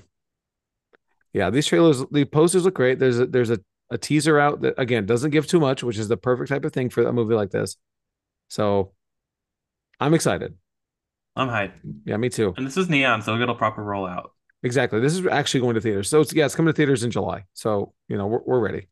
Yeah, 1.33 1.49
these 1.49 1.67
trailers, 1.67 2.03
the 2.11 2.25
posters 2.25 2.65
look 2.65 2.73
great. 2.73 2.99
There's 2.99 3.19
a 3.19 3.25
there's 3.27 3.49
a, 3.51 3.59
a 3.91 3.97
teaser 3.97 4.39
out 4.39 4.61
that 4.61 4.75
again 4.77 5.05
doesn't 5.05 5.31
give 5.31 5.47
too 5.47 5.59
much, 5.59 5.83
which 5.83 5.97
is 5.97 6.07
the 6.07 6.17
perfect 6.17 6.49
type 6.49 6.65
of 6.65 6.73
thing 6.73 6.89
for 6.89 7.03
a 7.03 7.13
movie 7.13 7.35
like 7.35 7.51
this. 7.51 7.77
So 8.49 8.93
I'm 9.99 10.13
excited. 10.13 10.55
I'm 11.39 11.47
hyped. 11.47 11.71
Yeah, 12.05 12.17
me 12.17 12.29
too. 12.29 12.53
And 12.57 12.67
this 12.67 12.77
is 12.77 12.89
neon, 12.89 13.21
so 13.21 13.33
it'll 13.33 13.45
get 13.45 13.49
a 13.49 13.57
proper 13.57 13.81
rollout. 13.81 14.29
Exactly. 14.61 14.99
This 14.99 15.13
is 15.13 15.25
actually 15.25 15.61
going 15.61 15.75
to 15.75 15.81
theaters. 15.81 16.09
So 16.09 16.19
it's 16.21 16.33
yeah, 16.33 16.45
it's 16.45 16.55
coming 16.55 16.73
to 16.73 16.75
theaters 16.75 17.03
in 17.03 17.11
July. 17.11 17.45
So 17.53 17.93
you 18.09 18.17
know 18.17 18.27
we're 18.27 18.41
we're 18.45 18.59
ready. 18.59 18.87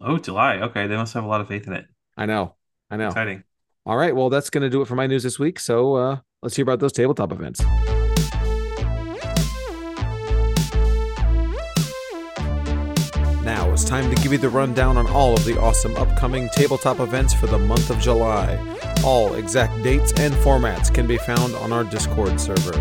Oh, 0.00 0.18
July. 0.18 0.58
Okay, 0.58 0.86
they 0.86 0.96
must 0.96 1.14
have 1.14 1.24
a 1.24 1.26
lot 1.26 1.40
of 1.40 1.48
faith 1.48 1.66
in 1.66 1.72
it. 1.72 1.86
I 2.16 2.26
know. 2.26 2.54
I 2.90 2.96
know. 2.96 3.08
Exciting. 3.08 3.44
All 3.86 3.96
right. 3.96 4.14
Well, 4.14 4.28
that's 4.28 4.50
going 4.50 4.62
to 4.62 4.70
do 4.70 4.82
it 4.82 4.88
for 4.88 4.94
my 4.94 5.06
news 5.06 5.22
this 5.22 5.38
week. 5.38 5.58
So 5.58 5.94
uh, 5.94 6.18
let's 6.42 6.56
hear 6.56 6.64
about 6.64 6.80
those 6.80 6.92
tabletop 6.92 7.32
events. 7.32 7.62
Time 14.00 14.12
to 14.12 14.20
give 14.22 14.32
you 14.32 14.38
the 14.38 14.48
rundown 14.48 14.96
on 14.96 15.06
all 15.06 15.34
of 15.34 15.44
the 15.44 15.56
awesome 15.60 15.94
upcoming 15.94 16.48
tabletop 16.48 16.98
events 16.98 17.32
for 17.32 17.46
the 17.46 17.56
month 17.56 17.90
of 17.90 18.00
July. 18.00 18.58
All 19.04 19.34
exact 19.34 19.84
dates 19.84 20.12
and 20.18 20.34
formats 20.34 20.92
can 20.92 21.06
be 21.06 21.16
found 21.16 21.54
on 21.54 21.72
our 21.72 21.84
Discord 21.84 22.40
server. 22.40 22.72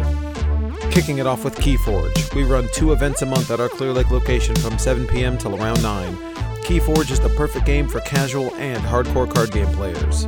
Kicking 0.89 1.19
it 1.19 1.28
off 1.28 1.43
with 1.43 1.56
Keyforge, 1.58 2.34
we 2.34 2.43
run 2.43 2.67
two 2.73 2.93
events 2.93 3.21
a 3.21 3.28
month 3.28 3.52
at 3.52 3.60
our 3.60 3.69
Clear 3.69 3.93
Lake 3.93 4.10
location 4.10 4.56
from 4.56 4.80
7 4.80 5.06
p.m. 5.06 5.38
till 5.38 5.56
around 5.62 5.84
9. 5.84 6.15
Keyforge 6.65 7.12
is 7.12 7.19
the 7.19 7.30
perfect 7.38 7.67
game 7.67 7.88
for 7.88 7.99
casual 7.99 8.52
and 8.56 8.82
hardcore 8.82 9.32
card 9.32 9.52
game 9.52 9.71
players. 9.73 10.26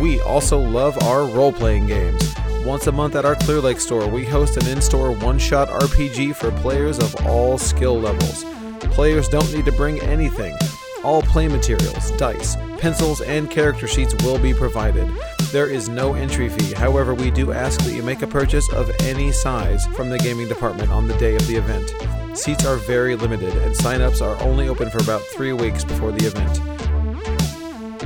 We 0.00 0.20
also 0.20 0.60
love 0.60 0.96
our 1.02 1.24
role 1.24 1.52
playing 1.52 1.88
games. 1.88 2.36
Once 2.64 2.86
a 2.86 2.92
month 2.92 3.16
at 3.16 3.24
our 3.24 3.34
Clear 3.34 3.60
Lake 3.60 3.80
store, 3.80 4.06
we 4.06 4.24
host 4.24 4.56
an 4.58 4.68
in 4.68 4.80
store 4.80 5.10
one 5.10 5.40
shot 5.40 5.68
RPG 5.70 6.36
for 6.36 6.52
players 6.52 7.00
of 7.00 7.26
all 7.26 7.58
skill 7.58 7.98
levels. 7.98 8.44
Players 8.90 9.28
don't 9.28 9.52
need 9.52 9.64
to 9.64 9.72
bring 9.72 10.00
anything. 10.00 10.56
All 11.04 11.22
play 11.22 11.46
materials, 11.48 12.10
dice, 12.12 12.56
pencils, 12.78 13.20
and 13.20 13.50
character 13.50 13.86
sheets 13.86 14.14
will 14.24 14.38
be 14.38 14.52
provided. 14.52 15.08
There 15.52 15.68
is 15.68 15.88
no 15.88 16.14
entry 16.14 16.48
fee, 16.48 16.74
however, 16.74 17.14
we 17.14 17.30
do 17.30 17.52
ask 17.52 17.80
that 17.80 17.92
you 17.92 18.02
make 18.02 18.22
a 18.22 18.26
purchase 18.26 18.70
of 18.72 18.90
any 19.00 19.32
size 19.32 19.86
from 19.88 20.10
the 20.10 20.18
gaming 20.18 20.48
department 20.48 20.90
on 20.90 21.06
the 21.06 21.16
day 21.18 21.36
of 21.36 21.46
the 21.46 21.56
event. 21.56 21.94
Seats 22.36 22.66
are 22.66 22.76
very 22.76 23.14
limited, 23.14 23.56
and 23.58 23.74
sign-ups 23.74 24.20
are 24.20 24.40
only 24.42 24.68
open 24.68 24.90
for 24.90 25.02
about 25.02 25.22
three 25.22 25.52
weeks 25.52 25.84
before 25.84 26.12
the 26.12 26.26
event. 26.26 26.60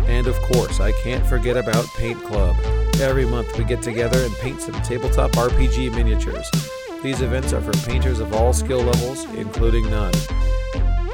And 0.08 0.26
of 0.26 0.36
course, 0.52 0.78
I 0.78 0.92
can't 1.02 1.26
forget 1.26 1.56
about 1.56 1.86
Paint 1.96 2.22
Club. 2.22 2.56
Every 3.00 3.24
month 3.24 3.58
we 3.58 3.64
get 3.64 3.82
together 3.82 4.22
and 4.22 4.34
paint 4.36 4.60
some 4.60 4.80
tabletop 4.82 5.32
RPG 5.32 5.94
miniatures. 5.94 6.48
These 7.02 7.22
events 7.22 7.52
are 7.52 7.60
for 7.60 7.72
painters 7.88 8.20
of 8.20 8.32
all 8.32 8.52
skill 8.52 8.82
levels, 8.82 9.24
including 9.34 9.90
none. 9.90 10.12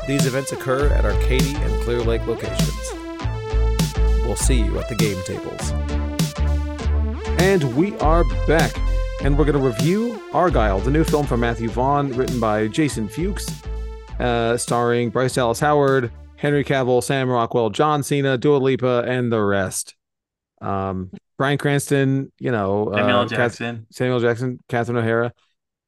These 0.08 0.24
events 0.24 0.52
occur 0.52 0.88
at 0.88 1.04
our 1.04 1.12
Katy 1.20 1.54
and 1.54 1.82
Clear 1.82 2.00
Lake 2.00 2.26
locations. 2.26 2.92
We'll 4.24 4.36
see 4.36 4.56
you 4.56 4.78
at 4.78 4.88
the 4.88 4.94
game 4.94 5.22
tables. 5.26 5.70
And 7.38 7.76
we 7.76 7.94
are 7.98 8.24
back, 8.46 8.74
and 9.22 9.36
we're 9.36 9.44
going 9.44 9.62
to 9.62 9.66
review 9.66 10.18
Argylle, 10.32 10.82
the 10.82 10.90
new 10.90 11.04
film 11.04 11.26
from 11.26 11.40
Matthew 11.40 11.68
Vaughn, 11.68 12.08
written 12.14 12.40
by 12.40 12.68
Jason 12.68 13.06
Fuchs, 13.06 13.50
uh, 14.18 14.56
starring 14.56 15.10
Bryce 15.10 15.34
Dallas 15.34 15.60
Howard, 15.60 16.10
Henry 16.36 16.64
Cavill, 16.64 17.04
Sam 17.04 17.28
Rockwell, 17.28 17.68
John 17.68 18.02
Cena, 18.02 18.38
Dua 18.38 18.56
Lipa, 18.56 19.04
and 19.06 19.30
the 19.30 19.42
rest. 19.42 19.94
Um, 20.62 21.10
Bryan 21.36 21.58
Cranston, 21.58 22.32
you 22.38 22.50
know, 22.50 22.90
Samuel 22.94 23.16
uh, 23.18 23.20
L. 23.24 23.28
Kath- 23.28 23.38
Jackson. 23.38 23.86
Samuel 23.90 24.20
Jackson, 24.20 24.64
Catherine 24.70 24.96
O'Hara. 24.96 25.34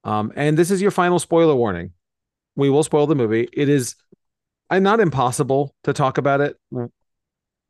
Um, 0.05 0.31
and 0.37 0.59
this 0.59 0.71
is 0.71 0.83
your 0.83 0.91
final 0.91 1.19
spoiler 1.19 1.55
warning. 1.55 1.93
We 2.55 2.69
will 2.69 2.83
spoil 2.83 3.07
the 3.07 3.15
movie. 3.15 3.49
It 3.55 3.71
is 3.71 3.97
uh, 4.71 4.79
not 4.79 5.01
impossible 5.01 5.75
to 5.85 5.93
talk 5.93 6.19
about 6.19 6.41
it 6.41 6.57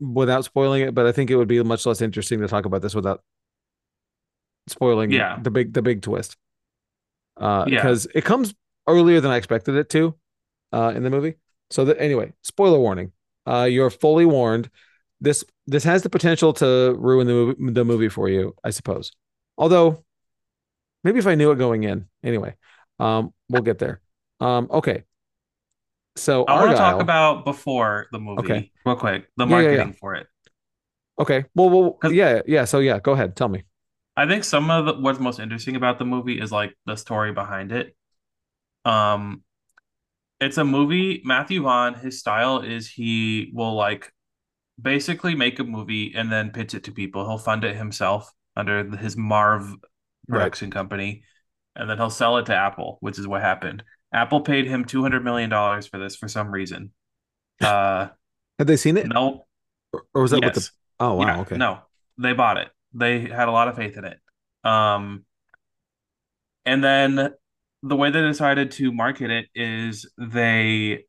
without 0.00 0.44
spoiling 0.44 0.82
it, 0.82 0.94
but 0.94 1.06
I 1.06 1.12
think 1.12 1.30
it 1.30 1.36
would 1.36 1.48
be 1.48 1.62
much 1.62 1.86
less 1.86 2.00
interesting 2.00 2.40
to 2.40 2.48
talk 2.48 2.64
about 2.64 2.82
this 2.82 2.94
without 2.94 3.22
spoiling 4.68 5.10
Yeah. 5.10 5.38
the 5.42 5.50
big 5.50 5.72
the 5.72 5.82
big 5.82 6.02
twist. 6.02 6.36
Uh, 7.36 7.64
Yeah. 7.66 7.76
because 7.76 8.06
it 8.14 8.24
comes 8.24 8.54
earlier 8.86 9.20
than 9.20 9.30
I 9.30 9.36
expected 9.36 9.74
it 9.76 9.88
to, 9.90 10.14
uh, 10.72 10.92
in 10.94 11.02
the 11.02 11.10
movie. 11.10 11.36
So 11.70 11.84
that 11.86 12.00
anyway, 12.00 12.32
spoiler 12.42 12.78
warning. 12.78 13.12
Uh, 13.46 13.64
you're 13.70 13.90
fully 13.90 14.26
warned. 14.26 14.70
This 15.20 15.44
this 15.66 15.84
has 15.84 16.02
the 16.02 16.10
potential 16.10 16.52
to 16.54 16.94
ruin 16.98 17.26
the 17.26 17.32
movie, 17.32 17.72
the 17.72 17.84
movie 17.84 18.08
for 18.08 18.28
you, 18.28 18.54
I 18.64 18.70
suppose. 18.70 19.12
Although, 19.56 20.04
maybe 21.04 21.18
if 21.18 21.26
I 21.26 21.34
knew 21.34 21.50
it 21.50 21.56
going 21.56 21.84
in. 21.84 22.08
Anyway, 22.22 22.56
um, 22.98 23.32
we'll 23.48 23.62
get 23.62 23.78
there. 23.78 24.00
Um, 24.40 24.68
okay. 24.70 25.04
So 26.16 26.44
I 26.44 26.54
want 26.54 26.70
to 26.72 26.76
talk 26.76 27.00
about 27.00 27.44
before 27.44 28.06
the 28.12 28.18
movie, 28.18 28.40
Okay. 28.40 28.72
real 28.84 28.96
quick, 28.96 29.28
the 29.36 29.46
Yeah, 29.46 29.60
yeah, 29.60 29.70
yeah. 29.70 29.76
marketing 29.76 29.92
for 29.92 30.14
it. 30.14 30.26
Okay. 31.18 31.44
Well, 31.54 31.70
well, 31.70 31.98
yeah, 32.12 32.40
yeah. 32.46 32.64
So 32.64 32.78
yeah, 32.78 32.98
go 32.98 33.12
ahead. 33.12 33.36
Tell 33.36 33.48
me. 33.48 33.64
I 34.16 34.26
think 34.26 34.44
some 34.44 34.70
of 34.70 34.86
the, 34.86 34.94
what's 34.94 35.18
most 35.20 35.38
interesting 35.40 35.76
about 35.76 35.98
the 35.98 36.04
movie 36.04 36.40
is 36.40 36.52
like 36.52 36.74
the 36.86 36.96
story 36.96 37.32
behind 37.32 37.72
it. 37.72 37.96
Um, 38.84 39.42
it's 40.40 40.58
a 40.58 40.64
movie. 40.64 41.22
Matthew 41.24 41.62
Vaughn, 41.62 41.94
his 41.94 42.18
style 42.20 42.60
is 42.60 42.88
he 42.88 43.50
will 43.54 43.74
like 43.74 44.12
basically 44.80 45.34
make 45.34 45.58
a 45.58 45.64
movie 45.64 46.14
and 46.16 46.32
then 46.32 46.50
pitch 46.50 46.74
it 46.74 46.84
to 46.84 46.92
people. 46.92 47.26
He'll 47.26 47.38
fund 47.38 47.64
it 47.64 47.76
himself 47.76 48.30
under 48.56 48.84
his 48.96 49.16
Marv 49.16 49.74
production 50.30 50.70
company, 50.70 51.24
and 51.76 51.90
then 51.90 51.98
he'll 51.98 52.10
sell 52.10 52.38
it 52.38 52.46
to 52.46 52.56
Apple, 52.56 52.98
which 53.00 53.18
is 53.18 53.28
what 53.28 53.42
happened. 53.42 53.84
Apple 54.12 54.40
paid 54.40 54.66
him 54.66 54.84
two 54.84 55.02
hundred 55.02 55.24
million 55.24 55.50
dollars 55.50 55.86
for 55.86 55.98
this 55.98 56.16
for 56.16 56.28
some 56.28 56.50
reason. 56.50 56.92
Uh, 57.60 58.08
Had 58.58 58.66
they 58.66 58.76
seen 58.76 58.96
it, 58.96 59.06
no, 59.06 59.46
or, 59.92 60.02
or 60.14 60.22
was 60.22 60.30
that 60.32 60.44
with 60.44 60.54
the? 60.54 60.70
Oh 60.98 61.14
wow. 61.14 61.26
Yeah, 61.26 61.40
okay. 61.40 61.56
no, 61.56 61.78
they 62.18 62.32
bought 62.32 62.58
it. 62.58 62.68
They 62.92 63.20
had 63.20 63.48
a 63.48 63.52
lot 63.52 63.68
of 63.68 63.76
faith 63.76 63.96
in 63.96 64.04
it. 64.04 64.18
Um, 64.64 65.24
and 66.64 66.82
then 66.82 67.30
the 67.82 67.96
way 67.96 68.10
they 68.10 68.20
decided 68.20 68.72
to 68.72 68.92
market 68.92 69.30
it 69.30 69.46
is 69.54 70.10
they 70.18 71.04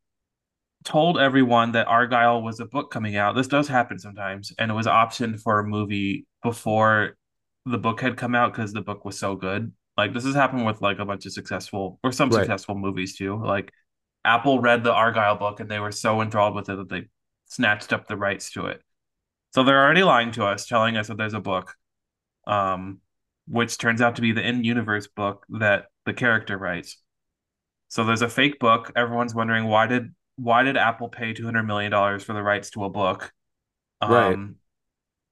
told 0.83 1.19
everyone 1.19 1.73
that 1.73 1.87
Argylle 1.87 2.41
was 2.41 2.59
a 2.59 2.65
book 2.65 2.91
coming 2.91 3.15
out. 3.15 3.35
This 3.35 3.47
does 3.47 3.67
happen 3.67 3.99
sometimes, 3.99 4.53
and 4.57 4.71
it 4.71 4.73
was 4.73 4.87
optioned 4.87 5.41
for 5.41 5.59
a 5.59 5.67
movie 5.67 6.25
before 6.43 7.17
the 7.65 7.77
book 7.77 8.01
had 8.01 8.17
come 8.17 8.33
out 8.35 8.53
because 8.53 8.73
the 8.73 8.81
book 8.81 9.05
was 9.05 9.19
so 9.19 9.35
good. 9.35 9.71
Like 10.01 10.13
this 10.13 10.25
has 10.25 10.35
happened 10.35 10.65
with 10.65 10.81
like 10.81 10.99
a 10.99 11.05
bunch 11.05 11.25
of 11.25 11.33
successful 11.33 11.99
or 12.03 12.11
some 12.11 12.31
Right. 12.31 12.31
successful 12.31 12.75
movies 12.75 13.15
too. 13.15 13.43
Like 13.43 13.71
Apple 14.25 14.59
read 14.61 14.83
the 14.83 14.93
Argylle 14.93 15.39
book 15.39 15.59
and 15.59 15.69
they 15.69 15.79
were 15.79 15.91
so 15.91 16.21
enthralled 16.21 16.55
with 16.55 16.69
it 16.69 16.77
that 16.77 16.89
they 16.89 17.07
snatched 17.45 17.93
up 17.93 18.07
the 18.07 18.17
rights 18.17 18.51
to 18.53 18.67
it. 18.67 18.81
So 19.53 19.63
they're 19.63 19.83
already 19.83 20.03
lying 20.03 20.31
to 20.33 20.45
us, 20.45 20.65
telling 20.65 20.97
us 20.97 21.07
that 21.07 21.17
there's 21.17 21.33
a 21.33 21.39
book, 21.41 21.75
um, 22.47 22.99
which 23.47 23.77
turns 23.77 24.01
out 24.01 24.15
to 24.17 24.21
be 24.21 24.31
the 24.31 24.47
in-universe 24.47 25.07
book 25.07 25.45
that 25.49 25.87
the 26.05 26.13
character 26.13 26.57
writes. 26.57 26.97
So 27.89 28.03
there's 28.03 28.21
a 28.21 28.29
fake 28.29 28.59
book. 28.59 28.91
Everyone's 28.95 29.35
wondering 29.35 29.65
why 29.65 29.87
did 29.87 30.13
why 30.37 30.63
did 30.63 30.77
Apple 30.77 31.09
pay 31.09 31.33
two 31.33 31.45
hundred 31.45 31.63
million 31.63 31.91
dollars 31.91 32.23
for 32.23 32.33
the 32.33 32.43
rights 32.43 32.71
to 32.71 32.85
a 32.85 32.89
book? 32.89 33.31
Um, 34.01 34.09
Right. 34.11 34.39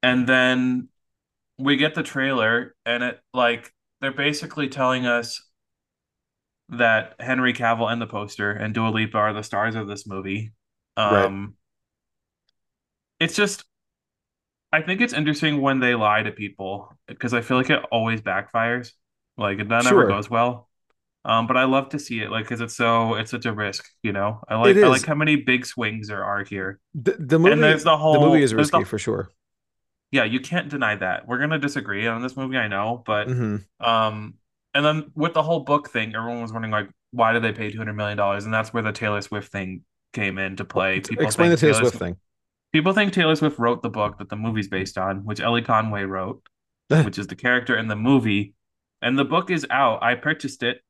And 0.04 0.28
then 0.28 0.90
we 1.58 1.78
get 1.78 1.96
the 1.96 2.04
trailer, 2.04 2.76
and 2.86 3.04
it 3.04 3.20
like 3.34 3.74
they're 4.02 4.12
basically 4.14 4.70
telling 4.70 5.06
us 5.06 5.42
that 6.70 7.16
Henry 7.20 7.54
Cavill 7.54 7.92
and 7.92 8.02
the 8.02 8.08
poster 8.08 8.52
and 8.52 8.74
Dua 8.74 8.90
Lipa 8.90 9.18
are 9.18 9.34
the 9.34 9.44
stars 9.44 9.76
of 9.76 9.88
this 9.88 10.06
movie. 10.08 10.52
Right. 10.98 11.26
Um, 11.26 11.56
it's 13.20 13.36
just 13.36 13.64
I 14.72 14.82
think 14.82 15.02
it's 15.02 15.14
interesting 15.14 15.62
when 15.62 15.80
they 15.80 15.96
lie 15.96 16.22
to 16.24 16.32
people 16.32 16.96
because 17.08 17.34
I 17.34 17.42
feel 17.42 17.58
like 17.58 17.70
it 17.72 17.84
always 17.92 18.22
backfires. 18.22 18.92
Like 19.38 19.58
that 19.70 19.84
Sure. 19.84 20.00
never 20.02 20.08
goes 20.08 20.30
well. 20.30 20.70
Um, 21.26 21.48
but 21.48 21.58
I 21.58 21.66
love 21.66 21.90
to 21.90 22.00
see 22.00 22.22
it, 22.22 22.32
like, 22.32 22.46
because 22.46 22.62
it's 22.62 22.76
so 22.76 23.16
it's 23.16 23.32
such 23.32 23.46
a 23.46 23.52
risk, 23.54 23.86
you 24.04 24.14
know. 24.14 24.42
I 24.48 24.56
like 24.56 24.78
I 24.78 24.88
like 24.88 25.06
how 25.06 25.16
many 25.16 25.36
big 25.38 25.66
swings 25.66 26.08
there 26.08 26.24
are 26.24 26.44
here. 26.44 26.80
The, 26.94 27.16
the 27.20 27.40
movie. 27.40 27.60
there's 27.60 27.84
the 27.84 27.98
whole 27.98 28.14
the 28.14 28.20
movie 28.20 28.44
is 28.44 28.52
there's 28.52 28.70
the- 28.70 28.78
risky 28.78 28.90
for 28.90 28.98
sure. 29.00 29.30
Yeah, 30.12 30.24
you 30.24 30.40
can't 30.40 30.70
deny 30.70 30.96
that. 30.96 31.28
We're 31.28 31.38
gonna 31.38 31.60
disagree 31.60 32.08
on 32.08 32.22
this 32.22 32.36
movie, 32.36 32.58
I 32.58 32.68
know, 32.68 33.04
but 33.06 33.28
hmm 33.28 33.58
um, 33.80 34.36
and 34.74 34.86
then 34.86 35.12
with 35.16 35.34
the 35.34 35.44
whole 35.44 35.62
book 35.62 35.90
thing, 35.90 36.14
everyone 36.16 36.42
was 36.42 36.54
wondering 36.54 36.72
like, 36.72 36.90
why 37.12 37.34
did 37.34 37.44
they 37.44 37.52
pay 37.52 37.72
two 37.72 37.78
hundred 37.78 37.94
million 37.94 38.18
dollars? 38.18 38.46
And 38.46 38.54
that's 38.54 38.74
where 38.74 38.84
the 38.84 38.92
Taylor 38.92 39.22
Swift 39.22 39.52
thing 39.52 39.82
came 40.14 40.38
into 40.38 40.66
play. 40.66 41.00
People 41.00 41.26
Explain 41.26 41.50
the 41.52 41.58
think 41.58 41.74
Taylor 41.74 41.86
Swift 41.86 41.98
thing. 41.98 42.18
People 42.72 42.94
think 42.94 43.14
Taylor 43.14 43.36
Swift 43.36 43.58
wrote 43.58 43.82
the 43.82 43.90
book 43.90 44.20
that 44.20 44.30
the 44.30 44.36
movie's 44.36 44.68
based 44.68 44.98
on, 44.98 45.26
which 45.26 45.40
Ellie 45.40 45.64
Conway 45.64 46.04
wrote, 46.04 46.42
which 46.90 47.18
is 47.18 47.28
the 47.28 47.36
character 47.36 47.76
in 47.78 47.88
the 47.88 47.96
movie. 47.96 48.54
And 49.02 49.18
the 49.18 49.26
book 49.26 49.50
is 49.50 49.66
out. 49.72 50.04
I 50.04 50.16
purchased 50.16 50.62
it. 50.62 50.82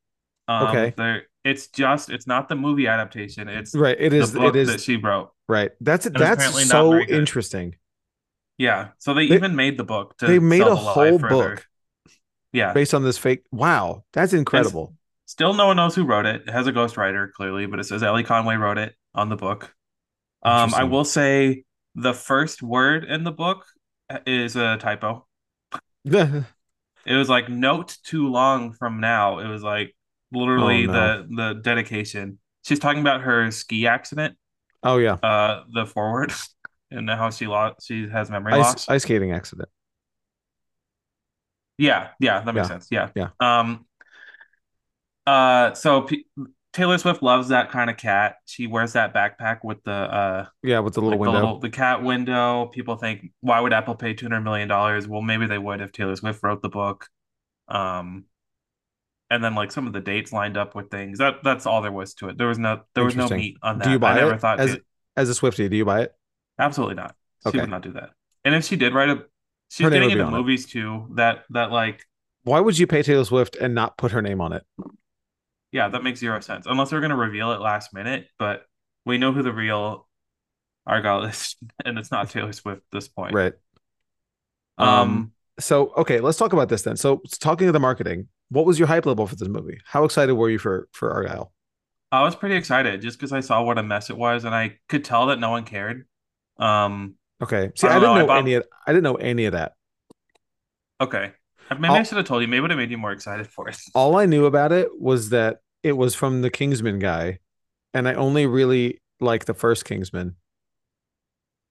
Um, 0.47 0.67
Okay. 0.67 0.93
There, 0.97 1.23
it's 1.45 1.67
just 1.67 2.09
it's 2.09 2.27
not 2.27 2.49
the 2.49 2.55
movie 2.55 2.87
adaptation. 2.87 3.47
It's 3.47 3.73
Right. 3.73 3.95
It 3.99 4.13
is. 4.13 4.33
the 4.33 4.39
book 4.39 4.55
It 4.55 4.59
is. 4.59 4.67
that 4.67 4.81
she 4.81 4.97
wrote. 4.97 5.31
right. 5.47 5.71
That's 5.79 6.05
it's 6.05 6.19
that's 6.19 6.67
so 6.67 6.97
interesting. 6.99 7.75
Yeah. 8.59 8.89
So 8.99 9.15
they, 9.15 9.27
They- 9.27 9.33
even 9.35 9.55
made 9.55 9.77
the 9.77 9.83
book 9.83 10.15
to 10.19 10.27
They 10.27 10.37
made 10.37 10.61
a 10.61 10.75
whole 10.75 11.17
further. 11.17 11.29
book 11.29 11.67
Yeah. 12.53 12.73
based 12.73 12.93
on 12.93 13.03
this 13.03 13.17
fake. 13.17 13.45
Wow, 13.51 14.03
that's 14.13 14.33
incredible. 14.33 14.93
Still, 15.25 15.53
no 15.55 15.65
one 15.67 15.77
knows 15.77 15.95
who 15.95 16.03
wrote 16.05 16.25
it. 16.27 16.43
It 16.47 16.51
has 16.51 16.67
a 16.67 16.71
ghostwriter 16.73 17.31
clearly, 17.31 17.65
but 17.65 17.79
it 17.79 17.85
says 17.85 18.03
Ellie 18.03 18.23
Conway 18.23 18.55
wrote 18.57 18.77
it 18.77 18.95
on 19.15 19.29
the 19.29 19.35
book. 19.35 19.73
Um, 20.43 20.73
I 20.75 20.83
will 20.83 21.05
say 21.05 21.63
the 21.95 22.13
first 22.13 22.61
word 22.61 23.03
in 23.05 23.23
the 23.23 23.31
book 23.31 23.65
is 24.27 24.55
a 24.55 24.77
typo. 24.77 25.25
It 27.05 27.15
was 27.15 27.29
like 27.29 27.49
note 27.49 27.97
too 28.03 28.27
long 28.27 28.73
from 28.73 28.99
now. 28.99 29.39
It 29.39 29.47
was 29.47 29.63
like 29.63 29.95
literally 30.31 30.83
Oh, 30.85 30.91
no. 30.91 30.93
the 30.93 31.35
the 31.53 31.53
dedication. 31.61 32.39
She's 32.63 32.77
talking 32.77 32.99
about 32.99 33.21
her 33.21 33.49
ski 33.51 33.87
accident, 33.87 34.37
oh 34.83 34.97
yeah, 34.97 35.13
uh, 35.23 35.63
the 35.73 35.85
forward, 35.85 36.33
and 36.91 37.09
how 37.09 37.29
she 37.29 37.47
lost. 37.47 37.87
She 37.87 38.07
has 38.09 38.29
memory 38.29 38.53
loss. 38.53 38.87
ice 38.87 38.89
ice 38.89 39.01
skating 39.03 39.31
accident. 39.31 39.69
Yeah, 41.77 42.09
yeah, 42.19 42.41
that 42.41 42.53
makes 42.53 42.65
Yeah. 42.65 42.67
sense. 42.67 42.87
Yeah. 42.91 43.09
Yeah. 43.15 43.29
Um 43.39 43.85
uh 45.25 45.73
so 45.73 46.01
P- 46.03 46.25
Taylor 46.73 46.97
Swift 46.97 47.21
loves 47.23 47.49
that 47.49 47.69
kind 47.71 47.89
of 47.89 47.97
cat. 47.97 48.35
She 48.45 48.67
wears 48.67 48.93
that 48.93 49.13
backpack 49.13 49.59
with 49.63 49.83
the 49.83 49.91
uh 49.91 50.45
Yeah, 50.63 50.79
with 50.79 50.93
the 50.95 51.01
little 51.01 51.17
like 51.19 51.25
the 51.25 51.31
window. 51.31 51.39
little 51.39 51.59
the 51.59 51.69
cat 51.69 52.03
window. 52.03 52.67
People 52.67 52.95
think 52.97 53.31
why 53.41 53.59
would 53.59 53.73
Apple 53.73 53.95
pay 53.95 54.13
200 54.13 54.41
million 54.41 54.67
dollars? 54.67 55.07
Well, 55.07 55.21
maybe 55.21 55.45
they 55.45 55.57
would 55.57 55.81
if 55.81 55.91
Taylor 55.91 56.15
Swift 56.15 56.41
wrote 56.43 56.61
the 56.61 56.69
book. 56.69 57.07
Um 57.67 58.25
and 59.31 59.43
then 59.43 59.53
like 59.55 59.71
some 59.71 59.85
of 59.87 59.93
the 59.93 59.99
dates 59.99 60.33
lined 60.33 60.57
up 60.57 60.73
with 60.75 60.89
things. 60.89 61.19
That 61.19 61.43
that's 61.43 61.65
all 61.65 61.81
there 61.81 61.91
was 61.91 62.13
to 62.15 62.29
it. 62.29 62.37
There 62.37 62.47
was 62.47 62.57
no 62.59 62.81
there 62.95 63.05
was 63.05 63.15
no 63.15 63.29
meat 63.29 63.57
on 63.61 63.77
that. 63.79 63.85
Do 63.85 63.91
you 63.91 63.99
buy 63.99 64.13
I 64.13 64.15
never 64.15 64.33
it 64.33 64.41
thought 64.41 64.59
as 64.59 64.77
as 65.15 65.29
a 65.29 65.33
Swiftie? 65.33 65.69
Do 65.69 65.77
you 65.77 65.85
buy 65.85 66.01
it? 66.01 66.13
Absolutely 66.59 66.95
not. 66.95 67.15
She 67.41 67.49
Okay. 67.49 67.59
would 67.59 67.69
not 67.69 67.81
do 67.81 67.93
that. 67.93 68.11
And 68.45 68.55
if 68.55 68.65
she 68.65 68.75
did 68.75 68.93
write 68.93 69.09
a 69.09 69.25
she's 69.69 69.87
Her 69.87 69.89
getting 69.89 70.11
into 70.11 70.25
on 70.25 70.33
it. 70.35 70.37
movies 70.39 70.65
too. 70.65 71.07
That 71.15 71.45
that 71.51 71.71
like 71.71 72.05
Why 72.43 72.59
would 72.59 72.77
you 72.77 72.87
pay 72.87 73.03
Taylor 73.03 73.25
Swift 73.25 73.55
and 73.55 73.75
not 73.75 73.97
put 73.97 74.11
her 74.11 74.21
name 74.21 74.41
on 74.41 74.53
it? 74.53 74.63
Yeah, 75.71 75.89
that 75.89 76.03
makes 76.03 76.19
zero 76.19 76.39
sense. 76.39 76.65
Unless 76.67 76.89
they're 76.89 76.99
going 76.99 77.11
to 77.11 77.15
reveal 77.15 77.51
it 77.51 77.61
last 77.61 77.93
minute, 77.93 78.27
but 78.39 78.65
we 79.05 79.17
know 79.17 79.31
who 79.33 79.43
the 79.43 79.53
real 79.53 80.07
Argylle 80.87 81.29
is, 81.29 81.55
and 81.85 81.99
it's 81.99 82.11
not 82.11 82.29
Taylor 82.31 82.53
Swift 82.53 82.79
at 82.79 82.91
this 82.91 83.07
point. 83.07 83.33
Right. 83.33 83.53
Um, 84.77 85.33
So 85.59 85.93
okay, 85.97 86.19
let's 86.21 86.37
talk 86.37 86.53
about 86.53 86.69
this 86.69 86.83
then. 86.83 86.95
So 86.95 87.21
talking 87.39 87.67
of 87.67 87.73
the 87.73 87.79
marketing, 87.79 88.27
what 88.49 88.65
was 88.65 88.79
your 88.79 88.87
hype 88.87 89.05
level 89.05 89.27
for 89.27 89.35
this 89.35 89.47
movie? 89.49 89.79
How 89.85 90.05
excited 90.05 90.33
were 90.35 90.49
you 90.49 90.57
for 90.59 90.87
for 90.93 91.09
Argylle? 91.13 91.49
I 92.11 92.23
was 92.23 92.35
pretty 92.35 92.55
excited 92.55 93.01
just 93.01 93.17
because 93.19 93.31
I 93.31 93.39
saw 93.41 93.61
what 93.63 93.77
a 93.77 93.83
mess 93.83 94.09
it 94.09 94.17
was, 94.17 94.43
and 94.43 94.55
I 94.55 94.79
could 94.87 95.03
tell 95.05 95.27
that 95.27 95.39
no 95.39 95.51
one 95.51 95.65
cared. 95.65 96.07
Um, 96.59 97.15
Okay. 97.41 97.71
See, 97.75 97.87
I 97.87 97.91
I, 97.91 97.99
didn't 97.99 98.15
know, 98.15 98.25
know, 98.25 98.31
I 98.33 98.39
any 98.39 98.53
of 98.55 98.63
I 98.85 98.91
didn't 98.91 99.03
know 99.03 99.15
any 99.15 99.45
of 99.45 99.53
that. 99.53 99.73
okay, 101.01 101.31
maybe 101.71 101.87
I 101.87 101.97
I'll- 101.97 102.03
should 102.03 102.17
have 102.17 102.25
told 102.27 102.41
you. 102.41 102.47
Maybe 102.47 102.57
it 102.57 102.61
would 102.61 102.71
have 102.71 102.77
made 102.79 102.91
you 102.91 102.97
more 102.97 103.11
excited 103.11 103.47
for 103.47 103.69
it. 103.69 103.77
All 103.95 104.17
I 104.17 104.25
knew 104.25 104.45
about 104.45 104.71
it 104.71 104.99
was 104.99 105.29
that 105.29 105.59
it 105.83 105.93
was 105.93 106.15
from 106.15 106.41
the 106.41 106.49
Kingsman 106.49 106.99
guy, 106.99 107.39
and 107.93 108.07
I 108.07 108.13
only 108.15 108.45
really 108.45 109.01
like 109.21 109.45
the 109.45 109.53
first 109.53 109.85
Kingsman. 109.85 110.35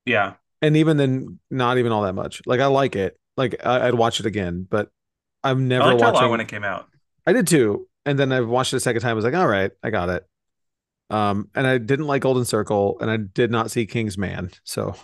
Yeah, 0.06 0.34
and 0.62 0.76
even 0.76 0.96
then 0.96 1.38
not 1.50 1.78
even 1.78 1.92
all 1.92 2.02
that 2.02 2.14
much 2.14 2.42
like 2.46 2.60
i 2.60 2.66
like 2.66 2.96
it 2.96 3.18
like 3.36 3.54
I, 3.64 3.88
i'd 3.88 3.94
watch 3.94 4.20
it 4.20 4.26
again 4.26 4.66
but 4.68 4.90
i'm 5.44 5.70
I 5.78 5.78
never 5.78 5.94
liked 5.94 6.00
it 6.00 6.04
watching 6.12 6.30
when 6.30 6.40
it 6.40 6.48
came 6.48 6.64
out. 6.64 6.88
i 7.26 7.32
did 7.32 7.46
too 7.46 7.88
and 8.04 8.18
then 8.18 8.32
i 8.32 8.40
watched 8.40 8.72
it 8.72 8.76
a 8.76 8.80
second 8.80 9.02
time 9.02 9.10
i 9.10 9.14
was 9.14 9.24
like 9.24 9.34
all 9.34 9.46
right 9.46 9.70
i 9.82 9.90
got 9.90 10.08
it 10.08 10.26
um 11.10 11.48
and 11.54 11.66
i 11.66 11.78
didn't 11.78 12.06
like 12.06 12.22
golden 12.22 12.44
circle 12.44 12.98
and 13.00 13.10
i 13.10 13.16
did 13.16 13.50
not 13.50 13.70
see 13.70 13.86
kingsman 13.86 14.50
so 14.64 14.94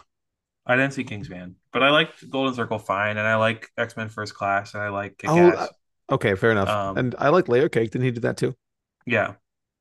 I 0.66 0.76
didn't 0.76 0.94
see 0.94 1.04
Kingsman, 1.04 1.56
but 1.74 1.82
I 1.82 1.90
liked 1.90 2.30
Golden 2.30 2.54
Circle 2.54 2.78
fine, 2.78 3.18
and 3.18 3.26
I 3.28 3.36
like 3.36 3.68
X 3.76 3.98
Men 3.98 4.08
First 4.08 4.32
Class, 4.34 4.72
and 4.72 4.82
I 4.82 4.88
like 4.88 5.20
Oh, 5.26 5.50
Kick-Ass. 5.50 5.68
okay 6.12 6.34
fair 6.36 6.52
enough 6.52 6.70
Um, 6.70 6.96
and 6.96 7.14
i 7.18 7.28
like 7.28 7.48
layer 7.48 7.68
cake 7.68 7.90
didn't 7.90 8.06
he 8.06 8.12
do 8.12 8.20
that 8.22 8.38
too 8.38 8.56
yeah, 9.04 9.34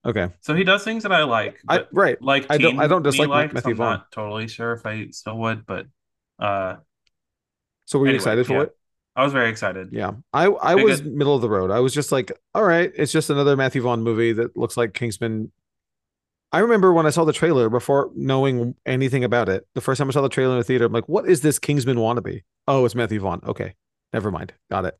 okay 0.05 0.27
so 0.41 0.53
he 0.53 0.65
does 0.65 0.83
things 0.83 1.03
that 1.03 1.13
I 1.13 1.23
like. 1.23 1.61
i 1.69 1.85
right 1.93 2.21
like 2.21 2.47
I 2.49 2.57
don't- 2.57 2.81
I 2.81 2.87
don't 2.87 3.01
dislike 3.01 3.53
Matthew 3.53 3.71
I'm 3.71 3.77
Vaughn. 3.77 3.91
not 3.93 4.11
totally 4.11 4.49
sure 4.49 4.73
if 4.73 4.85
I 4.85 5.07
still 5.11 5.37
would, 5.37 5.65
but 5.65 5.85
uh 6.37 6.75
so 7.85 7.97
were 7.99 8.05
you 8.05 8.09
Anyway, 8.09 8.15
excited 8.17 8.45
for 8.45 8.53
yeah. 8.53 8.61
it 8.63 8.75
I 9.15 9.23
was 9.23 9.31
very 9.31 9.49
excited. 9.49 9.89
yeah 9.93 10.11
i 10.33 10.47
i 10.47 10.75
Big 10.75 10.83
was 10.83 11.01
middle 11.03 11.33
of 11.35 11.41
the 11.41 11.49
road 11.49 11.71
i 11.71 11.79
was 11.79 11.93
just 11.93 12.11
like 12.11 12.29
all 12.53 12.63
right 12.63 12.91
it's 12.95 13.13
just 13.13 13.29
another 13.29 13.55
matthew 13.55 13.81
vaughn 13.81 14.03
movie 14.03 14.33
that 14.33 14.57
looks 14.57 14.75
like 14.75 14.93
kingsman 14.93 15.49
I 16.53 16.59
remember 16.59 16.93
when 16.93 17.05
I 17.05 17.09
saw 17.09 17.25
the 17.25 17.33
trailer 17.33 17.67
before 17.69 18.11
knowing 18.15 18.75
anything 18.85 19.23
about 19.23 19.49
it. 19.49 19.67
The 19.73 19.81
first 19.81 19.97
time 19.97 20.07
I 20.07 20.11
saw 20.11 20.21
the 20.21 20.29
trailer 20.29 20.53
in 20.53 20.59
the 20.59 20.63
theater, 20.63 20.85
I'm 20.85 20.93
like, 20.93 21.09
"What 21.09 21.27
is 21.27 21.41
this 21.41 21.57
Kingsman 21.59 21.97
wannabe?" 21.97 22.43
Oh, 22.67 22.85
it's 22.85 22.93
Matthew 22.95 23.19
Vaughn. 23.19 23.41
Okay, 23.45 23.73
never 24.13 24.29
mind. 24.31 24.53
Got 24.71 24.85
it. 24.85 24.97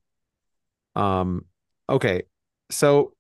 Um, 0.96 1.46
okay. 1.90 2.24
So 2.72 3.14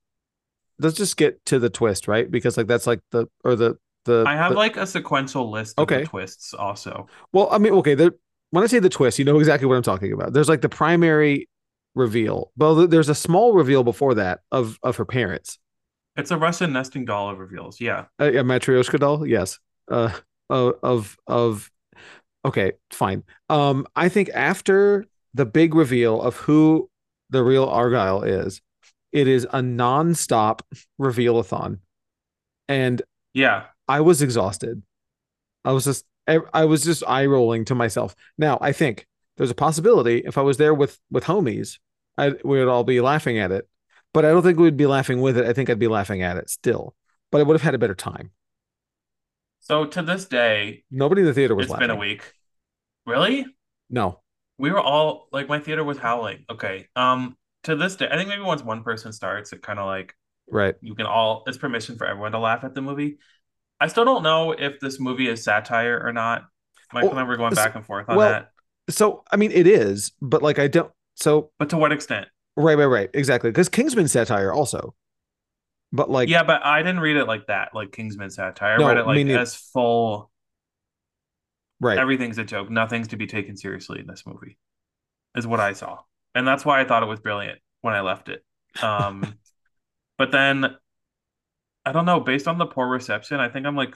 let's 0.80 0.98
just 0.98 1.16
get 1.18 1.46
to 1.46 1.60
the 1.60 1.70
twist, 1.70 2.08
right? 2.08 2.30
Because 2.30 2.58
like 2.58 2.68
that's 2.68 2.88
like 2.88 3.00
the 3.12 3.28
or 3.44 3.56
the 3.56 3.78
the 4.06 4.24
I 4.28 4.36
have 4.36 4.52
the- 4.52 4.58
like 4.58 4.78
a 4.78 4.88
sequential 4.88 5.50
list 5.52 5.76
of 5.78 5.84
Okay. 5.84 6.02
the 6.02 6.08
twists 6.08 6.54
also. 6.54 7.08
well, 7.32 7.48
I 7.52 7.58
mean, 7.58 7.74
okay, 7.74 7.94
the 7.96 8.14
when 8.50 8.64
I 8.64 8.68
say 8.68 8.80
the 8.80 8.90
twist, 8.90 9.18
you 9.20 9.26
know 9.26 9.40
exactly 9.40 9.68
what 9.68 9.76
I'm 9.78 9.84
talking 9.84 10.12
about. 10.12 10.34
There's 10.34 10.50
like 10.50 10.62
the 10.62 10.70
primary 10.70 11.50
reveal. 11.96 12.52
Well, 12.58 12.88
there's 12.88 13.10
a 13.10 13.16
small 13.16 13.54
reveal 13.54 13.84
before 13.84 14.16
that 14.16 14.40
of 14.52 14.80
of 14.84 14.98
her 14.98 15.06
parents. 15.06 15.60
It's 16.16 16.32
a 16.32 16.38
Russian 16.38 16.74
nesting 16.74 17.06
doll 17.06 17.30
of 17.30 17.40
reveals. 17.40 17.82
Yeah. 17.82 18.06
Uh, 18.20 18.32
yeah, 18.32 18.42
Matryoshka 18.42 19.00
doll, 19.00 19.26
yes. 19.26 19.60
Uh, 19.90 20.12
of 20.50 20.76
of 20.84 21.18
of 21.28 21.72
okay, 22.46 22.74
fine. 22.92 23.24
Um, 23.50 23.88
I 23.96 24.10
think 24.10 24.30
after 24.34 25.06
the 25.34 25.46
big 25.46 25.74
reveal 25.74 26.22
of 26.22 26.36
who 26.38 26.90
the 27.30 27.44
real 27.44 27.68
Argylle 27.68 28.28
is, 28.28 28.62
it 29.12 29.28
is 29.28 29.48
a 29.52 29.62
non-stop 29.62 30.66
reveal-a-thon, 31.00 31.80
and 32.68 33.02
Yeah. 33.34 33.66
I 33.88 34.02
was 34.02 34.22
exhausted. 34.22 34.84
I 35.66 35.72
was 35.72 35.86
just 35.86 36.06
I 36.28 36.40
I 36.54 36.66
was 36.66 36.84
just 36.84 37.04
eye 37.08 37.26
rolling 37.26 37.66
to 37.66 37.76
myself. 37.76 38.16
Now 38.38 38.58
I 38.62 38.72
think 38.72 39.08
there's 39.38 39.52
a 39.52 39.56
possibility 39.56 40.22
if 40.26 40.38
I 40.38 40.42
was 40.42 40.58
there 40.58 40.74
with 40.74 41.00
with 41.12 41.24
homies, 41.26 41.80
I 42.18 42.30
we 42.44 42.60
would 42.60 42.68
all 42.68 42.84
be 42.84 43.02
laughing 43.02 43.40
at 43.40 43.52
it, 43.52 43.68
but 44.14 44.26
I 44.26 44.30
don't 44.30 44.44
think 44.44 44.60
we'd 44.60 44.78
be 44.78 44.86
laughing 44.86 45.22
with 45.22 45.38
it. 45.38 45.46
I 45.46 45.54
think 45.54 45.70
I'd 45.70 45.80
be 45.80 45.88
laughing 45.88 46.22
at 46.22 46.38
it 46.38 46.50
still, 46.50 46.96
but 47.32 47.42
I 47.42 47.44
would 47.44 47.54
have 47.56 47.62
had 47.62 47.76
a 47.76 47.80
better 47.80 47.96
time. 47.96 48.32
So 49.62 49.86
to 49.86 50.02
this 50.02 50.26
day, 50.26 50.84
Nobody 50.92 51.22
in 51.22 51.28
the 51.28 51.34
theater 51.34 51.56
was 51.56 51.66
it's 51.66 51.72
laughing. 51.72 51.88
been 51.88 51.96
a 51.96 52.00
week. 52.00 52.34
Really? 53.06 53.46
No, 53.90 54.22
We 54.58 54.72
were 54.72 54.80
all 54.82 55.28
like 55.32 55.48
my 55.50 55.60
theater 55.60 55.84
was 55.84 55.98
howling. 55.98 56.46
Okay. 56.50 56.88
Um 56.96 57.38
to 57.64 57.76
this 57.76 57.96
day, 57.96 58.08
I 58.12 58.16
think 58.18 58.28
maybe 58.30 58.42
once 58.42 58.62
one 58.62 58.84
person 58.84 59.14
starts, 59.14 59.54
it 59.54 59.62
kind 59.62 59.80
of 59.80 59.86
like 59.86 60.16
right. 60.50 60.76
you 60.82 60.96
can 60.96 61.06
all 61.06 61.44
it's 61.48 61.58
permission 61.58 61.98
for 61.98 62.06
everyone 62.06 62.32
to 62.34 62.40
laugh 62.40 62.64
at 62.64 62.74
the 62.76 62.82
movie. 62.82 63.20
I 63.80 63.88
still 63.88 64.06
don't 64.06 64.24
know 64.24 64.52
if 64.52 64.80
this 64.80 65.00
movie 65.00 65.28
is 65.28 65.44
satire 65.44 66.02
or 66.04 66.12
not. 66.14 66.44
Michael 66.94 67.12
and 67.12 67.20
I 67.20 67.24
were 67.24 67.38
going 67.38 67.54
back 67.54 67.76
and 67.76 67.86
forth 67.86 68.08
on 68.10 68.18
well- 68.18 68.30
that. 68.30 68.50
So 68.90 69.24
I 69.32 69.38
mean, 69.38 69.52
it 69.52 69.66
is, 69.68 70.12
but 70.22 70.42
like 70.44 70.60
I 70.60 70.68
don't. 70.68 70.92
So 71.16 71.52
But 71.58 71.70
to 71.70 71.78
what 71.78 71.92
extent? 71.94 72.28
Right, 72.56 72.78
right, 72.78 72.86
right, 72.86 73.10
exactly. 73.14 73.50
Because 73.52 73.70
Kingsman 73.70 74.08
satire 74.08 74.52
also, 74.52 74.96
but 75.92 76.10
like 76.10 76.30
yeah, 76.30 76.44
but 76.44 76.66
I 76.66 76.82
didn't 76.84 77.02
read 77.02 77.18
it 77.18 77.26
like 77.26 77.48
that, 77.48 77.74
like 77.76 77.92
Kingsman 77.92 78.30
satire. 78.30 78.76
I 78.76 78.78
No, 78.78 78.86
read 78.86 78.98
it 78.98 79.06
like 79.06 79.30
as 79.30 79.56
full 79.56 80.32
right. 81.80 82.04
everything's 82.04 82.38
a 82.38 82.44
joke. 82.44 82.70
Nothing's 82.70 83.10
to 83.10 83.18
be 83.18 83.28
taken 83.28 83.58
seriously 83.58 84.00
in 84.00 84.08
this 84.08 84.24
movie, 84.26 84.58
is 85.36 85.48
what 85.48 85.60
I 85.60 85.74
saw. 85.74 86.00
And 86.36 86.48
that's 86.48 86.66
why 86.66 86.82
I 86.82 86.86
thought 86.86 87.04
it 87.04 87.08
was 87.08 87.20
brilliant 87.20 87.60
when 87.82 87.94
I 87.96 88.02
left 88.02 88.30
it. 88.30 88.46
Um, 88.82 89.38
but 90.20 90.32
then 90.32 90.76
I 91.86 91.92
don't 91.92 92.06
know, 92.06 92.20
based 92.20 92.48
on 92.48 92.58
the 92.58 92.66
poor 92.66 92.88
reception, 92.88 93.40
I 93.40 93.50
think 93.50 93.66
I'm 93.66 93.76
like 93.76 93.96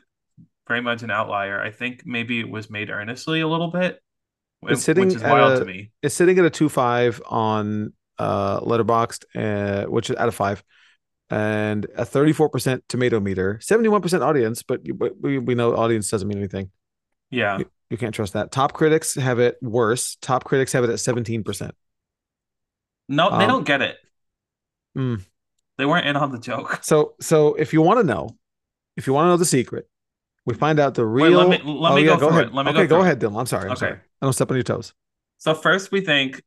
very 0.68 0.82
much 0.82 1.04
an 1.04 1.12
outlier. 1.12 1.62
I 1.62 1.72
think 1.72 2.06
maybe 2.06 2.40
it 2.40 2.50
was 2.50 2.70
made 2.70 2.90
earnestly 2.90 3.42
a 3.42 3.48
little 3.48 3.70
bit, 3.72 4.02
It's 4.68 4.82
sitting 4.82 5.10
which 5.10 5.16
is 5.16 5.24
wild 5.24 5.56
a- 5.56 5.58
to 5.58 5.66
me. 5.66 5.92
it's 6.04 6.16
sitting 6.16 6.38
at 6.40 6.46
a 6.46 6.50
two 6.50 6.70
five 6.70 7.22
on 7.26 7.94
uh 8.20 8.60
Letterboxd 8.62 9.26
uh 9.36 9.90
which 9.90 10.10
is 10.10 10.16
out 10.16 10.28
of 10.28 10.36
five 10.36 10.64
and 11.30 11.86
a 11.98 12.06
34% 12.06 12.82
tomato 12.88 13.20
meter 13.20 13.60
71% 13.62 14.22
audience 14.22 14.64
but, 14.64 14.80
but 14.98 15.20
we, 15.22 15.38
we 15.38 15.56
know 15.56 15.76
audience 15.76 16.10
doesn't 16.10 16.28
mean 16.28 16.38
anything 16.38 16.72
Yeah. 17.32 17.60
you 17.90 17.98
can't 17.98 18.16
trust 18.16 18.34
that 18.34 18.52
top 18.52 18.74
critics 18.74 19.16
have 19.16 19.40
it 19.40 19.58
worse 19.62 20.18
top 20.22 20.46
critics 20.46 20.72
have 20.74 20.84
it 20.86 20.90
at 20.90 20.96
17% 21.00 21.72
No, 23.10 23.30
they 23.38 23.44
Um, 23.44 23.48
don't 23.50 23.66
get 23.66 23.82
it. 23.82 23.98
mm. 24.98 25.22
They 25.78 25.86
weren't 25.86 26.08
in 26.08 26.16
on 26.16 26.32
the 26.32 26.40
joke. 26.40 26.80
so 26.82 27.14
so 27.22 27.54
if 27.56 27.72
you 27.74 27.82
want 27.82 28.00
to 28.00 28.04
know 28.04 28.30
if 28.96 29.06
you 29.06 29.14
want 29.14 29.26
to 29.26 29.30
know 29.30 29.38
the 29.38 29.46
secret 29.46 29.88
we 30.46 30.54
find 30.54 30.80
out 30.80 30.96
the 30.96 31.06
Wait, 31.06 31.28
real 31.30 31.46
let 31.46 31.64
me- 31.64 31.72
let 31.72 31.92
oh 31.92 31.96
me 31.96 32.02
yeah 32.04 32.16
go 32.16 32.20
go 32.22 32.30
ahead 32.30 32.48
it. 32.48 32.54
Let 32.54 32.66
me 32.66 32.72
okay 32.72 32.88
go 32.88 32.98
go 32.98 33.02
ahead 33.04 33.20
dylan 33.20 33.40
i'm 33.40 33.46
sorry 33.46 33.66
i'm 33.66 33.72
Okay. 33.74 33.80
sorry 33.80 33.94
i 34.22 34.26
don't 34.26 34.34
step 34.34 34.50
on 34.50 34.56
your 34.58 34.64
toes 34.64 34.94
So 35.38 35.54
first 35.54 35.92
we 35.92 36.02
think 36.02 36.42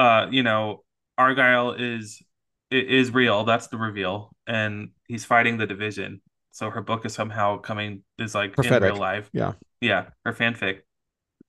uh, 0.00 0.26
you 0.30 0.42
know, 0.42 0.82
Argylle 1.18 1.76
is 1.78 2.22
is 2.70 3.12
real. 3.12 3.44
That's 3.44 3.66
the 3.66 3.76
reveal. 3.76 4.34
And 4.46 4.90
he's 5.06 5.26
fighting 5.26 5.58
the 5.58 5.66
division. 5.66 6.22
So 6.52 6.70
her 6.70 6.80
book 6.80 7.04
is 7.04 7.12
somehow 7.12 7.58
coming 7.58 8.02
is 8.18 8.34
like 8.34 8.54
in 8.64 8.82
real 8.82 8.96
life. 8.96 9.28
Yeah. 9.32 9.52
Yeah, 9.80 10.06
her 10.24 10.32
fanfic. 10.32 10.80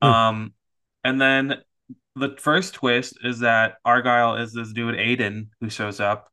Hmm. 0.01 0.07
Um 0.07 0.53
and 1.05 1.21
then 1.21 1.61
the 2.15 2.35
first 2.37 2.73
twist 2.73 3.17
is 3.23 3.39
that 3.39 3.75
Argylle 3.87 4.41
is 4.41 4.53
this 4.53 4.73
dude 4.73 4.95
Aiden 4.95 5.47
who 5.61 5.69
shows 5.69 6.01
up. 6.01 6.27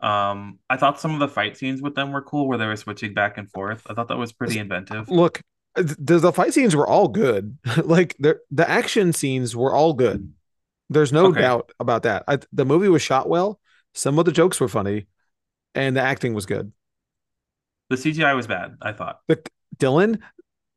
Um, 0.00 0.60
I 0.70 0.76
thought 0.76 1.00
some 1.00 1.12
of 1.12 1.18
the 1.18 1.26
fight 1.26 1.56
scenes 1.56 1.82
with 1.82 1.96
them 1.96 2.12
were 2.12 2.22
cool 2.22 2.46
where 2.46 2.56
they 2.56 2.66
were 2.66 2.76
switching 2.76 3.14
back 3.14 3.36
and 3.36 3.50
forth. 3.50 3.82
I 3.90 3.94
thought 3.94 4.06
that 4.08 4.16
was 4.16 4.32
pretty 4.32 4.60
inventive. 4.60 5.10
look 5.10 5.42
the, 5.74 6.18
the 6.18 6.32
fight 6.32 6.54
scenes 6.54 6.76
were 6.76 6.86
all 6.86 7.08
good 7.08 7.58
like 7.84 8.16
the 8.18 8.38
the 8.50 8.68
action 8.68 9.12
scenes 9.12 9.56
were 9.56 9.72
all 9.72 9.92
good 9.92 10.32
there's 10.90 11.12
no 11.12 11.26
Okay. 11.26 11.40
doubt 11.42 11.72
about 11.80 12.02
that 12.04 12.24
I, 12.28 12.38
the 12.52 12.64
movie 12.64 12.88
was 12.88 13.02
shot 13.02 13.28
well 13.28 13.60
some 13.94 14.18
of 14.18 14.24
the 14.24 14.32
jokes 14.32 14.60
were 14.60 14.68
funny 14.68 15.06
and 15.74 15.96
the 15.96 16.02
acting 16.02 16.34
was 16.34 16.46
good 16.46 16.72
The 17.90 17.96
CGI 17.96 18.34
was 18.34 18.46
bad, 18.46 18.76
I 18.82 18.92
thought. 18.92 19.20
The, 19.28 19.42
Dylan 19.78 20.20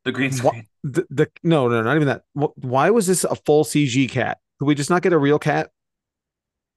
The 0.05 0.12
green 0.12 0.32
screen. 0.32 0.68
the, 0.84 1.05
the 1.09 1.32
no 1.43 1.68
no 1.68 1.82
not 1.82 1.95
even 1.95 2.07
that 2.07 2.24
Wh- 2.34 2.55
why 2.64 2.89
was 2.89 3.07
this 3.07 3.24
a 3.24 3.36
full 3.36 3.64
cg 3.64 4.09
cat 4.09 4.39
could 4.59 4.66
we 4.66 4.76
just 4.76 4.89
not 4.89 5.01
get 5.01 5.14
a 5.14 5.18
real 5.18 5.39
cat 5.39 5.72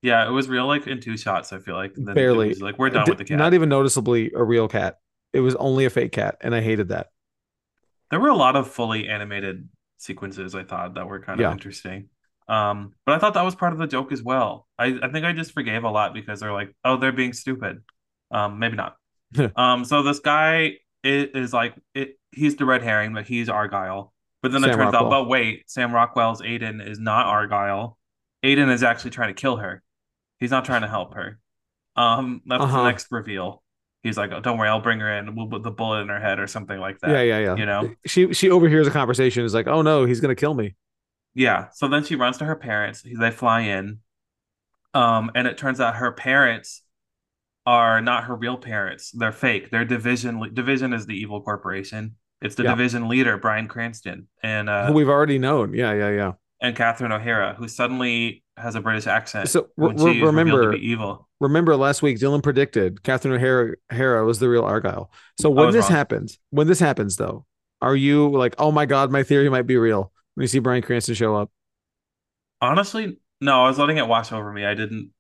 Yeah, 0.03 0.27
it 0.27 0.31
was 0.31 0.49
real 0.49 0.67
like 0.67 0.87
in 0.87 1.01
two 1.01 1.17
shots, 1.17 1.53
I 1.53 1.59
feel 1.59 1.75
like. 1.77 1.95
Then 1.97 2.15
Barely. 2.15 2.55
like 2.55 2.79
we're 2.79 2.91
done 2.91 3.07
D- 3.07 3.11
with 3.11 3.19
the 3.19 3.25
cat. 3.25 3.39
not 3.39 3.55
even 3.55 3.69
noticeably 3.69 4.31
a 4.35 4.43
real 4.43 4.69
cat 4.69 4.99
it 5.33 5.41
was 5.41 5.55
only 5.57 5.85
a 5.85 5.91
fake 5.91 6.13
cat 6.13 6.37
and 6.41 6.55
i 6.55 6.61
hated 6.61 6.89
that 6.89 7.09
There 8.11 8.21
were 8.21 8.29
a 8.29 8.37
lot 8.37 8.57
of 8.57 8.71
fully 8.71 9.09
animated 9.09 9.69
sequences 9.99 10.55
I 10.55 10.65
thought 10.65 10.95
that 10.95 11.07
were 11.07 11.21
kind 11.21 11.41
of 11.41 11.47
Yeah. 11.47 11.53
interesting. 11.53 12.09
Um, 12.49 12.93
but 13.07 13.15
I 13.15 13.19
thought 13.19 13.35
that 13.35 13.43
was 13.45 13.55
part 13.55 13.73
of 13.73 13.79
the 13.79 13.87
joke 13.87 14.13
as 14.13 14.23
well. 14.23 14.67
I, 14.79 14.99
I 15.03 15.09
think 15.09 15.25
I 15.25 15.33
just 15.33 15.53
forgave 15.53 15.85
a 15.85 15.91
lot 15.91 16.13
because 16.15 16.41
they're 16.41 16.53
like, 16.53 16.75
oh, 16.85 16.97
they're 16.97 17.13
being 17.13 17.33
stupid. 17.33 17.83
Um, 18.31 18.59
maybe 18.59 18.77
not. 18.77 18.97
um, 19.57 19.85
so 19.85 20.03
this 20.03 20.19
guy 20.21 20.79
is, 21.03 21.29
is 21.35 21.53
like 21.53 21.75
it, 21.95 22.19
he's 22.33 22.57
the 22.57 22.65
red 22.65 22.83
herring, 22.83 23.15
but 23.15 23.27
he's 23.27 23.49
Argylle. 23.49 24.11
But 24.43 24.53
then 24.53 24.63
it 24.63 24.69
Sam 24.69 24.77
turns 24.77 24.95
out, 24.95 25.09
but 25.09 25.27
wait, 25.27 25.65
Sam 25.71 25.91
Rockwell's 25.91 26.43
Aiden 26.43 26.87
is 26.87 26.99
not 26.99 27.27
Argylle. 27.27 27.95
Aiden 28.45 28.71
is 28.71 28.83
actually 28.83 29.13
trying 29.13 29.35
to 29.35 29.41
kill 29.41 29.57
her. 29.57 29.83
He's 30.39 30.51
not 30.51 30.67
trying 30.67 30.83
to 30.83 30.89
help 30.89 31.15
her. 31.15 31.39
Um, 31.97 32.43
that's 32.45 32.63
Uh-huh. 32.63 32.77
the 32.79 32.85
next 32.85 33.07
reveal. 33.11 33.63
He's 34.03 34.19
like, 34.19 34.33
oh, 34.33 34.41
don't 34.41 34.59
worry, 34.59 34.69
I'll 34.69 34.83
bring 34.83 35.01
her 35.01 35.11
in. 35.17 35.35
We'll 35.35 35.47
put 35.47 35.63
the 35.63 35.71
bullet 35.71 36.01
in 36.03 36.09
her 36.09 36.21
head 36.21 36.39
or 36.39 36.47
something 36.47 36.79
like 36.79 36.99
that. 37.01 37.11
yeah 37.11 37.23
yeah 37.23 37.39
yeah 37.39 37.57
you 37.57 37.65
know? 37.65 37.95
she 38.05 38.35
she 38.35 38.51
overhears 38.51 38.87
a 38.87 38.91
conversation 38.91 39.45
is 39.47 39.55
like 39.55 39.67
oh 39.67 39.81
no 39.81 40.05
he's 40.05 40.21
gonna 40.21 40.35
kill 40.35 40.53
me 40.53 40.75
Yeah. 41.35 41.69
So 41.73 41.89
then 41.89 42.05
she 42.05 42.17
runs 42.17 42.39
to 42.39 42.45
her 42.45 42.57
parents. 42.57 43.03
They 43.05 43.31
fly 43.31 43.61
in. 43.63 43.99
Um, 44.93 45.31
and 45.35 45.49
it 45.49 45.59
turns 45.59 45.81
out 45.81 45.97
her 45.97 46.13
parents 46.13 46.83
are 47.67 48.01
not 48.01 48.25
her 48.25 48.37
real 48.37 48.57
parents. 48.57 49.11
They're 49.11 49.33
fake. 49.33 49.71
They're 49.71 49.85
division 49.85 50.51
division 50.55 50.93
is 50.93 51.07
the 51.07 51.15
evil 51.17 51.41
corporation. 51.41 52.17
It's 52.41 52.55
the 52.57 52.63
Yeah. 52.65 52.71
division 52.71 53.09
leader, 53.09 53.39
Bryan 53.39 53.69
Cranston, 53.69 54.29
and 54.43 54.69
uh 54.69 54.87
who 54.87 54.93
we've 54.93 55.09
already 55.09 55.39
known 55.39 55.73
yeah 55.75 55.93
yeah 55.95 56.11
yeah 56.11 56.33
and 56.61 56.77
Catherine 56.77 57.11
O'Hara, 57.13 57.55
who 57.59 57.67
suddenly 57.69 58.43
has 58.57 58.75
a 58.75 58.81
British 58.81 59.07
accent. 59.07 59.49
So, 59.49 59.63
re- 59.77 59.89
when 59.89 59.99
she 59.99 60.05
re- 60.05 60.11
is 60.11 60.23
revealed 60.23 60.27
remember- 60.37 60.75
evil. 60.75 61.29
remember 61.41 61.75
last 61.77 62.01
week 62.03 62.19
Dylan 62.19 62.43
predicted 62.43 63.03
Catherine 63.03 63.35
O'Hara 63.35 63.75
Hara 63.91 64.25
was 64.25 64.39
the 64.39 64.49
real 64.49 64.63
Argyle. 64.65 65.11
So 65.41 65.51
when 65.51 65.73
this 65.73 65.85
wrong. 65.87 65.93
happens, 65.93 66.39
when 66.51 66.67
this 66.69 66.79
happens 66.81 67.17
though, 67.17 67.47
are 67.83 67.97
you 67.97 68.31
like, 68.31 68.55
oh 68.59 68.71
my 68.71 68.87
god, 68.87 69.11
my 69.11 69.23
theory 69.25 69.49
might 69.49 69.67
be 69.67 69.77
real 69.77 70.13
when 70.35 70.43
you 70.43 70.49
see 70.49 70.59
Bryan 70.59 70.83
Cranston 70.83 71.15
show 71.15 71.37
up? 71.37 71.51
Honestly, 72.61 73.19
no, 73.41 73.65
I 73.65 73.69
was 73.69 73.79
letting 73.79 73.99
it 73.99 74.07
wash 74.07 74.33
over 74.33 74.53
me. 74.53 74.65
I 74.65 74.75
didn't 74.75 75.11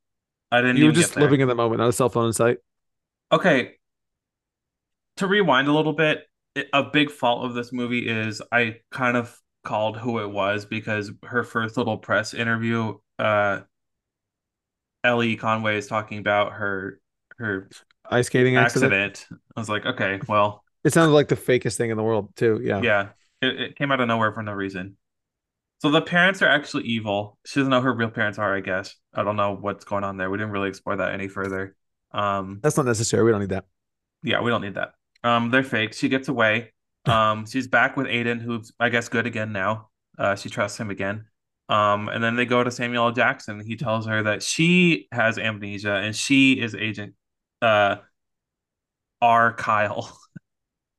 I 0.50 0.60
didn't 0.60 0.76
You 0.78 0.86
were 0.86 0.92
just 0.92 1.16
living 1.16 1.40
in 1.40 1.48
the 1.48 1.54
moment, 1.54 1.80
not 1.80 1.88
a 1.88 1.92
cell 1.92 2.08
phone 2.08 2.26
in 2.26 2.32
sight. 2.32 2.58
Okay. 3.32 3.76
To 5.18 5.26
rewind 5.26 5.68
a 5.68 5.72
little 5.72 5.92
bit, 5.92 6.26
a 6.72 6.82
big 6.82 7.10
fault 7.10 7.44
of 7.44 7.54
this 7.54 7.72
movie 7.72 8.08
is 8.08 8.42
I 8.52 8.76
kind 8.90 9.16
of 9.16 9.36
called 9.64 9.96
who 9.96 10.20
it 10.20 10.30
was 10.30 10.64
because 10.66 11.10
her 11.24 11.44
first 11.44 11.76
little 11.76 11.98
press 11.98 12.34
interview, 12.34 12.98
uh, 13.18 13.60
Ellie 15.02 15.36
Conway 15.36 15.76
is 15.76 15.86
talking 15.86 16.18
about 16.18 16.52
her 16.52 17.00
her 17.38 17.68
Ice 18.10 18.26
skating 18.26 18.56
accident. 18.56 18.92
accident. 18.92 19.40
I 19.56 19.60
was 19.60 19.68
like, 19.68 19.86
okay, 19.86 20.20
well, 20.28 20.62
It 20.84 20.92
sounded 20.92 21.14
like 21.14 21.28
the 21.28 21.36
fakest 21.36 21.76
thing 21.76 21.90
in 21.90 21.96
the 21.96 22.02
world 22.02 22.34
too. 22.36 22.60
Yeah. 22.62 22.80
yeah, 22.82 23.08
it, 23.40 23.60
it 23.60 23.76
came 23.76 23.90
out 23.92 24.00
of 24.00 24.08
nowhere 24.08 24.32
for 24.32 24.42
no 24.42 24.52
reason. 24.52 24.96
So 25.84 25.90
the 25.90 26.00
parents 26.00 26.40
are 26.40 26.48
actually 26.48 26.84
evil. 26.84 27.36
She 27.44 27.60
doesn't 27.60 27.70
know 27.70 27.82
who 27.82 27.88
her 27.88 27.94
real 27.94 28.08
parents 28.08 28.38
are, 28.38 28.56
I 28.56 28.60
guess. 28.60 28.96
I 29.12 29.22
don't 29.22 29.36
know 29.36 29.54
what's 29.54 29.84
going 29.84 30.02
on 30.02 30.16
there. 30.16 30.30
We 30.30 30.38
didn't 30.38 30.52
really 30.52 30.70
explore 30.70 30.96
that 30.96 31.12
any 31.12 31.28
further. 31.28 31.76
Um, 32.10 32.60
That's 32.62 32.78
not 32.78 32.86
necessary. 32.86 33.22
We 33.22 33.32
don't 33.32 33.42
need 33.42 33.50
that. 33.50 33.66
Yeah, 34.22 34.40
we 34.40 34.50
don't 34.50 34.62
need 34.62 34.76
that. 34.76 34.94
Um, 35.22 35.50
they're 35.50 35.62
fake. 35.62 35.92
She 35.92 36.08
gets 36.08 36.28
away. 36.28 36.72
Um, 37.06 37.44
she's 37.44 37.68
back 37.68 37.98
with 37.98 38.06
Aiden, 38.06 38.40
who's 38.40 38.72
I 38.80 38.88
guess 38.88 39.10
good 39.10 39.26
again 39.26 39.52
now. 39.52 39.90
Uh, 40.16 40.36
she 40.36 40.48
trusts 40.48 40.80
him 40.80 40.88
again. 40.88 41.26
Um, 41.68 42.08
and 42.08 42.24
then 42.24 42.34
they 42.34 42.46
go 42.46 42.64
to 42.64 42.70
Samuel 42.70 43.08
L. 43.08 43.12
Jackson. 43.12 43.62
He 43.62 43.76
tells 43.76 44.06
her 44.06 44.22
that 44.22 44.42
she 44.42 45.06
has 45.12 45.36
amnesia 45.36 45.96
and 45.96 46.16
she 46.16 46.54
is 46.58 46.74
Agent 46.74 47.12
uh, 47.60 47.96
R. 49.20 49.52
Kyle. 49.52 50.18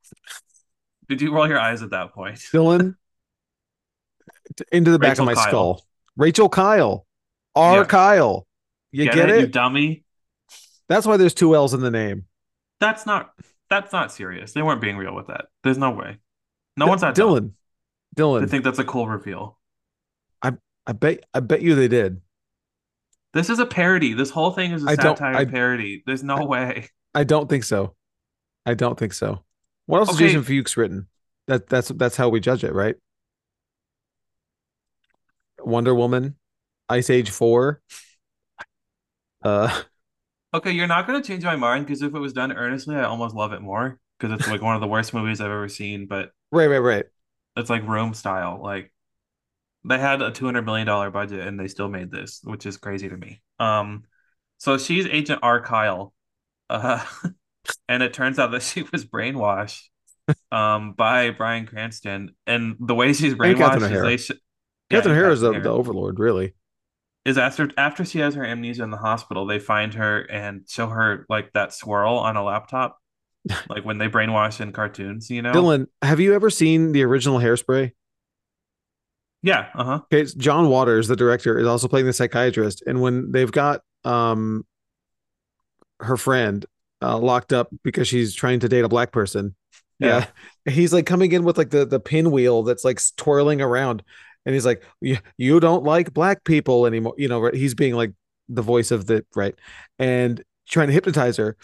Did 1.09 1.23
you 1.23 1.33
roll 1.33 1.47
your 1.47 1.59
eyes 1.59 1.81
at 1.81 1.89
that 1.89 2.13
point? 2.13 2.37
Dylan, 2.37 2.97
into 4.71 4.91
the 4.91 4.99
back 4.99 5.11
Rachel 5.11 5.23
of 5.29 5.35
my 5.35 5.41
Kyle. 5.41 5.47
skull. 5.49 5.85
Rachel 6.17 6.49
Kyle. 6.49 7.05
R. 7.55 7.77
Yeah. 7.79 7.83
Kyle. 7.85 8.47
You 8.91 9.11
get, 9.11 9.29
it? 9.29 9.39
you 9.41 9.47
dummy? 9.47 10.03
That's 10.87 11.05
why 11.05 11.17
there's 11.17 11.33
two 11.33 11.55
L's 11.55 11.73
in 11.73 11.81
the 11.81 11.91
name. 11.91 12.25
That's 12.79 13.05
not 13.05 13.31
that's 13.69 13.91
not 13.91 14.11
serious. 14.11 14.53
They 14.53 14.61
weren't 14.61 14.81
being 14.81 14.97
real 14.97 15.15
with 15.15 15.27
that. 15.27 15.45
There's 15.63 15.77
no 15.77 15.91
way. 15.91 16.17
No 16.77 16.85
D- 16.85 16.89
one's 16.89 17.01
that 17.01 17.15
dumb 17.15 17.53
Dylan. 18.15 18.43
I 18.43 18.45
think 18.47 18.63
that's 18.63 18.79
a 18.79 18.83
cool 18.83 19.07
reveal. 19.07 19.57
I 20.41 20.53
I 20.85 20.91
bet 20.93 21.25
I 21.33 21.39
bet 21.39 21.61
you 21.61 21.75
they 21.75 21.87
did. 21.87 22.21
This 23.33 23.49
is 23.49 23.59
a 23.59 23.65
parody. 23.65 24.13
This 24.13 24.29
whole 24.29 24.51
thing 24.51 24.71
is 24.71 24.85
a 24.85 24.89
I 24.91 24.95
satire 24.95 25.35
I- 25.35 25.45
parody. 25.45 26.03
There's 26.05 26.23
no 26.23 26.45
way. 26.45 26.89
I 27.13 27.23
don't 27.23 27.49
think 27.49 27.63
so. 27.63 27.95
I 28.65 28.73
don't 28.73 28.97
think 28.97 29.13
so. 29.13 29.43
What 29.87 29.99
else 29.99 30.09
Okay. 30.13 30.23
has 30.23 30.31
Jason 30.33 30.43
Fuchs 30.43 30.77
written? 30.77 31.07
That 31.47 31.67
that's 31.67 31.89
that's 31.89 32.15
how 32.17 32.29
we 32.29 32.39
judge 32.39 32.63
it, 32.63 32.73
right? 32.73 32.95
Wonder 35.65 35.93
Woman, 35.95 36.35
Ice 36.89 37.09
Age 37.09 37.29
4. 37.29 37.81
Uh 39.43 39.81
Okay, 40.53 40.71
you're 40.71 40.87
not 40.87 41.05
gonna 41.05 41.21
change 41.21 41.43
my 41.43 41.57
mind 41.57 41.85
because 41.85 42.01
if 42.01 42.15
it 42.15 42.19
was 42.19 42.31
done 42.31 42.53
earnestly, 42.53 42.95
I 42.95 43.03
almost 43.03 43.35
love 43.35 43.51
it 43.51 43.61
more 43.61 43.99
because 44.17 44.39
it's 44.39 44.49
like 44.49 44.61
one 44.61 44.75
of 44.75 44.81
the 44.81 44.87
worst 44.87 45.13
movies 45.13 45.41
I've 45.41 45.51
ever 45.51 45.67
seen, 45.67 46.07
but 46.07 46.31
right, 46.51 46.67
right, 46.67 46.79
right. 46.79 47.05
it's 47.57 47.69
like 47.69 47.85
Rome 47.85 48.13
style. 48.13 48.61
Like 48.63 48.93
they 49.83 49.99
had 49.99 50.21
a 50.21 50.31
two 50.31 50.45
hundred 50.45 50.65
million 50.65 50.87
dollar 50.87 51.11
budget 51.11 51.45
and 51.45 51.59
they 51.59 51.67
still 51.67 51.89
made 51.89 52.09
this, 52.09 52.39
which 52.43 52.65
is 52.65 52.77
crazy 52.77 53.09
to 53.09 53.17
me. 53.17 53.41
Um, 53.59 54.03
so 54.57 54.77
she's 54.77 55.05
Agent 55.07 55.39
R. 55.43 55.61
Kyle, 55.61 56.13
uh, 56.69 57.05
and 57.89 58.01
it 58.01 58.13
turns 58.13 58.39
out 58.39 58.51
that 58.51 58.61
she 58.61 58.83
was 58.93 59.05
brainwashed, 59.05 59.83
um, 60.53 60.93
by 60.93 61.31
Bryan 61.31 61.65
Cranston, 61.65 62.31
and 62.47 62.77
the 62.79 62.95
way 62.95 63.11
she's 63.11 63.33
brainwashed 63.33 63.91
is 63.91 64.01
they 64.01 64.17
sh- 64.17 64.39
Captain 64.89 65.15
Yeah, 65.15 65.33
the, 65.33 65.59
the 65.61 65.69
overlord, 65.69 66.19
really. 66.19 66.53
is 67.25 67.37
after 67.37 67.69
after 67.77 68.05
she 68.05 68.19
has 68.19 68.35
her 68.35 68.45
amnesia 68.45 68.83
in 68.83 68.91
the 68.91 68.97
hospital, 68.97 69.45
they 69.45 69.59
find 69.59 69.93
her 69.95 70.21
and 70.21 70.61
show 70.67 70.87
her 70.87 71.25
like 71.29 71.51
that 71.53 71.73
swirl 71.73 72.15
on 72.17 72.37
a 72.37 72.43
laptop, 72.43 72.99
like 73.69 73.83
when 73.85 73.97
they 73.97 74.07
brainwash 74.07 74.61
in 74.61 74.71
cartoons, 74.71 75.29
you 75.29 75.41
know? 75.41 75.53
Dylan, 75.53 75.87
have 76.01 76.19
you 76.19 76.33
ever 76.33 76.49
seen 76.49 76.91
the 76.91 77.03
original 77.03 77.39
Hairspray? 77.39 77.91
Yeah, 79.41 79.67
uh 79.75 79.83
huh. 79.83 79.99
Okay, 80.11 80.25
John 80.37 80.69
Waters, 80.69 81.07
the 81.07 81.15
director, 81.15 81.59
is 81.59 81.67
also 81.67 81.87
playing 81.87 82.05
the 82.07 82.13
psychiatrist, 82.13 82.83
and 82.87 83.01
when 83.01 83.31
they've 83.31 83.51
got 83.51 83.81
um 84.03 84.65
her 85.99 86.17
friend 86.17 86.65
uh, 87.01 87.17
locked 87.17 87.53
up 87.53 87.69
because 87.83 88.07
she's 88.07 88.33
trying 88.33 88.59
to 88.59 88.69
date 88.69 88.83
a 88.83 88.89
black 88.89 89.11
person, 89.11 89.55
Yeah. 89.99 90.17
uh, 90.17 90.25
he's 90.71 90.93
like 90.93 91.05
coming 91.05 91.31
in 91.31 91.43
with 91.43 91.57
like 91.57 91.69
the 91.69 91.85
the 91.85 91.99
pinwheel 91.99 92.63
that's 92.63 92.83
like 92.83 92.99
twirling 93.17 93.61
around, 93.61 94.03
and 94.45 94.53
he's 94.53 94.65
like, 94.65 94.83
"You 95.37 95.59
don't 95.59 95.83
like 95.83 96.13
black 96.13 96.43
people 96.43 96.85
anymore," 96.85 97.15
you 97.17 97.27
know. 97.27 97.39
Right? 97.39 97.53
He's 97.53 97.73
being 97.75 97.95
like 97.95 98.13
the 98.49 98.61
voice 98.61 98.91
of 98.91 99.05
the 99.07 99.25
right, 99.35 99.55
and 99.99 100.43
trying 100.67 100.87
to 100.87 100.93
hypnotize 100.93 101.37
her. 101.37 101.57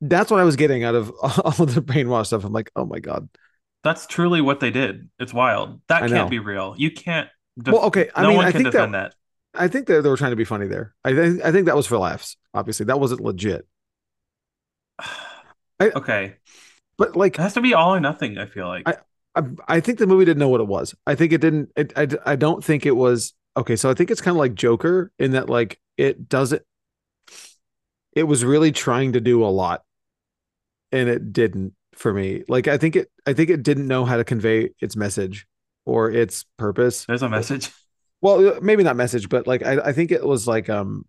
That's 0.00 0.30
what 0.30 0.40
I 0.40 0.44
was 0.44 0.56
getting 0.56 0.84
out 0.84 0.94
of 0.94 1.10
all 1.22 1.62
of 1.64 1.74
the 1.74 1.82
brainwash 1.82 2.26
stuff. 2.26 2.44
I'm 2.44 2.52
like, 2.52 2.70
oh 2.76 2.84
my 2.84 2.98
god. 2.98 3.28
That's 3.82 4.06
truly 4.06 4.40
what 4.40 4.60
they 4.60 4.70
did. 4.70 5.08
It's 5.18 5.32
wild. 5.32 5.80
That 5.88 6.08
can't 6.08 6.28
be 6.30 6.38
real. 6.40 6.74
You 6.76 6.90
can't. 6.90 7.28
Def- 7.60 7.72
Well, 7.72 7.84
okay, 7.84 8.10
I 8.14 8.22
no 8.22 8.28
mean, 8.28 8.36
one 8.38 8.46
I 8.46 8.52
can 8.52 8.62
think 8.62 8.72
defend 8.72 8.94
that. 8.94 9.14
I 9.54 9.68
think 9.68 9.86
that 9.86 10.02
they 10.02 10.08
were 10.08 10.16
trying 10.16 10.32
to 10.32 10.36
be 10.36 10.44
funny 10.44 10.66
there. 10.66 10.94
I 11.04 11.14
think 11.14 11.42
I 11.44 11.52
think 11.52 11.66
that 11.66 11.76
was 11.76 11.86
for 11.86 11.96
laughs. 11.96 12.36
Obviously, 12.52 12.86
that 12.86 13.00
wasn't 13.00 13.20
legit. 13.20 13.66
I- 15.80 15.90
okay, 15.94 16.36
But 16.98 17.16
like, 17.16 17.38
it 17.38 17.42
has 17.42 17.54
to 17.54 17.60
be 17.60 17.74
all 17.74 17.94
or 17.94 18.00
nothing. 18.00 18.38
I 18.38 18.46
feel 18.46 18.66
like. 18.66 18.88
I- 18.88 18.96
I, 19.36 19.42
I 19.68 19.80
think 19.80 19.98
the 19.98 20.06
movie 20.06 20.24
didn't 20.24 20.40
know 20.40 20.48
what 20.48 20.60
it 20.60 20.66
was. 20.66 20.94
I 21.06 21.14
think 21.14 21.32
it 21.32 21.40
didn't. 21.40 21.70
It, 21.76 21.92
I 21.96 22.08
I 22.24 22.36
don't 22.36 22.64
think 22.64 22.86
it 22.86 22.96
was 22.96 23.34
okay. 23.56 23.76
So 23.76 23.90
I 23.90 23.94
think 23.94 24.10
it's 24.10 24.20
kind 24.20 24.36
of 24.36 24.38
like 24.38 24.54
Joker 24.54 25.12
in 25.18 25.32
that 25.32 25.48
like 25.48 25.78
it 25.96 26.28
doesn't. 26.28 26.62
It 28.14 28.24
was 28.24 28.44
really 28.44 28.72
trying 28.72 29.12
to 29.12 29.20
do 29.20 29.44
a 29.44 29.48
lot, 29.48 29.82
and 30.90 31.08
it 31.08 31.32
didn't 31.32 31.74
for 31.94 32.12
me. 32.12 32.44
Like 32.48 32.66
I 32.66 32.78
think 32.78 32.96
it. 32.96 33.10
I 33.26 33.34
think 33.34 33.50
it 33.50 33.62
didn't 33.62 33.86
know 33.86 34.04
how 34.04 34.16
to 34.16 34.24
convey 34.24 34.70
its 34.80 34.96
message 34.96 35.46
or 35.84 36.10
its 36.10 36.44
purpose. 36.56 37.04
There's 37.04 37.22
a 37.22 37.28
message. 37.28 37.70
well 38.22 38.58
maybe 38.62 38.82
not 38.82 38.96
message 38.96 39.28
but 39.28 39.46
like 39.46 39.62
I, 39.64 39.76
I 39.78 39.92
think 39.92 40.10
it 40.10 40.24
was 40.26 40.48
like 40.48 40.70
um 40.70 41.04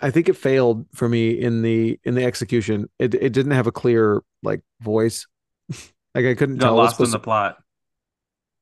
i 0.00 0.10
think 0.12 0.28
it 0.28 0.36
failed 0.36 0.86
for 0.94 1.08
me 1.08 1.30
in 1.30 1.62
the 1.62 1.98
in 2.04 2.14
the 2.14 2.24
execution 2.24 2.88
it 3.00 3.12
it 3.14 3.32
didn't 3.32 3.52
have 3.52 3.66
a 3.66 3.72
clear 3.72 4.22
like 4.44 4.60
voice 4.80 5.26
like 6.14 6.24
i 6.24 6.34
couldn't 6.34 6.60
tell 6.60 6.76
lost 6.76 7.00
in 7.00 7.10
the 7.10 7.18
plot. 7.18 7.58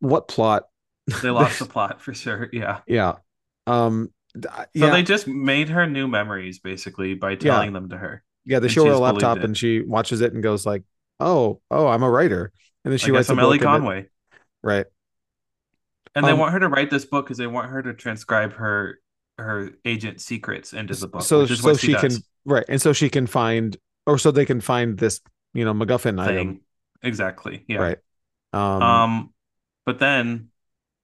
What 0.03 0.29
plot 0.29 0.65
They 1.23 1.31
lost 1.31 1.59
the 1.59 1.67
plot 1.75 2.01
for 2.01 2.13
sure. 2.15 2.49
Yeah. 2.53 2.81
yeah 2.87 3.15
um 3.67 4.11
th- 4.35 4.47
So 4.55 4.67
yeah 4.75 4.91
they 4.91 5.03
just 5.03 5.27
made 5.29 5.69
her 5.71 5.87
new 5.87 6.09
memories 6.09 6.59
basically 6.59 7.15
by 7.15 7.37
telling 7.37 7.73
them 7.73 7.89
to 7.91 7.97
her. 7.97 8.25
yeah 8.45 8.59
they 8.59 8.69
show 8.69 8.85
her 8.87 8.93
a 8.93 8.99
laptop 8.99 9.39
and 9.39 9.57
she 9.57 9.81
watches 9.83 10.21
it 10.21 10.33
and 10.33 10.43
goes 10.43 10.67
like 10.67 10.83
oh 11.21 11.61
oh 11.71 11.87
i'm 11.87 12.03
a 12.03 12.11
writer 12.11 12.51
and 12.85 12.93
then 12.93 12.99
she 12.99 13.13
Like 13.13 13.19
writes 13.19 13.31
a 13.31 13.37
Ellie 13.41 13.59
it- 13.59 13.63
Conway. 13.63 14.09
right 14.63 14.87
And 16.15 16.27
they 16.27 16.33
Um, 16.33 16.39
want 16.39 16.53
her 16.53 16.61
to 16.61 16.69
write 16.69 16.91
this 16.91 17.05
book 17.05 17.27
because 17.27 17.39
they 17.39 17.47
want 17.47 17.71
her 17.71 17.83
to 17.83 17.95
transcribe 17.95 18.55
her 18.55 18.99
her 19.39 19.71
agent 19.85 20.21
secrets 20.21 20.73
into 20.73 20.95
the 20.95 21.09
book. 21.09 21.23
so 21.23 21.47
so 21.47 21.71
what 21.71 21.81
she, 21.81 21.95
can 21.95 22.11
right 22.45 22.65
and 22.69 22.81
so 22.83 22.93
she 22.93 23.09
can 23.09 23.27
find 23.27 23.77
or 24.07 24.19
so 24.19 24.31
they 24.31 24.45
can 24.45 24.61
find 24.61 24.99
this 24.99 25.21
you 25.55 25.65
know 25.65 25.73
macguffin 25.73 26.21
item 26.21 26.37
thing. 26.37 26.61
Exactly. 27.03 27.65
Yeah. 27.67 27.79
right 27.79 27.99
um, 28.53 28.83
Um, 28.83 29.35
but 29.85 29.99
then 29.99 30.49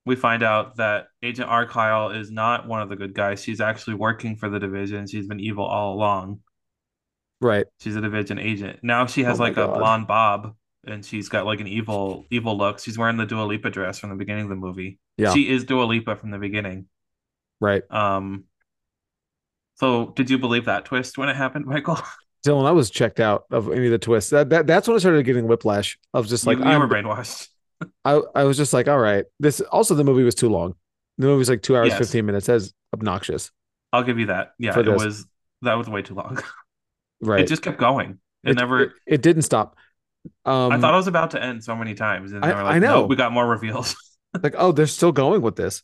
we 0.06 0.16
find 0.16 0.42
out 0.42 0.76
that 0.76 1.08
Agent. 1.22 1.48
Kyle 1.68 2.10
is 2.10 2.30
not 2.30 2.66
one 2.66 2.80
of 2.80 2.88
the 2.88 2.96
good 2.96 3.12
guys. 3.14 3.42
She's 3.42 3.60
actually 3.60 3.94
working 3.94 4.36
for 4.36 4.48
the 4.48 4.58
division. 4.58 5.06
She's 5.06 5.26
been 5.26 5.40
evil 5.40 5.64
all 5.64 5.94
along. 5.94 6.40
right 7.40 7.66
She's 7.80 7.94
a 7.96 8.00
division 8.00 8.38
agent. 8.38 8.80
Now 8.82 9.06
she 9.06 9.22
has 9.24 9.38
Oh 9.38 9.42
like 9.42 9.56
a 9.58 9.68
blonde 9.68 10.06
bob 10.06 10.54
and 10.86 11.04
she's 11.04 11.28
got 11.28 11.44
like 11.44 11.60
an 11.60 11.66
evil 11.66 12.24
evil 12.30 12.56
look. 12.56 12.80
She's 12.80 12.96
wearing 12.96 13.16
the 13.18 13.26
Dua 13.26 13.42
Lipa 13.42 13.68
dress 13.70 13.98
from 13.98 14.10
the 14.10 14.16
beginning 14.16 14.44
of 14.44 14.48
the 14.48 14.56
movie. 14.56 14.98
Yeah. 15.18 15.34
She 15.34 15.48
is 15.50 15.64
Dua 15.64 15.84
Lipa 15.84 16.16
from 16.16 16.30
the 16.30 16.38
beginning. 16.38 16.86
right 17.60 17.82
Um 17.90 18.44
so 19.74 20.06
did 20.16 20.30
you 20.30 20.38
believe 20.38 20.64
that 20.64 20.86
twist 20.86 21.18
when 21.18 21.28
it 21.28 21.36
happened, 21.36 21.66
Michael? 21.66 21.98
Dylan, 22.46 22.66
I 22.66 22.72
was 22.72 22.88
checked 22.90 23.20
out 23.20 23.44
of 23.50 23.70
any 23.70 23.86
of 23.86 23.90
the 23.92 23.98
twists. 23.98 24.30
That, 24.30 24.48
that 24.50 24.66
that's 24.66 24.88
when 24.88 24.94
I 24.94 25.00
started 25.00 25.24
getting 25.24 25.46
whiplash. 25.46 25.98
I 26.14 26.18
was 26.18 26.28
just 26.30 26.46
like, 26.46 26.58
you, 26.58 26.64
you 26.64 26.70
I'm- 26.70 26.80
were 26.80 26.88
brainwashed. 26.88 27.48
I, 28.04 28.20
I 28.34 28.44
was 28.44 28.56
just 28.56 28.72
like, 28.72 28.88
all 28.88 28.98
right. 28.98 29.24
This 29.40 29.60
also 29.60 29.94
the 29.94 30.04
movie 30.04 30.22
was 30.24 30.34
too 30.34 30.48
long. 30.48 30.74
The 31.18 31.26
movie 31.26 31.38
was 31.38 31.48
like 31.48 31.62
two 31.62 31.76
hours 31.76 31.88
Yes. 31.88 31.98
fifteen 31.98 32.26
minutes. 32.26 32.46
That's 32.46 32.72
obnoxious. 32.94 33.50
I'll 33.92 34.02
give 34.04 34.18
you 34.18 34.26
that. 34.26 34.52
Yeah, 34.58 34.78
it 34.78 34.82
this. 34.84 35.04
was 35.04 35.26
that 35.62 35.74
was 35.74 35.88
way 35.88 36.02
too 36.02 36.14
long. 36.14 36.38
Right. 37.20 37.40
It 37.40 37.48
just 37.48 37.62
kept 37.62 37.78
going. 37.78 38.20
It, 38.44 38.54
never 38.54 38.80
It, 38.80 38.92
it 39.04 39.22
didn't 39.22 39.42
stop. 39.42 39.74
Um, 40.44 40.70
I 40.70 40.78
thought 40.78 40.94
it 40.94 40.96
was 40.98 41.08
about 41.08 41.32
to 41.32 41.42
end 41.42 41.64
so 41.64 41.74
many 41.74 41.94
times, 41.94 42.30
and 42.32 42.44
I- 42.44 42.48
they 42.48 42.54
were 42.54 42.60
I 42.62 42.78
know. 42.78 43.00
"No, 43.00 43.06
we 43.06 43.16
got 43.16 43.32
more 43.32 43.44
reveals." 43.44 43.96
like, 44.42 44.54
oh, 44.56 44.70
they're 44.70 44.86
still 44.86 45.10
going 45.10 45.42
with 45.42 45.56
this. 45.56 45.82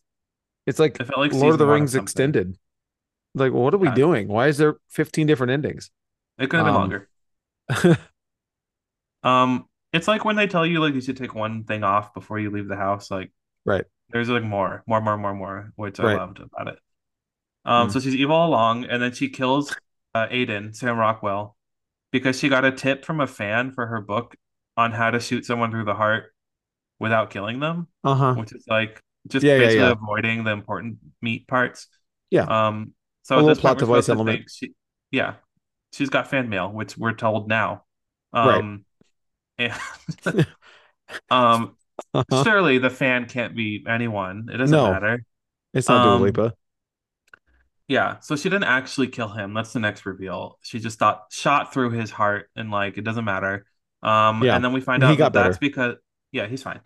It's 0.67 0.79
like 0.79 1.01
It 1.01 1.09
like 1.17 1.33
Lord 1.33 1.55
of 1.55 1.59
the 1.59 1.67
Rings 1.67 1.97
extended. 1.97 2.57
Like, 3.35 3.53
what 3.53 3.75
are 3.75 3.79
we 3.79 3.89
Yeah. 3.89 3.95
doing? 3.95 4.29
Why 4.29 4.47
is 4.47 4.59
there 4.59 4.77
fifteen 4.89 5.27
different 5.27 5.51
endings? 5.51 5.91
It 6.39 6.51
could 6.51 6.59
have 6.59 6.67
been 6.67 6.75
Um, 6.77 6.81
longer. 6.81 7.09
Um, 9.25 9.69
it's 9.95 10.09
like 10.09 10.25
when 10.25 10.37
they 10.37 10.47
tell 10.47 10.67
you 10.67 10.81
like 10.81 10.95
you 10.95 11.01
should 11.01 11.17
take 11.17 11.35
one 11.35 11.65
thing 11.65 11.83
off 11.85 12.15
before 12.15 12.39
you 12.39 12.51
leave 12.51 12.69
the 12.69 12.77
house. 12.77 13.11
Like, 13.11 13.33
Right. 13.65 13.85
There's 14.11 14.29
like 14.29 14.43
more, 14.43 14.83
more, 14.87 15.01
more, 15.01 15.17
more, 15.17 15.35
more, 15.35 15.73
which 15.77 15.99
I 15.99 16.15
loved 16.17 16.39
about 16.41 16.69
it. 16.69 16.79
Um, 17.65 17.89
Mm. 17.89 17.93
so 17.93 18.01
she's 18.01 18.15
evil 18.15 18.37
all 18.37 18.49
along, 18.51 18.85
and 18.85 19.03
then 19.03 19.13
she 19.13 19.29
kills 19.31 19.75
uh, 20.15 20.27
Aiden, 20.29 20.77
Sam 20.77 20.99
Rockwell, 20.99 21.57
because 22.13 22.39
she 22.39 22.49
got 22.51 22.65
a 22.65 22.73
tip 22.73 23.05
from 23.05 23.21
a 23.21 23.27
fan 23.27 23.73
for 23.73 23.87
her 23.87 24.01
book 24.03 24.37
on 24.77 24.93
how 24.93 25.11
to 25.11 25.21
shoot 25.21 25.47
someone 25.47 25.71
through 25.71 25.85
the 25.87 25.95
heart 25.95 26.35
without 27.01 27.31
killing 27.31 27.61
them. 27.61 27.89
Uh 28.05 28.15
huh. 28.15 28.35
which 28.35 28.53
is 28.53 28.65
like 28.69 29.03
just 29.29 29.45
Yeah, 29.45 29.55
yeah, 29.55 29.59
basically 29.61 29.85
yeah. 29.87 29.93
avoiding 29.93 30.45
the 30.45 30.51
important 30.53 30.99
meat 31.23 31.49
parts. 31.49 31.89
Yeah. 32.31 32.45
Um. 32.69 32.93
So 33.23 33.37
A 33.37 33.37
little 33.37 33.49
this 33.49 33.61
plot 33.61 33.79
device 33.79 34.09
element. 34.11 34.51
She, 34.51 34.75
yeah, 35.11 35.37
she's 35.93 36.11
got 36.11 36.29
fan 36.29 36.51
mail, 36.51 36.71
which 36.71 36.99
we're 36.99 37.15
told 37.15 37.49
now. 37.49 37.85
Um. 38.35 38.85
And 39.59 39.73
um. 41.31 41.77
Uh-huh. 42.13 42.43
Surely 42.43 42.79
the 42.79 42.91
fan 42.91 43.27
can't 43.27 43.55
be 43.55 43.85
anyone. 43.89 44.49
It 44.53 44.57
doesn't 44.57 44.77
No. 44.77 44.91
matter. 44.91 45.25
It's 45.73 45.89
not 45.89 46.03
Dua 46.03 46.15
Um, 46.17 46.23
Lipa. 46.23 46.55
Yeah. 47.89 48.19
So 48.21 48.35
she 48.37 48.49
didn't 48.49 48.65
actually 48.65 49.09
kill 49.09 49.29
him. 49.29 49.55
That's 49.55 49.73
the 49.73 49.79
next 49.81 50.07
reveal. 50.07 50.59
She 50.63 50.81
just 50.81 50.99
thought 50.99 51.25
shot 51.31 51.73
through 51.73 51.91
his 51.91 52.11
heart, 52.11 52.51
and 52.57 52.71
like 52.71 52.99
it 52.99 53.03
doesn't 53.03 53.25
matter. 53.25 53.67
Um. 54.03 54.43
Yeah. 54.43 54.57
And 54.57 54.65
then 54.65 54.73
we 54.73 54.81
find 54.81 55.05
out 55.05 55.17
that 55.19 55.33
that's 55.33 55.59
because 55.59 55.95
yeah, 56.33 56.47
he's 56.47 56.63
fine. 56.63 56.81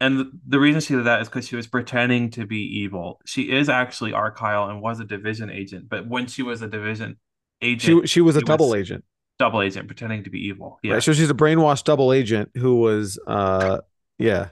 And 0.00 0.40
the, 0.48 0.58
reason 0.58 0.80
she 0.80 0.96
did 0.96 1.04
that 1.04 1.22
is 1.22 1.28
because 1.28 1.46
she 1.46 1.54
was 1.54 1.68
pretending 1.68 2.30
to 2.30 2.44
be 2.44 2.80
evil. 2.80 3.20
She 3.24 3.52
is 3.52 3.68
actually. 3.68 4.10
Kyle 4.34 4.68
and 4.68 4.82
was 4.82 4.98
a 4.98 5.04
division 5.04 5.48
agent, 5.48 5.88
but 5.88 6.08
when 6.08 6.26
she 6.26 6.42
was 6.42 6.60
a 6.60 6.66
division 6.66 7.18
She 7.62 7.68
agent, 7.68 8.08
she 8.08 8.20
was 8.20 8.34
a 8.34 8.40
she 8.40 8.44
double 8.44 8.70
was- 8.70 8.80
agent. 8.80 9.04
Double 9.38 9.62
agent 9.62 9.86
pretending 9.88 10.24
to 10.24 10.30
be 10.30 10.46
evil. 10.46 10.78
Yeah, 10.82 10.94
Right. 10.94 11.02
So 11.02 11.12
she's 11.12 11.30
a 11.30 11.34
brainwashed 11.34 11.84
double 11.84 12.12
agent 12.12 12.50
who 12.56 12.76
was, 12.76 13.18
uh, 13.26 13.78
yeah. 14.18 14.48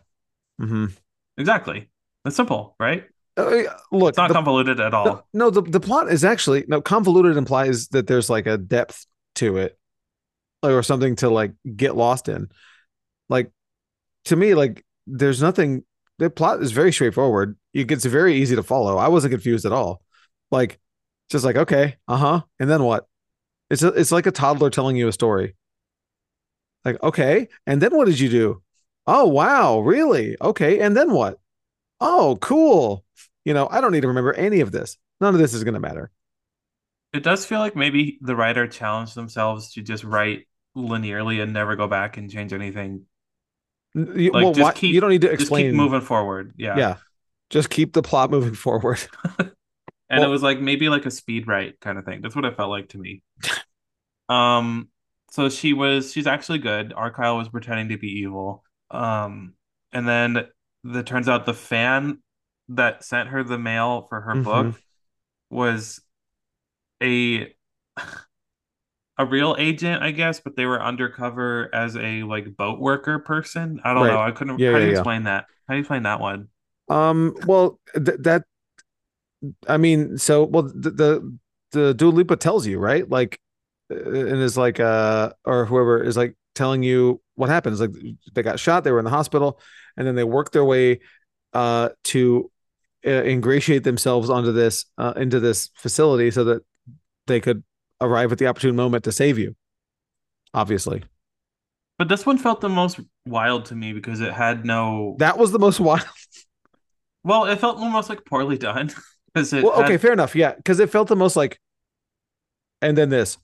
Mm-hmm. 0.60 0.86
exactly. 1.38 1.88
That's 2.24 2.36
simple, 2.36 2.74
right? 2.78 3.04
Uh, 3.36 3.62
look, 3.92 4.10
It's 4.10 4.18
not 4.18 4.28
the- 4.28 4.34
convoluted 4.34 4.80
at 4.80 4.92
all. 4.92 5.04
no, 5.06 5.24
no, 5.32 5.50
the 5.50 5.62
the 5.62 5.80
plot 5.80 6.10
is 6.12 6.24
actually 6.24 6.64
no 6.68 6.80
convoluted. 6.82 7.36
Implies 7.36 7.88
that 7.88 8.06
there's 8.06 8.28
like 8.28 8.46
a 8.46 8.58
depth 8.58 9.06
to 9.36 9.56
it, 9.56 9.78
or 10.62 10.82
something 10.82 11.16
to 11.16 11.30
like 11.30 11.52
get 11.76 11.96
lost 11.96 12.28
in. 12.28 12.48
Like 13.30 13.50
to 14.26 14.36
me, 14.36 14.54
like 14.54 14.84
there's 15.06 15.40
nothing. 15.40 15.84
The 16.18 16.28
plot 16.28 16.60
is 16.60 16.72
very 16.72 16.92
straightforward. 16.92 17.56
It 17.72 17.84
gets 17.86 18.04
very 18.04 18.34
easy 18.34 18.56
to 18.56 18.62
follow. 18.62 18.98
I 18.98 19.08
wasn't 19.08 19.30
confused 19.32 19.64
at 19.64 19.72
all. 19.72 20.02
Like 20.50 20.78
just 21.30 21.44
like 21.44 21.56
okay, 21.56 21.96
uh 22.08 22.16
huh, 22.18 22.40
and 22.58 22.68
then 22.68 22.82
what? 22.82 23.06
It's 23.70 23.82
a, 23.82 23.88
it's 23.88 24.12
like 24.12 24.26
a 24.26 24.32
toddler 24.32 24.70
telling 24.70 24.96
you 24.96 25.08
a 25.08 25.12
story. 25.12 25.54
Like 26.84 27.02
okay, 27.02 27.48
and 27.66 27.80
then 27.80 27.94
what 27.96 28.06
did 28.06 28.18
you 28.18 28.28
do? 28.28 28.62
Oh 29.06 29.26
wow, 29.26 29.80
really? 29.80 30.36
Okay, 30.40 30.80
and 30.80 30.96
then 30.96 31.10
what? 31.12 31.38
Oh 32.00 32.38
cool. 32.40 33.04
You 33.44 33.54
know, 33.54 33.68
I 33.70 33.80
don't 33.80 33.92
need 33.92 34.02
to 34.02 34.08
remember 34.08 34.32
any 34.34 34.60
of 34.60 34.72
this. 34.72 34.96
None 35.20 35.34
of 35.34 35.40
this 35.40 35.54
is 35.54 35.64
going 35.64 35.74
to 35.74 35.80
matter. 35.80 36.10
It 37.12 37.22
does 37.22 37.44
feel 37.44 37.58
like 37.58 37.74
maybe 37.76 38.18
the 38.22 38.36
writer 38.36 38.66
challenged 38.66 39.14
themselves 39.14 39.72
to 39.72 39.82
just 39.82 40.04
write 40.04 40.46
linearly 40.76 41.42
and 41.42 41.52
never 41.52 41.76
go 41.76 41.88
back 41.88 42.16
and 42.16 42.30
change 42.30 42.52
anything. 42.52 43.06
You, 43.94 44.30
Like, 44.32 44.44
well, 44.44 44.52
just 44.52 44.62
why, 44.62 44.72
keep- 44.72 44.94
you 44.94 45.00
don't 45.00 45.10
need 45.10 45.22
to 45.22 45.28
Just 45.28 45.40
explain. 45.42 45.66
keep 45.66 45.74
moving 45.74 46.00
forward. 46.00 46.54
Yeah. 46.56 46.76
Yeah, 46.78 46.96
just 47.50 47.70
keep 47.70 47.92
the 47.92 48.02
plot 48.02 48.30
moving 48.30 48.54
forward. 48.66 49.00
And 50.10 50.20
Well- 50.20 50.28
it 50.28 50.32
was 50.32 50.42
like 50.42 50.60
maybe 50.60 50.88
like 50.88 51.06
a 51.06 51.10
speed 51.10 51.46
write 51.46 51.80
kind 51.80 51.96
of 51.98 52.04
thing. 52.04 52.20
That's 52.20 52.34
what 52.36 52.44
it 52.44 52.56
felt 52.56 52.70
like 52.70 52.88
to 52.90 52.98
me. 52.98 53.22
um, 54.28 54.88
so 55.30 55.48
she 55.48 55.72
was 55.72 56.12
she's 56.12 56.26
actually 56.26 56.58
good. 56.58 56.92
Arkyle 56.92 57.38
was 57.38 57.48
pretending 57.48 57.88
to 57.90 57.98
be 57.98 58.08
evil. 58.20 58.64
Um, 58.90 59.54
and 59.92 60.08
then 60.08 60.46
it 60.84 61.06
turns 61.06 61.28
out 61.28 61.46
the 61.46 61.54
fan 61.54 62.18
that 62.70 63.04
sent 63.04 63.28
her 63.28 63.42
the 63.44 63.58
mail 63.58 64.06
for 64.08 64.20
her 64.20 64.34
Mhm. 64.34 64.44
book 64.44 64.74
was 65.50 66.00
a 67.02 67.54
a 69.18 69.26
real 69.26 69.54
agent, 69.58 70.02
I 70.02 70.12
guess, 70.12 70.40
but 70.40 70.56
they 70.56 70.64
were 70.66 70.82
undercover 70.82 71.68
as 71.74 71.96
a 71.96 72.22
like 72.22 72.56
boat 72.56 72.80
worker 72.80 73.18
person. 73.18 73.80
I 73.84 73.92
don't 73.94 74.04
Right. 74.06 74.12
know. 74.12 74.20
I 74.20 74.30
couldn't. 74.32 74.58
Yeah, 74.58 74.72
how 74.72 74.78
do 74.78 74.84
you 74.84 74.90
yeah. 74.92 74.96
explain 74.98 75.24
that? 75.24 75.44
How 75.68 75.74
do 75.74 75.76
you 75.76 75.80
explain 75.80 76.04
that 76.04 76.20
one? 76.20 76.48
Um, 76.88 77.36
well, 77.46 77.78
th- 77.94 78.18
that, 78.20 78.44
I 79.68 79.76
mean, 79.76 80.18
so 80.18 80.44
well, 80.44 80.64
the 80.64 80.90
the, 80.90 81.38
the 81.72 81.94
Dua 81.94 82.10
Lipa 82.10 82.36
tells 82.36 82.66
you 82.66 82.78
right, 82.78 83.08
like, 83.08 83.40
uh, 83.90 83.96
and 83.96 84.40
is 84.42 84.56
like, 84.58 84.80
uh, 84.80 85.32
or 85.44 85.66
whoever 85.66 86.02
is 86.02 86.16
like 86.16 86.36
telling 86.54 86.82
you 86.82 87.20
what 87.36 87.48
happens. 87.48 87.80
Like, 87.80 87.92
they 88.34 88.42
got 88.42 88.60
shot, 88.60 88.84
they 88.84 88.92
were 88.92 88.98
in 88.98 89.04
the 89.04 89.10
hospital, 89.10 89.60
and 89.96 90.06
then 90.06 90.14
they 90.14 90.24
worked 90.24 90.52
their 90.52 90.64
way, 90.64 91.00
uh, 91.52 91.90
to 92.04 92.50
uh, 93.06 93.10
ingratiate 93.24 93.84
themselves 93.84 94.30
onto 94.30 94.52
this, 94.52 94.84
uh, 94.98 95.14
into 95.16 95.40
this 95.40 95.70
facility 95.74 96.30
so 96.30 96.44
that 96.44 96.62
they 97.26 97.40
could 97.40 97.62
arrive 98.00 98.32
at 98.32 98.38
the 98.38 98.46
opportune 98.46 98.76
moment 98.76 99.04
to 99.04 99.12
save 99.12 99.38
you. 99.38 99.56
Obviously, 100.52 101.04
But 101.98 102.08
this 102.08 102.26
one 102.26 102.38
felt 102.38 102.60
the 102.60 102.68
most 102.68 102.98
wild 103.26 103.66
to 103.66 103.74
me 103.76 103.92
because 103.92 104.20
it 104.20 104.32
had 104.32 104.64
no. 104.64 105.16
that 105.18 105.38
was 105.38 105.52
the 105.52 105.58
most 105.58 105.78
wild. 105.88 106.04
Well, 107.22 107.44
it 107.44 107.60
felt 107.60 107.78
almost 107.78 108.08
like 108.08 108.24
poorly 108.24 108.58
done 108.58 108.90
because. 109.34 109.52
Well, 109.52 109.72
okay, 109.82 109.92
had- 109.92 110.00
fair 110.00 110.12
enough. 110.12 110.34
Yeah, 110.34 110.54
because 110.54 110.80
it 110.80 110.90
felt 110.90 111.08
the 111.08 111.16
most 111.16 111.36
like, 111.36 111.60
and 112.82 112.96
then 112.96 113.08
this. 113.08 113.38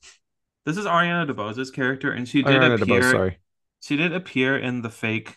This 0.65 0.77
is 0.77 0.85
Ariana 0.87 1.31
DeBose's 1.31 1.71
character, 1.71 2.11
and 2.13 2.29
she 2.29 2.43
did 2.43 2.61
Ariana 2.61 2.81
appear. 2.83 3.01
DeBose, 3.03 3.11
sorry. 3.13 3.39
She 3.83 3.97
did 3.97 4.13
appear 4.13 4.59
in 4.59 4.83
the 4.83 4.91
fake 4.91 5.37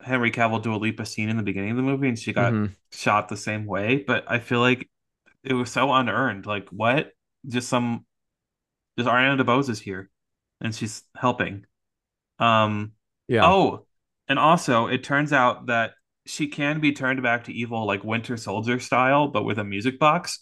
Henry 0.00 0.30
Cavill 0.30 0.62
Dua 0.62 0.76
Lipa 0.76 1.04
scene 1.06 1.28
in 1.28 1.36
the 1.36 1.42
beginning 1.42 1.70
of 1.72 1.76
the 1.76 1.82
movie, 1.82 2.08
and 2.08 2.18
she 2.18 2.32
got 2.32 2.52
Mhm. 2.52 2.74
shot 2.92 3.28
the 3.28 3.36
same 3.36 3.66
way. 3.66 3.98
But 4.06 4.24
I 4.26 4.38
feel 4.38 4.60
like 4.60 4.88
it 5.42 5.52
was 5.54 5.70
so 5.70 5.92
unearned. 5.92 6.46
Like 6.46 6.68
what? 6.70 7.12
Just 7.46 7.68
some. 7.68 8.06
Just 8.98 9.08
Ariana 9.10 9.40
DeBose 9.40 9.68
is 9.68 9.80
here, 9.80 10.10
and 10.60 10.74
she's 10.74 11.02
helping. 11.16 11.66
Um. 12.38 12.92
Yeah. 13.28 13.44
Oh, 13.46 13.86
and 14.28 14.38
also 14.38 14.86
it 14.86 15.02
turns 15.04 15.32
out 15.32 15.66
that 15.66 15.94
she 16.26 16.48
can 16.48 16.80
be 16.80 16.92
turned 16.92 17.22
back 17.22 17.44
to 17.44 17.52
evil 17.52 17.86
like 17.86 18.04
Winter 18.04 18.36
Soldier 18.36 18.80
style, 18.80 19.28
but 19.28 19.44
with 19.44 19.58
a 19.58 19.64
music 19.64 19.98
box. 19.98 20.40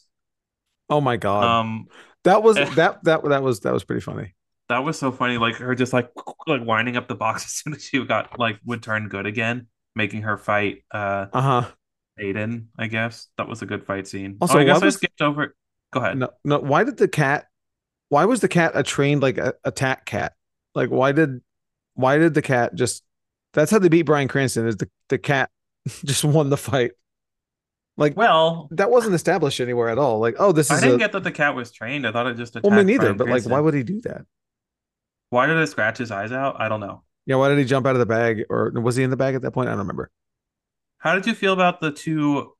Oh 0.88 1.00
my 1.00 1.16
god. 1.16 1.44
Um, 1.44 1.86
that 2.24 2.42
was 2.42 2.56
eh. 2.56 2.68
that 2.74 3.02
that 3.04 3.24
that 3.24 3.42
was 3.42 3.60
that 3.60 3.72
was 3.72 3.84
pretty 3.84 4.00
funny. 4.02 4.34
that 4.68 4.80
was 4.84 4.98
so 4.98 5.10
funny. 5.12 5.38
Like 5.38 5.56
her 5.56 5.74
just 5.74 5.92
like 5.92 6.10
like 6.46 6.64
winding 6.64 6.96
up 6.96 7.08
the 7.08 7.14
box 7.14 7.44
as 7.46 7.52
soon 7.52 7.74
as 7.74 7.82
she 7.84 8.04
got 8.04 8.38
like 8.38 8.58
would 8.64 8.82
turn 8.82 9.08
good 9.08 9.26
again, 9.26 9.66
making 9.94 10.22
her 10.22 10.36
fight 10.36 10.84
uh 10.90 11.26
Uh-huh. 11.32 11.70
Aiden. 12.20 12.66
I 12.78 12.86
guess 12.88 13.28
that 13.38 13.48
was 13.48 13.62
a 13.62 13.66
good 13.66 13.84
fight 13.84 14.06
scene. 14.06 14.36
Also, 14.40 14.58
oh, 14.58 14.60
I 14.60 14.64
guess 14.64 14.80
why 14.80 14.86
I 14.86 14.90
skipped 14.90 15.22
over. 15.22 15.54
Go 15.92 16.00
ahead. 16.00 16.18
No 16.18 16.30
no 16.44 16.58
why 16.58 16.84
did 16.84 16.96
the 16.98 17.08
cat 17.08 17.46
why 18.08 18.26
was 18.26 18.40
the 18.40 18.48
cat 18.48 18.72
a 18.74 18.82
trained 18.82 19.22
like 19.22 19.38
a 19.38 19.54
attack 19.64 20.04
cat? 20.04 20.34
Like 20.74 20.90
why 20.90 21.12
did 21.12 21.40
why 21.94 22.18
did 22.18 22.34
the 22.34 22.42
cat 22.42 22.74
just 22.74 23.02
that's 23.54 23.70
how 23.70 23.78
they 23.78 23.88
beat 23.88 24.02
Bryan 24.02 24.28
Cranston 24.28 24.66
is 24.66 24.76
the 24.76 24.88
the 25.08 25.18
cat 25.18 25.50
just 26.04 26.24
won 26.24 26.50
the 26.50 26.56
fight. 26.56 26.92
Like 27.96 28.16
Well, 28.16 28.68
that 28.72 28.90
wasn't 28.90 29.14
established 29.14 29.60
anywhere 29.60 29.88
at 29.88 29.98
all. 29.98 30.18
Like 30.18 30.36
oh 30.38 30.52
this 30.52 30.70
I 30.70 30.76
is 30.76 30.82
I 30.82 30.86
didn't 30.86 30.96
a 30.96 30.98
get 30.98 31.12
that 31.12 31.24
the 31.24 31.32
cat 31.32 31.54
was 31.54 31.70
trained. 31.70 32.06
I 32.06 32.12
thought 32.12 32.26
it 32.26 32.36
just 32.36 32.56
attacked. 32.56 32.64
well 32.64 32.76
me 32.76 32.84
neither, 32.84 33.12
Bryan 33.12 33.16
but 33.16 33.28
like 33.28 33.44
why 33.44 33.60
would 33.60 33.74
he 33.74 33.82
do 33.82 34.00
that? 34.02 34.24
why 35.30 35.46
did 35.46 35.56
it 35.56 35.66
scratch 35.68 35.96
his 35.98 36.10
eyes 36.10 36.30
out? 36.30 36.56
I 36.58 36.68
don't 36.68 36.80
know. 36.80 37.02
Yeah, 37.24 37.36
why 37.36 37.48
did 37.48 37.58
he 37.58 37.64
jump 37.64 37.86
out 37.86 37.94
of 37.94 38.00
the 38.00 38.06
bag 38.06 38.44
or 38.50 38.70
was 38.70 38.96
he 38.96 39.02
in 39.02 39.10
the 39.10 39.16
bag 39.16 39.34
at 39.34 39.42
that 39.42 39.52
point? 39.52 39.68
I 39.68 39.72
don't 39.72 39.80
remember. 39.80 40.10
How 40.98 41.14
did 41.14 41.26
you 41.26 41.34
feel 41.34 41.52
about 41.52 41.80
the 41.80 41.90
two? 41.90 42.52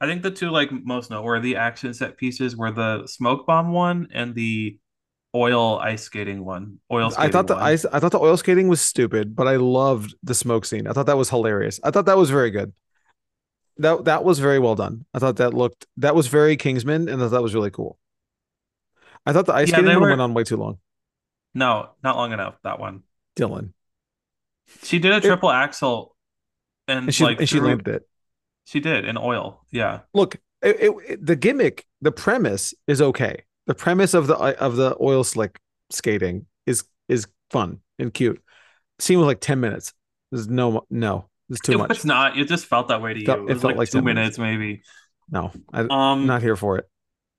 I 0.00 0.06
think 0.06 0.22
the 0.22 0.30
two 0.30 0.50
like 0.50 0.70
most 0.72 1.10
noteworthy 1.10 1.56
action 1.56 1.94
set 1.94 2.16
pieces 2.16 2.56
were 2.56 2.70
the 2.70 3.06
smoke 3.06 3.46
bomb 3.46 3.72
one 3.72 4.08
and 4.12 4.34
the 4.34 4.78
oil 5.34 5.78
ice 5.78 6.02
skating 6.02 6.44
one. 6.44 6.78
Oil 6.90 7.06
I 7.06 7.10
skating 7.10 7.32
thought 7.32 7.46
the 7.48 7.54
one. 7.54 7.62
ice 7.62 7.84
I 7.84 8.00
thought 8.00 8.12
the 8.12 8.18
oil 8.20 8.36
skating 8.36 8.68
was 8.68 8.80
stupid, 8.80 9.34
but 9.36 9.46
I 9.46 9.56
loved 9.56 10.14
the 10.22 10.34
smoke 10.34 10.64
scene. 10.64 10.86
I 10.86 10.92
thought 10.92 11.06
that 11.06 11.16
was 11.18 11.30
hilarious. 11.30 11.80
I 11.84 11.90
thought 11.90 12.06
that 12.06 12.16
was 12.16 12.30
very 12.30 12.50
good. 12.50 12.72
That 13.78 14.04
that 14.06 14.24
was 14.24 14.38
very 14.38 14.58
well 14.58 14.74
done. 14.74 15.04
I 15.14 15.18
thought 15.18 15.36
that 15.36 15.54
looked 15.54 15.86
that 15.98 16.14
was 16.14 16.26
very 16.26 16.56
Kingsman, 16.56 17.08
and 17.08 17.20
I 17.22 17.26
thought 17.26 17.30
that 17.32 17.42
was 17.42 17.54
really 17.54 17.70
cool. 17.70 17.98
I 19.26 19.32
thought 19.32 19.46
the 19.46 19.52
ice 19.54 19.68
Yeah, 19.68 19.76
skating 19.76 19.92
one 19.94 20.00
were- 20.02 20.08
went 20.10 20.20
on 20.20 20.34
way 20.34 20.44
too 20.44 20.56
long. 20.56 20.78
No, 21.54 21.90
not 22.02 22.16
long 22.16 22.32
enough. 22.32 22.56
That 22.62 22.78
one. 22.78 23.02
Dylan, 23.36 23.72
She 24.82 24.98
did 24.98 25.12
a 25.12 25.20
triple 25.20 25.50
axel, 25.50 26.16
and, 26.88 27.06
and 27.06 27.14
she 27.14 27.24
like 27.24 27.38
and 27.38 27.48
she 27.48 27.58
threw- 27.58 27.68
landed 27.68 27.88
it. 27.88 28.08
She 28.64 28.80
did 28.80 29.04
in 29.04 29.16
oil. 29.16 29.64
Yeah, 29.70 30.00
Look, 30.12 30.34
it, 30.62 30.76
it, 30.80 30.92
it- 31.08 31.26
the 31.26 31.36
gimmick, 31.36 31.86
the 32.02 32.12
premise 32.12 32.74
is 32.86 33.00
okay. 33.00 33.44
The 33.68 33.74
premise 33.76 34.14
of 34.14 34.26
the 34.26 34.34
of 34.36 34.74
the 34.76 34.96
oil 35.00 35.22
slick 35.22 35.60
skating 35.90 36.46
is 36.66 36.84
is 37.08 37.28
fun 37.50 37.80
and 38.00 38.12
cute. 38.12 38.42
Scene 38.98 39.18
was 39.20 39.26
like 39.28 39.40
ten 39.40 39.60
minutes. 39.60 39.94
There's 40.32 40.48
no 40.48 40.84
no. 40.90 41.28
There's 41.48 41.60
too 41.60 41.72
it 41.72 41.78
much. 41.78 41.88
was 41.90 42.04
not. 42.04 42.36
It 42.36 42.48
just 42.48 42.66
felt 42.66 42.88
that 42.88 43.00
way 43.00 43.14
to 43.14 43.20
you. 43.20 43.30
It 43.32 43.38
it 43.38 43.42
was 43.44 43.60
felt 43.60 43.64
like, 43.64 43.76
like 43.76 43.90
two 43.90 44.02
minutes. 44.02 44.36
minutes, 44.36 44.58
maybe. 44.60 44.82
No, 45.30 45.52
I, 45.72 45.80
I'm 45.82 45.90
Um, 45.90 46.26
not 46.26 46.42
here 46.42 46.56
for 46.56 46.78
it. 46.78 46.88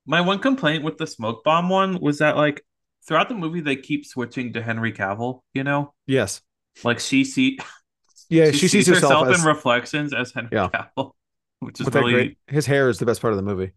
my 0.06 0.20
one 0.22 0.38
complaint 0.38 0.82
with 0.84 0.96
the 0.98 1.06
smoke 1.06 1.44
bomb 1.44 1.68
one 1.68 2.00
was 2.00 2.18
that 2.18 2.36
like 2.36 2.64
throughout 3.06 3.28
the 3.28 3.34
movie 3.34 3.60
they 3.60 3.76
keep 3.76 4.06
switching 4.06 4.52
to 4.54 4.62
Henry 4.62 4.92
Cavill. 4.92 5.42
You 5.54 5.64
know, 5.64 5.94
Yes. 6.06 6.40
like 6.84 7.00
she 7.00 7.24
see 7.24 7.58
Yeah, 8.30 8.52
she, 8.52 8.68
sees 8.68 8.86
herself, 8.86 9.26
as 9.28 9.40
in 9.40 9.46
reflections 9.46 10.14
as 10.14 10.32
Henry 10.32 10.50
Yeah. 10.52 10.68
Cavill, 10.72 11.12
which 11.60 11.80
is 11.80 11.88
really 11.92 12.12
great. 12.12 12.38
His 12.46 12.66
hair 12.66 12.88
is 12.88 12.98
the 12.98 13.06
best 13.06 13.20
part 13.20 13.32
of 13.32 13.36
the 13.36 13.42
movie. 13.42 13.72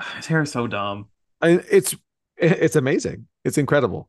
his 0.16 0.26
hair 0.26 0.42
is 0.42 0.50
so 0.52 0.66
dumb. 0.66 1.08
I, 1.44 1.60
it's 1.70 1.94
it's 2.36 2.76
amazing. 2.76 3.26
It's 3.44 3.58
incredible. 3.58 4.08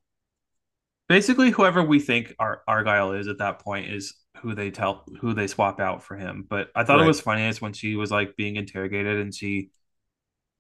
Basically, 1.08 1.52
whoever 1.52 1.84
we 1.84 2.00
think 2.00 2.34
Ar- 2.40 2.62
Argylle 2.68 3.20
is 3.20 3.28
at 3.28 3.38
that 3.38 3.60
point 3.60 3.92
is 3.94 4.16
who 4.38 4.56
they 4.56 4.72
tell 4.72 5.04
who 5.22 5.34
they 5.34 5.48
swap 5.48 5.80
out 5.80 6.04
for 6.04 6.16
him. 6.18 6.46
But 6.50 6.70
I 6.76 6.84
thought 6.84 6.98
Right. 6.98 7.04
it 7.06 7.08
was 7.08 7.22
funniest 7.22 7.62
when 7.62 7.74
she 7.74 7.96
was 7.96 8.10
like 8.12 8.36
being 8.36 8.56
interrogated 8.56 9.20
and 9.20 9.34
she 9.34 9.70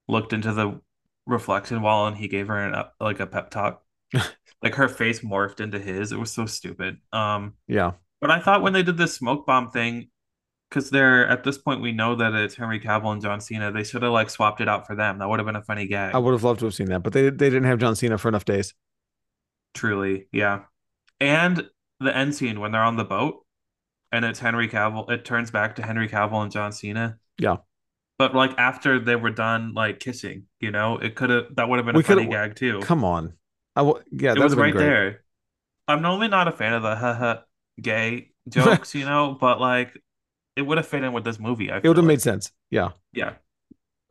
looked 0.07 0.33
into 0.33 0.53
the 0.53 0.79
reflection 1.25 1.81
wall 1.81 2.05
and 2.07 2.15
he 2.15 2.27
gave 2.27 2.47
her 2.47 2.59
an, 2.59 2.83
like 2.99 3.19
a 3.19 3.25
pep 3.27 3.49
talk. 3.49 3.81
like 4.61 4.75
her 4.75 4.87
face 4.87 5.21
morphed 5.21 5.59
into 5.61 5.79
his. 5.79 6.11
It 6.11 6.19
was 6.19 6.31
so 6.31 6.45
stupid. 6.45 6.97
Um, 7.11 7.55
Yeah. 7.67 7.93
but 8.21 8.29
I 8.31 8.39
thought 8.39 8.61
when 8.61 8.73
they 8.73 8.83
did 8.83 8.97
this 8.97 9.15
smoke 9.15 9.45
bomb 9.47 9.71
thing, 9.71 10.09
because 10.75 10.89
they're 10.89 11.25
at 11.29 11.45
this 11.45 11.57
point 11.57 11.79
we 11.79 11.93
know 11.93 12.15
that 12.15 12.33
it's 12.33 12.55
Henry 12.55 12.81
Cavill 12.81 13.13
and 13.13 13.21
John 13.21 13.39
Cena, 13.39 13.71
they 13.71 13.83
should 13.85 14.03
have 14.03 14.11
like 14.11 14.29
swapped 14.29 14.59
it 14.59 14.67
out 14.67 14.85
for 14.85 14.93
them. 14.93 15.19
That 15.19 15.29
would 15.29 15.39
have 15.39 15.45
been 15.45 15.55
a 15.55 15.63
funny 15.63 15.87
gag. 15.87 16.13
I 16.13 16.17
would 16.17 16.33
have 16.33 16.43
loved 16.43 16.59
to 16.59 16.65
have 16.65 16.73
seen 16.73 16.87
that, 16.87 17.01
but 17.01 17.13
they 17.13 17.29
they 17.29 17.49
didn't 17.49 17.63
have 17.63 17.79
John 17.79 17.95
Cena 17.95 18.17
for 18.17 18.27
enough 18.27 18.43
days. 18.43 18.73
Truly, 19.73 20.27
yeah. 20.33 20.63
And 21.21 21.69
the 22.01 22.15
end 22.15 22.35
scene 22.35 22.59
when 22.59 22.73
they're 22.73 22.83
on 22.83 22.97
the 22.97 23.05
boat 23.05 23.45
and 24.11 24.25
it's 24.25 24.39
Henry 24.39 24.67
Cavill, 24.67 25.09
it 25.09 25.23
turns 25.23 25.49
back 25.49 25.77
to 25.77 25.81
Henry 25.81 26.09
Cavill 26.09 26.43
and 26.43 26.51
John 26.51 26.73
Cena. 26.73 27.19
Yeah. 27.37 27.57
But 28.17 28.35
like 28.35 28.51
after 28.57 28.99
they 28.99 29.15
were 29.15 29.31
done 29.31 29.73
like 29.73 29.99
kissing, 30.01 30.43
you 30.59 30.71
know, 30.71 30.97
it 30.97 31.15
could 31.15 31.29
have 31.29 31.55
that 31.55 31.69
would 31.69 31.79
have 31.79 31.85
been 31.85 31.95
We 31.95 32.01
a 32.01 32.03
funny 32.03 32.27
gag 32.27 32.55
too. 32.55 32.79
Come 32.81 33.05
on. 33.05 33.33
I 33.77 33.81
w- 33.81 34.03
yeah, 34.11 34.31
it 34.31 34.35
that 34.35 34.43
was 34.43 34.55
would 34.55 34.65
have 34.65 34.73
been 34.73 34.73
right 34.73 34.73
great. 34.73 34.85
there. 34.85 35.23
I'm 35.87 36.01
normally 36.01 36.27
not 36.27 36.49
a 36.49 36.51
fan 36.51 36.73
of 36.73 36.83
the 36.83 36.95
haha 36.95 37.41
gay 37.81 38.31
jokes, 38.49 38.93
you 38.95 39.05
know, 39.05 39.37
but 39.39 39.59
like 39.59 39.97
it 40.55 40.61
would 40.61 40.77
have 40.77 40.87
fit 40.87 41.03
in 41.03 41.13
with 41.13 41.23
this 41.23 41.39
movie. 41.39 41.71
I 41.71 41.77
It 41.77 41.83
would 41.87 41.97
have 41.97 42.05
like. 42.05 42.13
made 42.13 42.21
sense. 42.21 42.51
Yeah. 42.71 42.89
Yeah. 43.13 43.33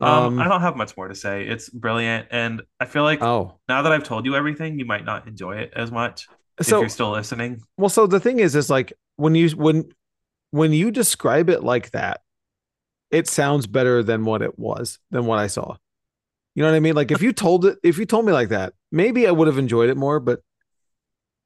Um, 0.01 0.39
I 0.39 0.43
Um. 0.43 0.49
don't 0.49 0.61
have 0.61 0.75
much 0.75 0.95
more 0.97 1.07
to 1.07 1.15
say. 1.15 1.47
It's 1.47 1.69
brilliant, 1.69 2.27
and 2.31 2.61
I 2.79 2.85
feel 2.85 3.03
like 3.03 3.21
Oh. 3.23 3.59
now 3.69 3.81
that 3.81 3.91
I've 3.91 4.03
told 4.03 4.25
you 4.25 4.35
everything, 4.35 4.77
you 4.77 4.85
might 4.85 5.05
not 5.05 5.27
enjoy 5.27 5.57
it 5.57 5.71
as 5.75 5.91
much 5.91 6.27
if 6.59 6.67
you're 6.69 6.89
still 6.89 7.11
listening. 7.11 7.61
well, 7.77 7.89
so 7.89 8.05
the 8.07 8.19
thing 8.19 8.39
is, 8.39 8.55
is 8.55 8.69
like 8.69 8.91
when 9.15 9.35
you 9.35 9.49
when 9.51 9.89
when 10.51 10.71
you 10.73 10.91
describe 10.91 11.49
it 11.49 11.63
like 11.63 11.91
that, 11.91 12.21
it 13.11 13.27
sounds 13.27 13.67
better 13.67 14.03
than 14.03 14.25
what 14.25 14.41
it 14.41 14.59
was 14.59 14.99
than 15.11 15.25
what 15.25 15.39
I 15.39 15.47
saw. 15.47 15.75
You 16.55 16.63
know 16.63 16.69
what 16.69 16.75
I 16.75 16.79
mean? 16.81 16.95
Like 16.95 17.11
if 17.11 17.21
you 17.21 17.31
told 17.33 17.65
it, 17.65 17.77
if 17.83 17.97
you 17.97 18.05
told 18.05 18.25
me 18.25 18.31
like 18.33 18.49
that, 18.49 18.73
maybe 18.91 19.27
I 19.27 19.31
would 19.31 19.47
have 19.47 19.57
enjoyed 19.57 19.89
it 19.89 19.97
more, 19.97 20.19
but 20.19 20.41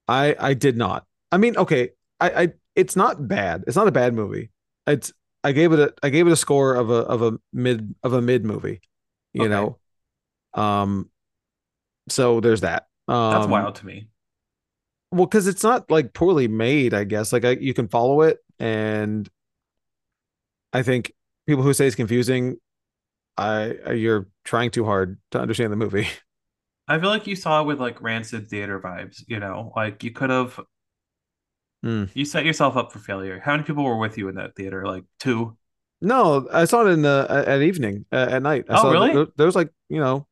I 0.08 0.34
I 0.38 0.54
did 0.54 0.76
not. 0.76 1.06
I 1.32 1.36
mean, 1.38 1.56
okay, 1.56 1.90
I 2.20 2.30
I 2.42 2.52
it's 2.74 2.96
not 2.96 3.26
bad. 3.28 3.64
It's 3.66 3.76
not 3.76 3.88
a 3.88 3.92
bad 3.92 4.14
movie. 4.14 4.50
It's 4.86 5.12
I 5.44 5.52
gave 5.52 5.72
it 5.72 5.78
a 5.78 5.94
I 6.02 6.10
gave 6.10 6.26
it 6.26 6.32
a 6.32 6.36
score 6.36 6.74
of 6.74 6.90
a 6.90 6.94
of 6.94 7.22
a 7.22 7.38
mid 7.52 7.94
of 8.02 8.12
a 8.12 8.22
mid 8.22 8.44
movie, 8.44 8.80
you 9.32 9.48
Okay. 9.48 9.48
know. 9.48 9.78
Um 10.54 11.10
so 12.08 12.40
there's 12.40 12.62
that. 12.62 12.88
Um 13.08 13.18
That's 13.30 13.46
wild 13.48 13.76
to 13.76 13.86
me. 13.86 14.08
Well, 15.12 15.26
because 15.26 15.46
it's 15.46 15.64
not 15.64 15.90
like 15.90 16.12
poorly 16.14 16.46
made, 16.48 16.94
I 16.94 17.04
guess. 17.04 17.32
Like 17.32 17.44
I, 17.44 17.50
you 17.52 17.74
can 17.74 17.88
follow 17.88 18.22
it, 18.22 18.38
and 18.58 19.28
I 20.72 20.82
think 20.82 21.12
people 21.46 21.62
who 21.62 21.74
say 21.74 21.86
it's 21.86 21.96
confusing, 21.96 22.56
I 23.38 23.78
I- 23.86 23.92
you're 23.94 24.28
trying 24.44 24.70
too 24.72 24.86
hard 24.86 25.18
to 25.32 25.40
understand 25.40 25.72
the 25.72 25.76
movie. 25.76 26.08
I 26.88 26.98
feel 26.98 27.08
like 27.08 27.26
you 27.26 27.36
saw 27.36 27.60
it 27.62 27.66
with 27.66 27.80
like 27.80 28.02
rancid 28.02 28.48
theater 28.50 28.80
vibes, 28.80 29.22
you 29.28 29.38
know, 29.38 29.72
like 29.76 30.02
you 30.02 30.10
could 30.10 30.30
have 30.30 30.58
Hmm. 31.82 32.04
you 32.14 32.24
set 32.26 32.44
yourself 32.44 32.76
up 32.76 32.92
for 32.92 32.98
failure. 32.98 33.40
How 33.42 33.52
many 33.52 33.62
people 33.64 33.84
were 33.84 33.96
with 33.96 34.18
you 34.18 34.28
in 34.28 34.34
that 34.34 34.54
theater? 34.54 34.84
Like 34.86 35.04
two? 35.18 35.56
No, 36.02 36.46
I 36.52 36.64
saw 36.64 36.86
it 36.86 36.90
in 36.90 37.02
the 37.02 37.26
at 37.46 37.62
evening 37.62 38.04
uh, 38.12 38.26
at 38.30 38.42
night. 38.42 38.66
I 38.68 38.78
Oh, 38.78 38.82
saw 38.82 38.90
really? 38.90 39.12
There, 39.14 39.26
there 39.36 39.46
was 39.46 39.54
like 39.56 39.70
you 39.88 40.00
know, 40.00 40.26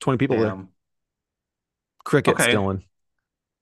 twenty 0.00 0.18
people 0.18 0.38
there. 0.38 0.48
Damn. 0.50 0.68
Crickets 2.04 2.40
Okay. 2.40 2.54
Dylan. 2.54 2.82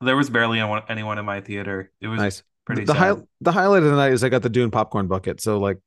There 0.01 0.17
was 0.17 0.31
barely 0.31 0.61
anyone, 0.61 0.83
anyone 0.89 1.19
in 1.19 1.25
my 1.25 1.41
theater. 1.41 1.91
It 2.01 2.07
was 2.07 2.21
Nice. 2.21 2.43
pretty 2.65 2.85
the 2.85 2.95
high, 2.95 3.15
the 3.41 3.51
highlight 3.53 3.83
of 3.83 3.91
the 3.91 3.97
night 3.97 4.13
is 4.13 4.23
I 4.23 4.29
got 4.29 4.43
the 4.43 4.49
Dune 4.49 4.71
popcorn 4.71 5.09
bucket. 5.09 5.41
So 5.41 5.59
like, 5.59 5.79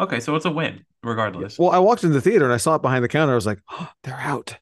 Okay, 0.00 0.20
so 0.20 0.34
it's 0.36 0.44
a 0.46 0.50
win, 0.50 0.84
regardless. 1.02 1.58
well, 1.58 1.70
I 1.70 1.78
walked 1.78 2.02
in 2.04 2.12
the 2.12 2.20
theater 2.20 2.44
and 2.44 2.54
I 2.54 2.56
saw 2.56 2.76
it 2.76 2.82
behind 2.82 3.02
the 3.04 3.08
counter. 3.08 3.32
I 3.32 3.34
was 3.36 3.46
like, 3.46 3.60
oh, 3.70 3.88
they're 4.04 4.14
out. 4.18 4.56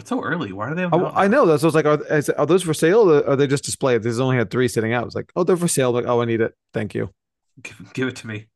That's 0.00 0.08
so 0.08 0.22
early. 0.22 0.50
Why 0.50 0.70
are 0.70 0.74
they 0.74 0.80
have 0.80 0.94
I, 0.94 0.96
out 0.96 1.12
I 1.14 1.26
now? 1.26 1.44
know. 1.44 1.46
That's 1.46 1.62
what 1.62 1.74
I 1.74 1.90
was 1.90 2.00
like. 2.08 2.34
Are, 2.34 2.40
are 2.40 2.46
those 2.46 2.62
for 2.62 2.72
sale? 2.72 3.10
Or 3.10 3.28
are 3.28 3.36
they 3.36 3.46
just 3.46 3.64
displayed? 3.64 4.02
There's 4.02 4.18
only 4.18 4.38
had 4.38 4.50
three 4.50 4.66
sitting 4.66 4.94
out. 4.94 5.02
I 5.02 5.04
was 5.04 5.14
like, 5.14 5.30
oh, 5.36 5.44
they're 5.44 5.58
for 5.58 5.68
sale. 5.68 5.92
Like, 5.92 6.06
oh, 6.06 6.22
I 6.22 6.24
need 6.24 6.40
it. 6.40 6.54
Thank 6.72 6.94
you. 6.94 7.10
Give, 7.62 7.92
give 7.92 8.08
it 8.08 8.16
to 8.16 8.26
me. 8.26 8.46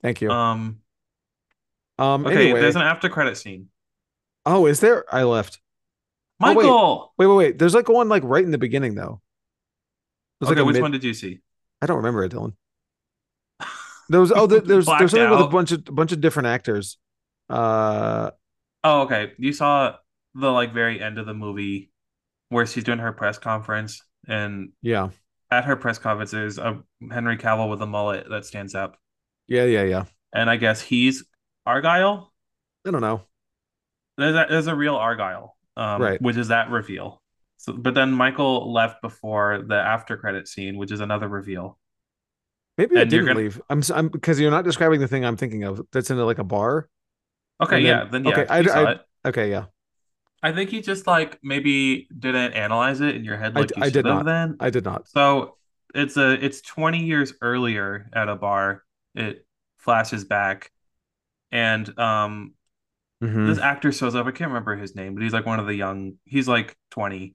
Thank 0.00 0.20
you. 0.20 0.30
Um. 0.30 0.78
Um. 1.98 2.24
Okay, 2.24 2.36
anyway. 2.36 2.60
there's 2.60 2.76
an 2.76 2.82
after 2.82 3.08
credit 3.08 3.36
scene. 3.36 3.68
Oh, 4.46 4.66
is 4.66 4.78
there? 4.78 5.12
I 5.12 5.24
left. 5.24 5.58
Oh, 6.40 6.50
wait. 6.50 6.54
Michael. 6.54 7.14
Wait, 7.18 7.26
wait, 7.26 7.34
wait. 7.34 7.58
There's 7.58 7.74
like 7.74 7.88
one 7.88 8.08
like 8.08 8.22
right 8.24 8.44
in 8.44 8.52
the 8.52 8.58
beginning 8.58 8.94
though. 8.94 9.20
There's 10.38 10.52
okay, 10.52 10.60
like 10.60 10.66
which 10.68 10.74
mid- 10.74 10.82
one 10.82 10.92
did 10.92 11.02
you 11.02 11.14
see? 11.14 11.40
I 11.82 11.86
don't 11.86 11.96
remember 11.96 12.22
it, 12.24 12.32
Dylan. 12.32 12.54
There 14.08 14.20
was 14.20 14.32
oh, 14.32 14.46
there, 14.48 14.58
there's 14.60 14.86
there's 14.86 15.12
something 15.12 15.30
with 15.30 15.40
a 15.40 15.46
bunch 15.46 15.70
of 15.72 15.84
a 15.88 15.92
bunch 15.92 16.10
of 16.10 16.20
different 16.20 16.48
actors. 16.48 16.96
Uh, 17.48 18.30
Oh, 18.82 19.02
okay. 19.02 19.32
You 19.38 19.52
saw 19.52 19.96
the 20.34 20.50
like 20.50 20.72
very 20.72 21.00
end 21.00 21.18
of 21.18 21.26
the 21.26 21.34
movie 21.34 21.90
where 22.48 22.66
she's 22.66 22.84
doing 22.84 22.98
her 22.98 23.12
press 23.12 23.38
conference, 23.38 24.02
and 24.26 24.70
yeah, 24.82 25.10
at 25.50 25.64
her 25.64 25.76
press 25.76 25.98
conference 25.98 26.30
there's 26.30 26.58
a 26.58 26.82
Henry 27.10 27.36
Cavill 27.36 27.70
with 27.70 27.82
a 27.82 27.86
mullet 27.86 28.26
that 28.30 28.44
stands 28.44 28.74
up, 28.74 28.96
yeah, 29.48 29.64
yeah, 29.64 29.82
yeah. 29.84 30.04
and 30.32 30.48
I 30.50 30.56
guess 30.56 30.80
he's 30.80 31.24
Argylle. 31.66 32.26
I 32.86 32.90
don't 32.90 33.00
know. 33.02 33.22
There's 34.16 34.34
a, 34.34 34.46
there's 34.48 34.66
a 34.66 34.74
real 34.74 34.96
Argylle, 34.96 35.50
um, 35.76 36.02
Right. 36.02 36.20
which 36.22 36.36
is 36.36 36.48
that 36.48 36.70
reveal. 36.70 37.22
So, 37.58 37.72
but 37.74 37.94
then 37.94 38.12
Michael 38.12 38.72
left 38.72 39.02
before 39.02 39.62
the 39.66 39.74
after 39.76 40.16
credit 40.16 40.48
scene, 40.48 40.76
which 40.78 40.90
is 40.92 41.00
another 41.00 41.28
reveal. 41.28 41.78
Maybe 42.78 42.96
I 42.96 43.02
And 43.02 43.12
you're 43.12 43.20
didn't 43.22 43.34
gonna- 43.34 43.44
leave. 43.44 43.60
I'm, 43.68 43.82
I'm 43.94 44.08
because 44.08 44.40
you're 44.40 44.50
not 44.50 44.64
describing 44.64 45.00
the 45.00 45.08
thing 45.08 45.24
I'm 45.24 45.36
thinking 45.36 45.64
of. 45.64 45.82
That's 45.92 46.10
in 46.10 46.18
like 46.18 46.38
a 46.38 46.44
bar. 46.44 46.88
Okay, 47.62 47.76
then- 47.76 47.84
yeah, 47.84 48.04
then 48.10 48.24
yeah, 48.24 48.30
okay, 48.30 48.46
I- 48.48 48.90
I- 48.92 49.00
Okay, 49.26 49.50
yeah, 49.50 49.66
I 50.42 50.52
think 50.52 50.70
he 50.70 50.80
just 50.80 51.06
like 51.06 51.38
maybe 51.42 52.08
didn't 52.18 52.54
analyze 52.54 53.00
it 53.00 53.14
in 53.16 53.24
your 53.24 53.36
head 53.36 53.54
like 53.54 53.68
d- 53.68 53.74
you 53.76 53.82
I 53.84 53.90
did 53.90 54.04
not. 54.04 54.24
then. 54.24 54.56
I 54.60 54.70
did 54.70 54.84
not. 54.84 55.08
So 55.08 55.56
it's 55.94 56.16
a 56.16 56.32
it's 56.44 56.60
20 56.62 57.04
years 57.04 57.34
earlier 57.42 58.08
at 58.12 58.28
a 58.28 58.36
bar. 58.36 58.82
It 59.14 59.46
flashes 59.78 60.24
back, 60.24 60.70
and 61.50 61.86
um, 61.98 62.54
Mhm. 63.22 63.46
this 63.48 63.58
actor 63.58 63.92
shows 63.92 64.14
up. 64.14 64.26
I 64.26 64.30
can't 64.30 64.48
remember 64.48 64.76
his 64.76 64.94
name, 64.96 65.14
but 65.14 65.22
he's 65.22 65.32
like 65.34 65.44
one 65.46 65.60
of 65.60 65.66
the 65.66 65.74
young. 65.74 66.14
He's 66.24 66.48
like 66.48 66.74
20, 66.90 67.34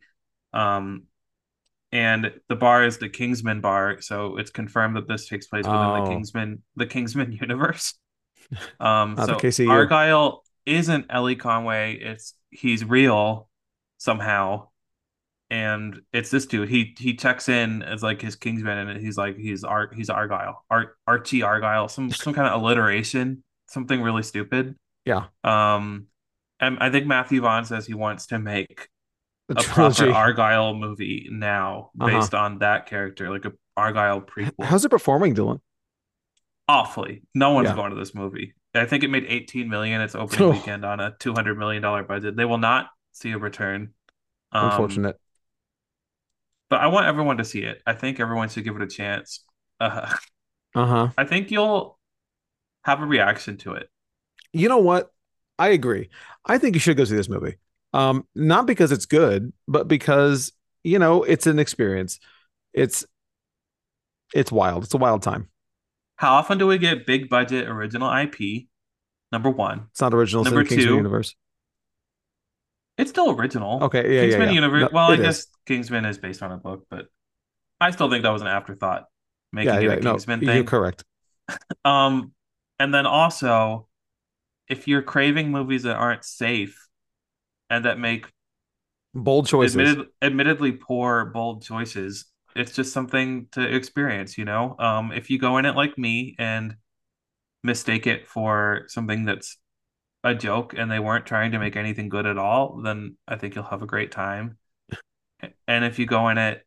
um, 0.53 1.03
and 1.91 2.34
the 2.49 2.56
bar 2.56 2.84
is 2.86 2.97
the 2.97 3.10
Kingsman 3.10 3.62
bar. 3.62 4.01
So 4.01 4.38
it's 4.38 4.49
confirmed 4.51 4.95
that 4.95 5.08
this 5.08 5.28
takes 5.28 5.45
place 5.47 5.66
within 5.66 5.80
Oh. 5.80 6.03
the 6.06 6.10
Kingsman 6.10 6.64
the 6.76 6.88
Kingsman 6.88 7.32
universe. 7.41 7.93
Um, 8.80 9.16
so. 9.18 9.36
Argylle 9.38 10.39
isn't 10.66 11.05
Ellie 11.09 11.36
Conway. 11.36 11.95
It's 11.95 12.34
he's 12.49 12.84
real 12.86 13.49
somehow 13.97 14.68
and 15.51 16.01
it's 16.11 16.32
this 16.32 16.45
dude. 16.47 16.70
He 16.70 16.95
he 16.97 17.16
checks 17.16 17.47
in 17.49 17.84
as 17.84 18.01
like 18.01 18.22
his 18.22 18.36
Kingsman, 18.36 18.89
and 18.89 18.99
he's 18.99 19.16
like 19.18 19.38
he's 19.38 19.63
Art 19.63 19.93
he's 19.95 20.09
Argylle, 20.09 20.55
Art 20.72 20.97
Archie 21.05 21.41
Argylle, 21.41 21.89
some 21.89 22.09
some 22.11 22.34
kind 22.34 22.47
of 22.47 22.59
alliteration, 22.61 23.43
something 23.68 24.01
really 24.01 24.24
stupid. 24.24 24.76
Yeah, 25.05 25.26
Um, 25.43 26.07
and 26.59 26.80
I 26.80 26.89
think 26.89 27.05
Matthew 27.05 27.41
Vaughn 27.41 27.63
says 27.66 27.86
he 27.86 27.93
wants 27.93 28.26
to 28.28 28.39
make 28.39 28.89
a 29.49 29.53
proper. 29.61 30.05
Argylle 30.05 30.78
movie 30.80 31.28
now 31.32 31.91
Uh-huh. 31.99 32.07
based 32.09 32.34
on 32.34 32.57
that 32.59 32.88
character, 32.88 33.30
like 33.30 33.45
a 33.45 33.53
Argylle 33.78 34.26
prequel. 34.26 34.66
How's 34.66 34.84
it 34.84 34.89
performing, 34.89 35.36
Dylan? 35.36 35.59
Awfully, 36.68 37.22
no 37.36 37.51
one's 37.51 37.70
Yeah. 37.70 37.76
going 37.76 37.91
to 37.91 37.97
this 37.97 38.16
movie. 38.16 38.55
I 38.78 38.86
think 38.86 39.04
it 39.04 39.10
made 39.10 39.26
18 39.28 39.70
million 39.70 40.02
its 40.02 40.16
opening 40.16 40.50
Oh. 40.50 40.52
weekend 40.52 40.86
on 40.86 41.00
a 41.00 41.16
200 41.20 41.58
million 41.58 41.82
dollar 41.82 42.04
budget. 42.04 42.36
They 42.36 42.46
will 42.46 42.58
not 42.58 42.88
see 43.12 43.32
a 43.32 43.38
return. 43.38 43.94
Um, 44.52 44.70
Unfortunate. 44.72 45.20
but 46.70 46.80
I 46.82 46.88
want 46.88 47.06
everyone 47.08 47.38
to 47.38 47.46
see 47.46 47.62
it. 47.62 47.82
I 47.86 47.94
think 47.94 48.20
everyone 48.20 48.50
should 48.50 48.64
give 48.64 48.76
it 48.76 48.82
a 48.82 48.88
chance. 48.88 49.44
Uh, 49.80 50.14
Uh 50.74 50.86
huh. 50.86 51.10
I 51.18 51.24
think 51.26 51.52
you'll 51.52 51.98
have 52.84 53.02
a 53.02 53.06
reaction 53.06 53.58
to 53.58 53.74
it. 53.74 53.90
You 54.54 54.70
know 54.70 54.80
what? 54.80 55.12
I 55.58 55.70
agree. 55.70 56.10
I 56.46 56.58
think 56.58 56.76
you 56.76 56.80
should 56.80 56.98
go 56.98 57.06
see 57.06 57.16
this 57.16 57.30
movie. 57.30 57.56
Um, 57.94 58.28
not 58.36 58.66
because 58.68 58.92
it's 58.92 59.06
good, 59.06 59.54
but 59.68 59.88
because 59.88 60.52
you 60.84 61.00
know 61.00 61.24
it's 61.24 61.48
an 61.48 61.60
experience. 61.60 62.20
It's 62.74 63.06
it's 64.34 64.52
wild. 64.52 64.84
It's 64.84 64.94
a 64.94 64.98
wild 64.98 65.22
time. 65.24 65.50
How 66.18 66.36
often 66.36 66.57
do 66.57 66.68
we 66.68 66.78
get 66.78 67.05
big 67.05 67.30
budget 67.30 67.68
original 67.68 68.11
IP? 68.16 68.68
Number 69.32 69.49
one, 69.49 69.88
It's 69.91 70.01
not 70.01 70.13
original. 70.13 70.43
It's 70.43 70.51
Number 70.51 70.63
the 70.63 70.70
Kingsman 70.70 70.88
two. 70.88 70.95
universe. 70.95 71.36
it's 72.97 73.09
still 73.09 73.32
original. 73.32 73.84
Okay, 73.84 74.03
yeah, 74.16 74.22
yeah, 74.22 74.22
Kingsman 74.22 74.49
yeah. 74.49 74.53
Universe. 74.55 74.82
No, 74.84 74.89
well, 74.93 75.11
I 75.11 75.16
is. 75.16 75.20
guess 75.22 75.47
Kingsman 75.66 76.05
is 76.05 76.18
based 76.18 76.41
on 76.41 76.51
a 76.51 76.57
book, 76.57 76.86
but 76.89 77.07
I 77.82 77.91
still 77.91 78.09
think 78.09 78.24
that 78.24 78.30
was 78.32 78.41
an 78.41 78.47
afterthought 78.47 79.05
making 79.51 79.74
Yeah, 79.74 79.80
it 79.80 79.84
yeah. 79.84 79.91
a 79.93 79.99
No, 79.99 80.11
Kingsman 80.13 80.41
you're 80.41 80.53
thing. 80.53 80.66
correct. 80.66 81.03
Um, 81.86 82.34
and 82.80 82.93
then 82.93 83.05
also, 83.05 83.88
if 84.68 84.88
you're 84.88 85.03
craving 85.03 85.51
movies 85.51 85.84
that 85.84 85.95
aren't 85.95 86.26
safe 86.26 86.88
and 87.70 87.86
that 87.86 87.99
make 87.99 88.28
Bold 89.13 89.47
choices. 89.47 89.76
admitted, 89.76 90.07
admittedly 90.22 90.74
poor, 90.74 91.26
bold 91.26 91.63
choices. 91.63 92.26
It's 92.56 92.72
just 92.72 92.93
something 92.93 93.47
to 93.51 93.62
experience, 93.62 94.38
you 94.38 94.45
know? 94.45 94.76
Um, 94.80 95.12
if 95.12 95.30
you 95.30 95.38
go 95.38 95.58
in 95.58 95.66
it 95.66 95.76
like 95.76 95.97
me 95.97 96.36
and 96.39 96.76
mistake 97.64 98.08
it 98.08 98.28
for 98.28 98.86
something 98.88 99.26
that's 99.26 99.58
a 100.24 100.34
joke 100.34 100.74
and 100.78 100.89
they 100.89 100.99
weren't 100.99 101.26
trying 101.26 101.51
to 101.51 101.60
make 101.60 101.76
anything 101.76 102.10
good 102.10 102.26
at 102.26 102.38
all, 102.38 102.82
then 102.82 103.18
I 103.28 103.36
think 103.36 103.56
you'll 103.56 103.66
have 103.66 103.82
a 103.82 103.88
great 103.88 104.12
time. 104.12 104.58
And 105.68 105.84
if 105.84 105.99
you 105.99 106.06
go 106.06 106.30
in 106.30 106.38
it 106.38 106.66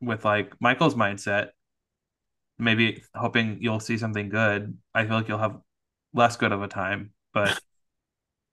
with 0.00 0.24
like 0.24 0.54
Michael's 0.60 0.94
mindset, 0.94 1.48
maybe 2.58 3.02
hoping 3.14 3.58
you'll 3.60 3.80
see 3.80 3.98
something 3.98 4.28
good, 4.28 4.76
I 4.94 5.04
feel 5.04 5.16
like 5.16 5.28
you'll 5.28 5.38
have 5.38 5.58
less 6.14 6.36
good 6.36 6.52
of 6.52 6.62
a 6.62 6.68
time. 6.68 7.12
But 7.34 7.60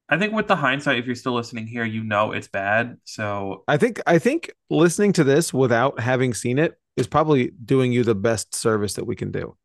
I 0.07 0.17
think 0.19 0.33
with 0.33 0.47
the 0.47 0.55
hindsight, 0.55 0.99
if 0.99 1.05
you're 1.05 1.15
still 1.15 1.33
listening 1.33 1.65
here, 1.65 1.83
you 1.83 2.03
know 2.03 2.31
it's 2.31 2.47
bad. 2.47 2.97
So 3.05 3.63
I 3.67 3.77
think 3.77 3.99
I 4.05 4.19
think 4.19 4.51
listening 4.69 5.13
to 5.13 5.23
this 5.23 5.53
without 5.53 5.99
having 5.99 6.33
seen 6.33 6.59
it 6.59 6.79
is 6.95 7.07
probably 7.07 7.51
doing 7.63 7.91
you 7.91 8.03
the 8.03 8.15
best 8.15 8.53
service 8.53 8.93
that 8.93 9.05
we 9.05 9.15
can 9.15 9.31
do. 9.31 9.57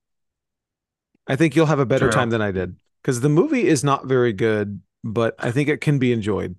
I 1.27 1.37
think 1.37 1.55
you'll 1.55 1.67
have 1.67 1.79
a 1.79 1.87
better 1.87 2.07
True. 2.07 2.13
time 2.13 2.31
than 2.31 2.41
I 2.41 2.51
did 2.53 2.77
because 3.03 3.21
the 3.21 3.29
movie 3.29 3.67
is 3.67 3.85
not 3.85 4.07
very 4.07 4.33
good, 4.33 4.81
but 5.05 5.35
I 5.39 5.51
think 5.51 5.69
it 5.69 5.81
can 5.81 5.99
be 5.99 6.13
enjoyed. 6.13 6.57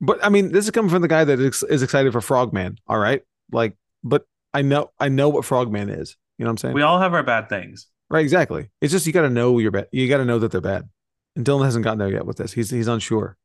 But 0.00 0.22
I 0.22 0.28
mean, 0.28 0.52
this 0.52 0.66
is 0.66 0.70
coming 0.70 0.90
from 0.90 1.00
the 1.00 1.08
guy 1.08 1.24
that 1.24 1.40
is, 1.40 1.62
excited 1.62 2.12
for 2.12 2.20
Frogman. 2.20 2.78
All 2.86 2.98
right, 2.98 3.22
like, 3.50 3.74
but 4.04 4.26
I 4.52 4.60
know 4.60 4.90
I 5.00 5.08
know 5.08 5.30
what 5.30 5.46
Frogman 5.46 5.88
is. 5.88 6.16
You 6.36 6.44
know 6.44 6.50
what 6.50 6.52
I'm 6.52 6.58
saying? 6.58 6.74
We 6.74 6.82
all 6.82 7.00
have 7.00 7.14
our 7.14 7.22
bad 7.22 7.48
things. 7.48 7.86
right, 8.10 8.20
exactly. 8.20 8.68
It's 8.82 8.92
just 8.92 9.06
you 9.06 9.14
got 9.14 9.22
to 9.22 9.30
know 9.30 9.58
you're 9.58 9.70
bad. 9.70 9.88
You 9.92 10.06
got 10.08 10.18
to 10.18 10.26
know 10.26 10.38
that 10.38 10.52
they're 10.52 10.60
bad. 10.60 10.90
And 11.36 11.44
Dylan 11.46 11.64
hasn't 11.64 11.84
gotten 11.84 11.98
there 11.98 12.10
yet 12.10 12.26
with 12.26 12.38
this. 12.38 12.52
He's 12.52 12.70
he's 12.70 12.88
unsure. 12.88 13.36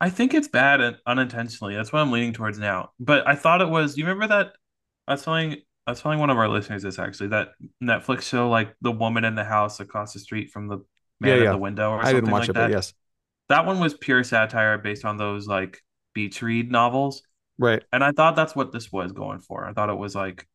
I 0.00 0.10
think 0.10 0.32
it's 0.32 0.48
bad 0.48 0.98
unintentionally. 1.06 1.74
That's 1.74 1.92
what 1.92 2.00
I'm 2.00 2.12
leaning 2.12 2.32
towards 2.32 2.58
now. 2.58 2.92
But 3.00 3.26
I 3.26 3.34
thought 3.34 3.60
it 3.60 3.68
was. 3.68 3.96
You 3.96 4.04
remember 4.04 4.28
that? 4.28 4.52
I 5.08 5.12
was 5.14 5.22
telling 5.24 5.56
I 5.86 5.90
was 5.92 6.00
telling 6.00 6.20
one 6.20 6.30
of 6.30 6.38
our 6.38 6.48
listeners 6.48 6.82
this 6.82 6.98
actually 6.98 7.28
that 7.28 7.48
Netflix 7.82 8.22
show 8.22 8.48
like 8.48 8.74
the 8.80 8.92
woman 8.92 9.24
in 9.24 9.34
the 9.34 9.44
house 9.44 9.80
across 9.80 10.12
the 10.12 10.20
street 10.20 10.50
from 10.50 10.68
the 10.68 10.78
man 11.20 11.38
Yeah, 11.38 11.42
at 11.42 11.42
yeah. 11.44 11.50
the 11.52 11.58
window 11.58 11.90
or 11.90 12.04
I 12.04 12.12
something 12.12 12.26
didn't 12.26 12.30
watch 12.30 12.40
like 12.42 12.50
it, 12.50 12.54
that. 12.54 12.66
but 12.66 12.70
yes, 12.70 12.94
That 13.48 13.66
one 13.66 13.80
was 13.80 13.94
pure 13.94 14.22
satire 14.22 14.78
based 14.78 15.04
on 15.04 15.16
those 15.16 15.48
like 15.48 15.82
beach 16.14 16.42
read 16.42 16.70
novels. 16.70 17.22
right. 17.58 17.82
And 17.92 18.04
I 18.04 18.12
thought 18.12 18.36
that's 18.36 18.54
what 18.54 18.70
this 18.72 18.92
was 18.92 19.12
going 19.12 19.40
for. 19.40 19.64
I 19.66 19.72
thought 19.72 19.88
it 19.90 19.98
was 19.98 20.14
like 20.14 20.46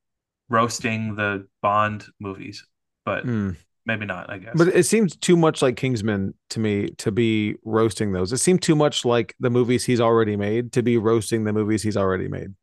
roasting 0.49 1.15
the 1.15 1.47
Bond 1.61 2.05
movies, 2.19 2.65
but 3.05 3.25
Mm. 3.25 3.57
Maybe 3.85 4.05
not, 4.05 4.29
I 4.29 4.37
guess. 4.37 4.53
But 4.55 4.69
it 4.69 4.85
seems 4.85 5.15
too 5.17 5.35
much 5.35 5.61
like 5.61 5.75
Kingsman 5.75 6.33
to 6.51 6.59
me 6.59 6.89
to 6.99 7.11
be 7.11 7.55
roasting 7.65 8.13
those. 8.13 8.31
It 8.31 8.37
seemed 8.37 8.61
too 8.61 8.75
much 8.75 9.03
like 9.03 9.35
the 9.41 9.49
movies 9.49 9.83
he's 9.83 9.99
already 9.99 10.37
made 10.37 10.71
to 10.73 10.81
be 10.83 10.97
roasting 10.97 11.43
the 11.43 11.51
movies 11.53 11.83
he's 11.83 11.97
already 11.97 12.27
made. 12.29 12.53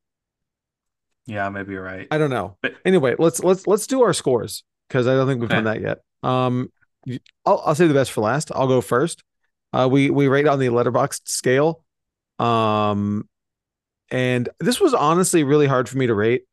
yeah, 1.26 1.48
maybe 1.50 1.74
you're 1.74 1.82
right. 1.82 2.08
I 2.10 2.16
don't 2.18 2.30
know. 2.30 2.56
But- 2.62 2.74
anyway, 2.84 3.14
let's 3.18 3.44
let's 3.44 3.66
let's 3.66 3.86
do 3.86 4.02
our 4.02 4.12
scores 4.14 4.64
because 4.88 5.06
I 5.06 5.14
don't 5.14 5.26
think 5.26 5.40
we've 5.40 5.50
Okay. 5.50 5.56
done 5.56 5.64
that 5.64 5.80
yet. 5.82 5.98
Um, 6.22 6.72
I'll 7.44 7.62
I'll 7.66 7.74
say 7.74 7.86
the 7.86 7.94
best 7.94 8.12
for 8.12 8.22
last. 8.22 8.50
I'll 8.54 8.66
go 8.68 8.80
first. 8.80 9.22
Uh, 9.72 9.88
we 9.90 10.10
we 10.10 10.26
rate 10.28 10.46
on 10.48 10.58
the 10.58 10.68
Letterboxd 10.68 11.28
scale. 11.28 11.84
Um, 12.38 13.28
and 14.10 14.48
this 14.58 14.80
was 14.80 14.94
honestly 14.94 15.44
really 15.44 15.66
hard 15.66 15.88
for 15.88 15.98
me 15.98 16.06
to 16.06 16.14
rate. 16.14 16.44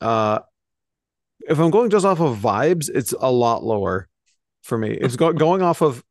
Uh, 0.00 0.38
if 1.48 1.58
I'm 1.58 1.70
going 1.70 1.90
just 1.90 2.06
off 2.06 2.20
of 2.20 2.38
vibes, 2.38 2.88
it's 2.88 3.12
a 3.18 3.30
lot 3.30 3.64
lower 3.64 4.08
for 4.62 4.78
me. 4.78 4.90
It's 5.00 5.16
go- 5.16 5.32
going 5.32 5.62
off 5.62 5.82
of 5.82 6.04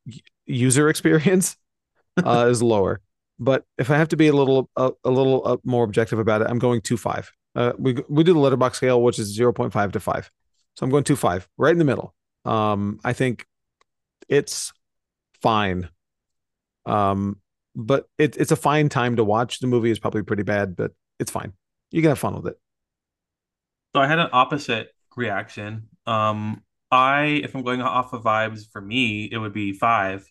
user 0.45 0.89
experience 0.89 1.57
uh, 2.23 2.47
is 2.49 2.61
lower. 2.61 3.01
But 3.39 3.65
if 3.77 3.89
I 3.89 3.97
have 3.97 4.09
to 4.09 4.17
be 4.17 4.27
a 4.27 4.33
little 4.33 4.69
a, 4.75 4.91
a 5.03 5.09
little 5.09 5.41
uh, 5.45 5.57
more 5.63 5.83
objective 5.83 6.19
about 6.19 6.41
it, 6.41 6.47
I'm 6.49 6.59
going 6.59 6.81
two 6.81 6.97
five. 6.97 7.31
Uh, 7.55 7.73
we 7.77 7.97
we 8.07 8.23
do 8.23 8.33
the 8.33 8.39
Letterboxd 8.39 8.75
scale, 8.75 9.01
which 9.01 9.17
is 9.17 9.33
zero 9.33 9.51
point 9.51 9.73
five 9.73 9.91
to 9.93 9.99
five. 9.99 10.29
So 10.75 10.83
I'm 10.83 10.91
going 10.91 11.03
two 11.03 11.15
five, 11.15 11.47
right 11.57 11.71
in 11.71 11.79
the 11.79 11.85
middle. 11.85 12.13
Um, 12.45 12.99
I 13.03 13.13
think 13.13 13.47
it's 14.29 14.71
fine. 15.41 15.89
Um, 16.85 17.37
but 17.75 18.07
it, 18.17 18.37
it's 18.37 18.51
a 18.51 18.55
fine 18.55 18.89
time 18.89 19.15
to 19.15 19.23
watch. 19.23 19.59
The 19.59 19.67
movie 19.67 19.91
is 19.91 19.99
probably 19.99 20.23
pretty 20.23 20.43
bad, 20.43 20.75
but 20.75 20.91
it's 21.19 21.31
fine. 21.31 21.53
You 21.91 22.01
can 22.01 22.09
have 22.09 22.19
fun 22.19 22.35
with 22.35 22.47
it. 22.47 22.59
So 23.93 24.01
I 24.01 24.07
had 24.07 24.19
an 24.19 24.29
opposite 24.31 24.93
reaction. 25.15 25.89
Um, 26.05 26.63
I, 26.91 27.41
if 27.43 27.55
I'm 27.55 27.63
going 27.63 27.81
off 27.81 28.13
of 28.13 28.23
vibes, 28.23 28.65
for 28.71 28.81
me, 28.81 29.25
it 29.31 29.37
would 29.37 29.53
be 29.53 29.73
five. 29.73 30.25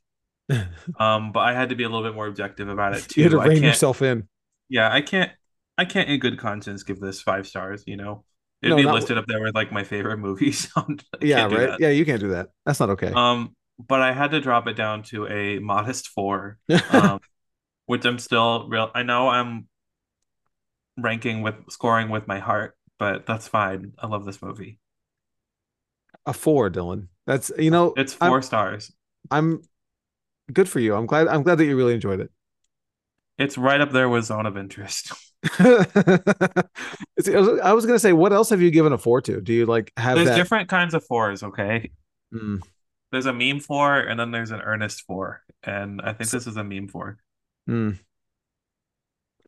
Um, 0.98 1.32
but 1.32 1.40
I 1.40 1.54
had 1.54 1.70
to 1.70 1.74
be 1.76 1.84
a 1.84 1.88
little 1.88 2.02
bit 2.06 2.14
more 2.14 2.26
objective 2.26 2.68
about 2.68 2.94
it 2.94 3.08
too. 3.08 3.20
you 3.20 3.24
had 3.24 3.32
to 3.32 3.38
rein 3.38 3.62
yourself 3.64 4.02
in. 4.02 4.28
yeah, 4.68 4.92
I 4.92 5.00
can't, 5.00 5.32
I 5.78 5.84
can't 5.84 6.08
in 6.08 6.20
good 6.20 6.38
conscience 6.38 6.82
give 6.82 7.00
this 7.00 7.20
five 7.22 7.46
stars. 7.46 7.84
You 7.86 7.96
know, 7.96 8.24
it'd 8.62 8.76
No, 8.76 8.76
be 8.76 8.86
listed 8.86 9.18
up 9.18 9.26
there 9.26 9.42
with 9.42 9.54
like 9.54 9.72
my 9.72 9.84
favorite 9.84 10.18
movies. 10.20 10.70
Yeah, 11.20 11.46
right. 11.46 11.74
Yeah, 11.78 11.90
you 11.90 12.04
can't 12.04 12.20
do 12.20 12.30
that. 12.30 12.50
That's 12.64 12.80
not 12.80 12.90
okay. 12.90 13.16
Um, 13.16 13.56
but 13.78 14.00
I 14.02 14.12
had 14.12 14.30
to 14.32 14.40
drop 14.40 14.66
it 14.66 14.74
down 14.74 15.02
to 15.04 15.26
a 15.26 15.58
modest 15.58 16.08
four. 16.08 16.58
Um, 16.88 17.20
which 17.86 18.04
I'm 18.06 18.18
still 18.20 18.68
real. 18.68 18.90
I 18.94 19.04
know 19.04 19.28
I'm 19.28 19.68
ranking 20.96 21.42
with 21.42 21.56
scoring 21.70 22.08
with 22.10 22.26
my 22.28 22.38
heart, 22.38 22.76
but 22.98 23.26
that's 23.26 23.48
fine. 23.48 23.94
I 23.98 24.06
love 24.06 24.24
this 24.24 24.42
movie. 24.42 24.79
A 26.26 26.32
four, 26.32 26.70
Dylan. 26.70 27.08
That's 27.26 27.50
you 27.58 27.70
know, 27.70 27.92
It's 27.96 28.16
I'm- 28.20 28.30
4 28.30 28.42
stars. 28.42 28.92
I'm 29.30 29.62
good 30.52 30.68
for 30.68 30.80
you. 30.80 30.94
I'm 30.94 31.06
glad. 31.06 31.28
I'm 31.28 31.42
glad 31.42 31.58
that 31.58 31.64
you 31.66 31.76
really 31.76 31.94
enjoyed 31.94 32.20
it. 32.20 32.30
It's 33.38 33.56
right 33.56 33.80
up 33.80 33.92
there 33.92 34.08
with 34.08 34.24
Zone 34.24 34.46
of 34.46 34.56
Interest. 34.56 35.12
I 35.58 35.86
was, 37.72 37.86
gonna 37.86 37.98
say, 37.98 38.12
what 38.12 38.32
else 38.32 38.50
have 38.50 38.60
you 38.62 38.70
given 38.70 38.92
a 38.92 38.98
four 38.98 39.20
to? 39.22 39.40
Do 39.40 39.52
you 39.52 39.66
like 39.66 39.92
have 39.96 40.16
There's 40.16 40.28
that? 40.28 40.36
different 40.36 40.68
kinds 40.68 40.94
of 40.94 41.04
fours, 41.04 41.42
okay? 41.42 41.90
Mm, 42.34 42.60
There's 43.12 43.26
a 43.26 43.32
meme 43.32 43.60
four 43.60 43.98
and 43.98 44.18
then 44.18 44.30
there's 44.30 44.50
an 44.50 44.60
earnest 44.60 45.02
four. 45.06 45.42
And 45.62 46.00
I 46.02 46.12
think 46.12 46.30
this 46.30 46.46
is 46.46 46.56
a 46.56 46.64
meme 46.64 46.88
four. 46.88 47.18
mm. 47.68 47.98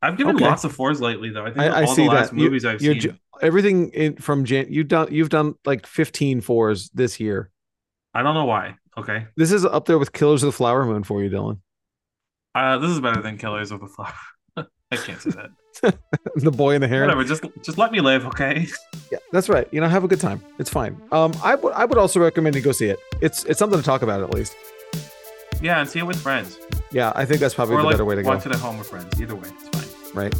I've 0.02 0.16
given 0.16 0.34
Okay. 0.36 0.44
lots 0.44 0.64
of 0.64 0.72
fours 0.72 1.00
lately, 1.00 1.30
though. 1.30 1.42
I 1.46 1.50
think 1.50 1.58
I, 1.60 1.66
I 1.66 1.84
all 1.84 1.94
see 1.94 2.04
the 2.06 2.12
last 2.12 2.30
that. 2.30 2.36
You- 2.36 2.44
movies 2.44 2.64
I've 2.64 2.82
you're 2.82 2.94
seen. 2.94 3.00
ju- 3.02 3.14
everything 3.40 3.90
in 3.90 4.16
from 4.16 4.44
Jan. 4.44 4.66
You've 4.68 4.88
done. 4.88 5.08
You've 5.10 5.28
done 5.30 5.54
like 5.64 5.86
15 5.86 6.40
fours 6.40 6.90
this 6.90 7.20
year. 7.20 7.50
I 8.14 8.22
don't 8.22 8.34
know 8.34 8.44
why. 8.44 8.76
Okay. 8.98 9.26
This 9.36 9.52
is 9.52 9.64
up 9.64 9.86
there 9.86 9.98
with 9.98 10.12
Killers 10.12 10.42
of 10.42 10.48
the 10.48 10.52
Flower 10.52 10.84
Moon 10.84 11.02
for 11.04 11.22
you, 11.22 11.30
Dylan. 11.30 11.60
Uh, 12.54 12.76
this 12.78 12.90
is 12.90 13.00
better 13.00 13.22
than 13.22 13.38
Killers 13.38 13.70
of 13.70 13.80
the 13.80 13.86
Flower. 13.86 14.12
I 14.90 14.96
can't 14.96 15.20
say 15.22 15.30
that. 15.30 15.98
the 16.36 16.50
boy 16.50 16.74
in 16.74 16.82
the 16.82 16.88
hair. 16.88 17.00
Whatever. 17.02 17.24
Just 17.24 17.44
just 17.62 17.78
let 17.78 17.92
me 17.92 18.00
live, 18.00 18.26
okay? 18.26 18.66
Yeah, 19.10 19.18
that's 19.30 19.50
right. 19.50 19.68
You 19.72 19.80
know, 19.82 19.88
have 19.88 20.04
a 20.04 20.08
good 20.08 20.20
time. 20.20 20.42
It's 20.58 20.70
fine. 20.70 20.96
Um, 21.12 21.32
I 21.42 21.54
would 21.54 21.74
I 21.74 21.84
would 21.84 21.98
also 21.98 22.18
recommend 22.18 22.56
you 22.56 22.62
go 22.62 22.72
see 22.72 22.86
it. 22.88 22.98
It's 23.20 23.44
it's 23.44 23.58
something 23.58 23.78
to 23.78 23.84
talk 23.84 24.00
about 24.00 24.22
at 24.22 24.30
least. 24.32 24.54
Yeah, 25.60 25.80
and 25.80 25.88
see 25.88 25.98
it 25.98 26.06
with 26.06 26.18
friends. 26.18 26.58
Yeah, 26.92 27.12
I 27.14 27.26
think 27.26 27.38
that's 27.40 27.52
probably 27.54 27.74
or 27.76 27.78
the 27.82 27.84
like 27.88 27.92
better 27.94 28.04
way 28.06 28.14
to 28.14 28.22
go. 28.22 28.30
watch 28.30 28.46
it 28.46 28.52
at 28.52 28.58
home 28.58 28.78
with 28.78 28.88
friends. 28.88 29.20
Either 29.20 29.34
way, 29.34 29.48
it's 29.48 29.68
fine. 29.68 29.81
Right. 30.14 30.34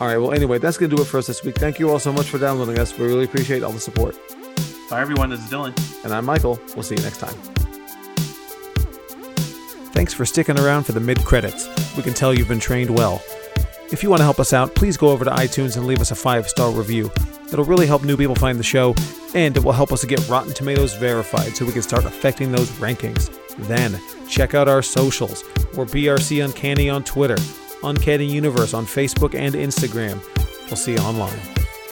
All 0.00 0.06
right. 0.06 0.18
Well, 0.18 0.32
anyway, 0.32 0.58
that's 0.58 0.76
gonna 0.78 0.94
do 0.94 1.02
it 1.02 1.06
for 1.06 1.18
us 1.18 1.26
this 1.26 1.42
week. 1.44 1.56
Thank 1.56 1.78
you 1.78 1.90
all 1.90 1.98
so 1.98 2.12
much 2.12 2.26
for 2.26 2.38
downloading 2.38 2.78
us. 2.78 2.96
We 2.98 3.06
really 3.06 3.24
appreciate 3.24 3.62
all 3.62 3.72
the 3.72 3.80
support. 3.80 4.16
Bye, 4.90 5.00
everyone. 5.00 5.30
This 5.30 5.40
is 5.40 5.50
Dylan. 5.50 6.04
And 6.04 6.12
I'm 6.14 6.24
Michael. 6.24 6.60
We'll 6.74 6.82
see 6.82 6.94
you 6.94 7.02
next 7.02 7.18
time. 7.18 7.34
Thanks 9.92 10.12
for 10.12 10.26
sticking 10.26 10.58
around 10.58 10.84
for 10.84 10.92
the 10.92 11.00
mid 11.00 11.24
credits. 11.24 11.68
We 11.96 12.02
can 12.02 12.14
tell 12.14 12.34
you've 12.34 12.48
been 12.48 12.60
trained 12.60 12.90
well. 12.90 13.22
If 13.90 14.02
you 14.02 14.10
want 14.10 14.20
to 14.20 14.24
help 14.24 14.40
us 14.40 14.52
out, 14.52 14.74
please 14.74 14.96
go 14.96 15.08
over 15.08 15.24
to 15.24 15.30
iTunes 15.30 15.76
and 15.76 15.86
leave 15.86 16.00
us 16.00 16.10
a 16.10 16.14
five 16.14 16.48
star 16.48 16.70
review. 16.70 17.10
It'll 17.52 17.64
really 17.64 17.86
help 17.86 18.02
new 18.02 18.16
people 18.16 18.34
find 18.34 18.58
the 18.58 18.64
show, 18.64 18.94
and 19.34 19.56
it 19.56 19.64
will 19.64 19.72
help 19.72 19.92
us 19.92 20.00
to 20.00 20.06
get 20.06 20.28
Rotten 20.28 20.52
Tomatoes 20.52 20.94
verified 20.94 21.56
so 21.56 21.64
we 21.64 21.72
can 21.72 21.82
start 21.82 22.04
affecting 22.04 22.50
those 22.50 22.68
rankings. 22.72 23.30
Then, 23.68 24.00
check 24.28 24.54
out 24.54 24.68
our 24.68 24.82
socials. 24.82 25.44
We're 25.74 25.86
BRC 25.86 26.44
Uncanny 26.44 26.90
on 26.90 27.04
Twitter, 27.04 27.36
Uncanny 27.86 28.26
Universe 28.26 28.74
on 28.74 28.84
Facebook 28.84 29.34
and 29.34 29.54
Instagram. 29.54 30.20
We'll 30.66 30.76
see 30.76 30.92
you 30.92 30.98
online. 30.98 31.38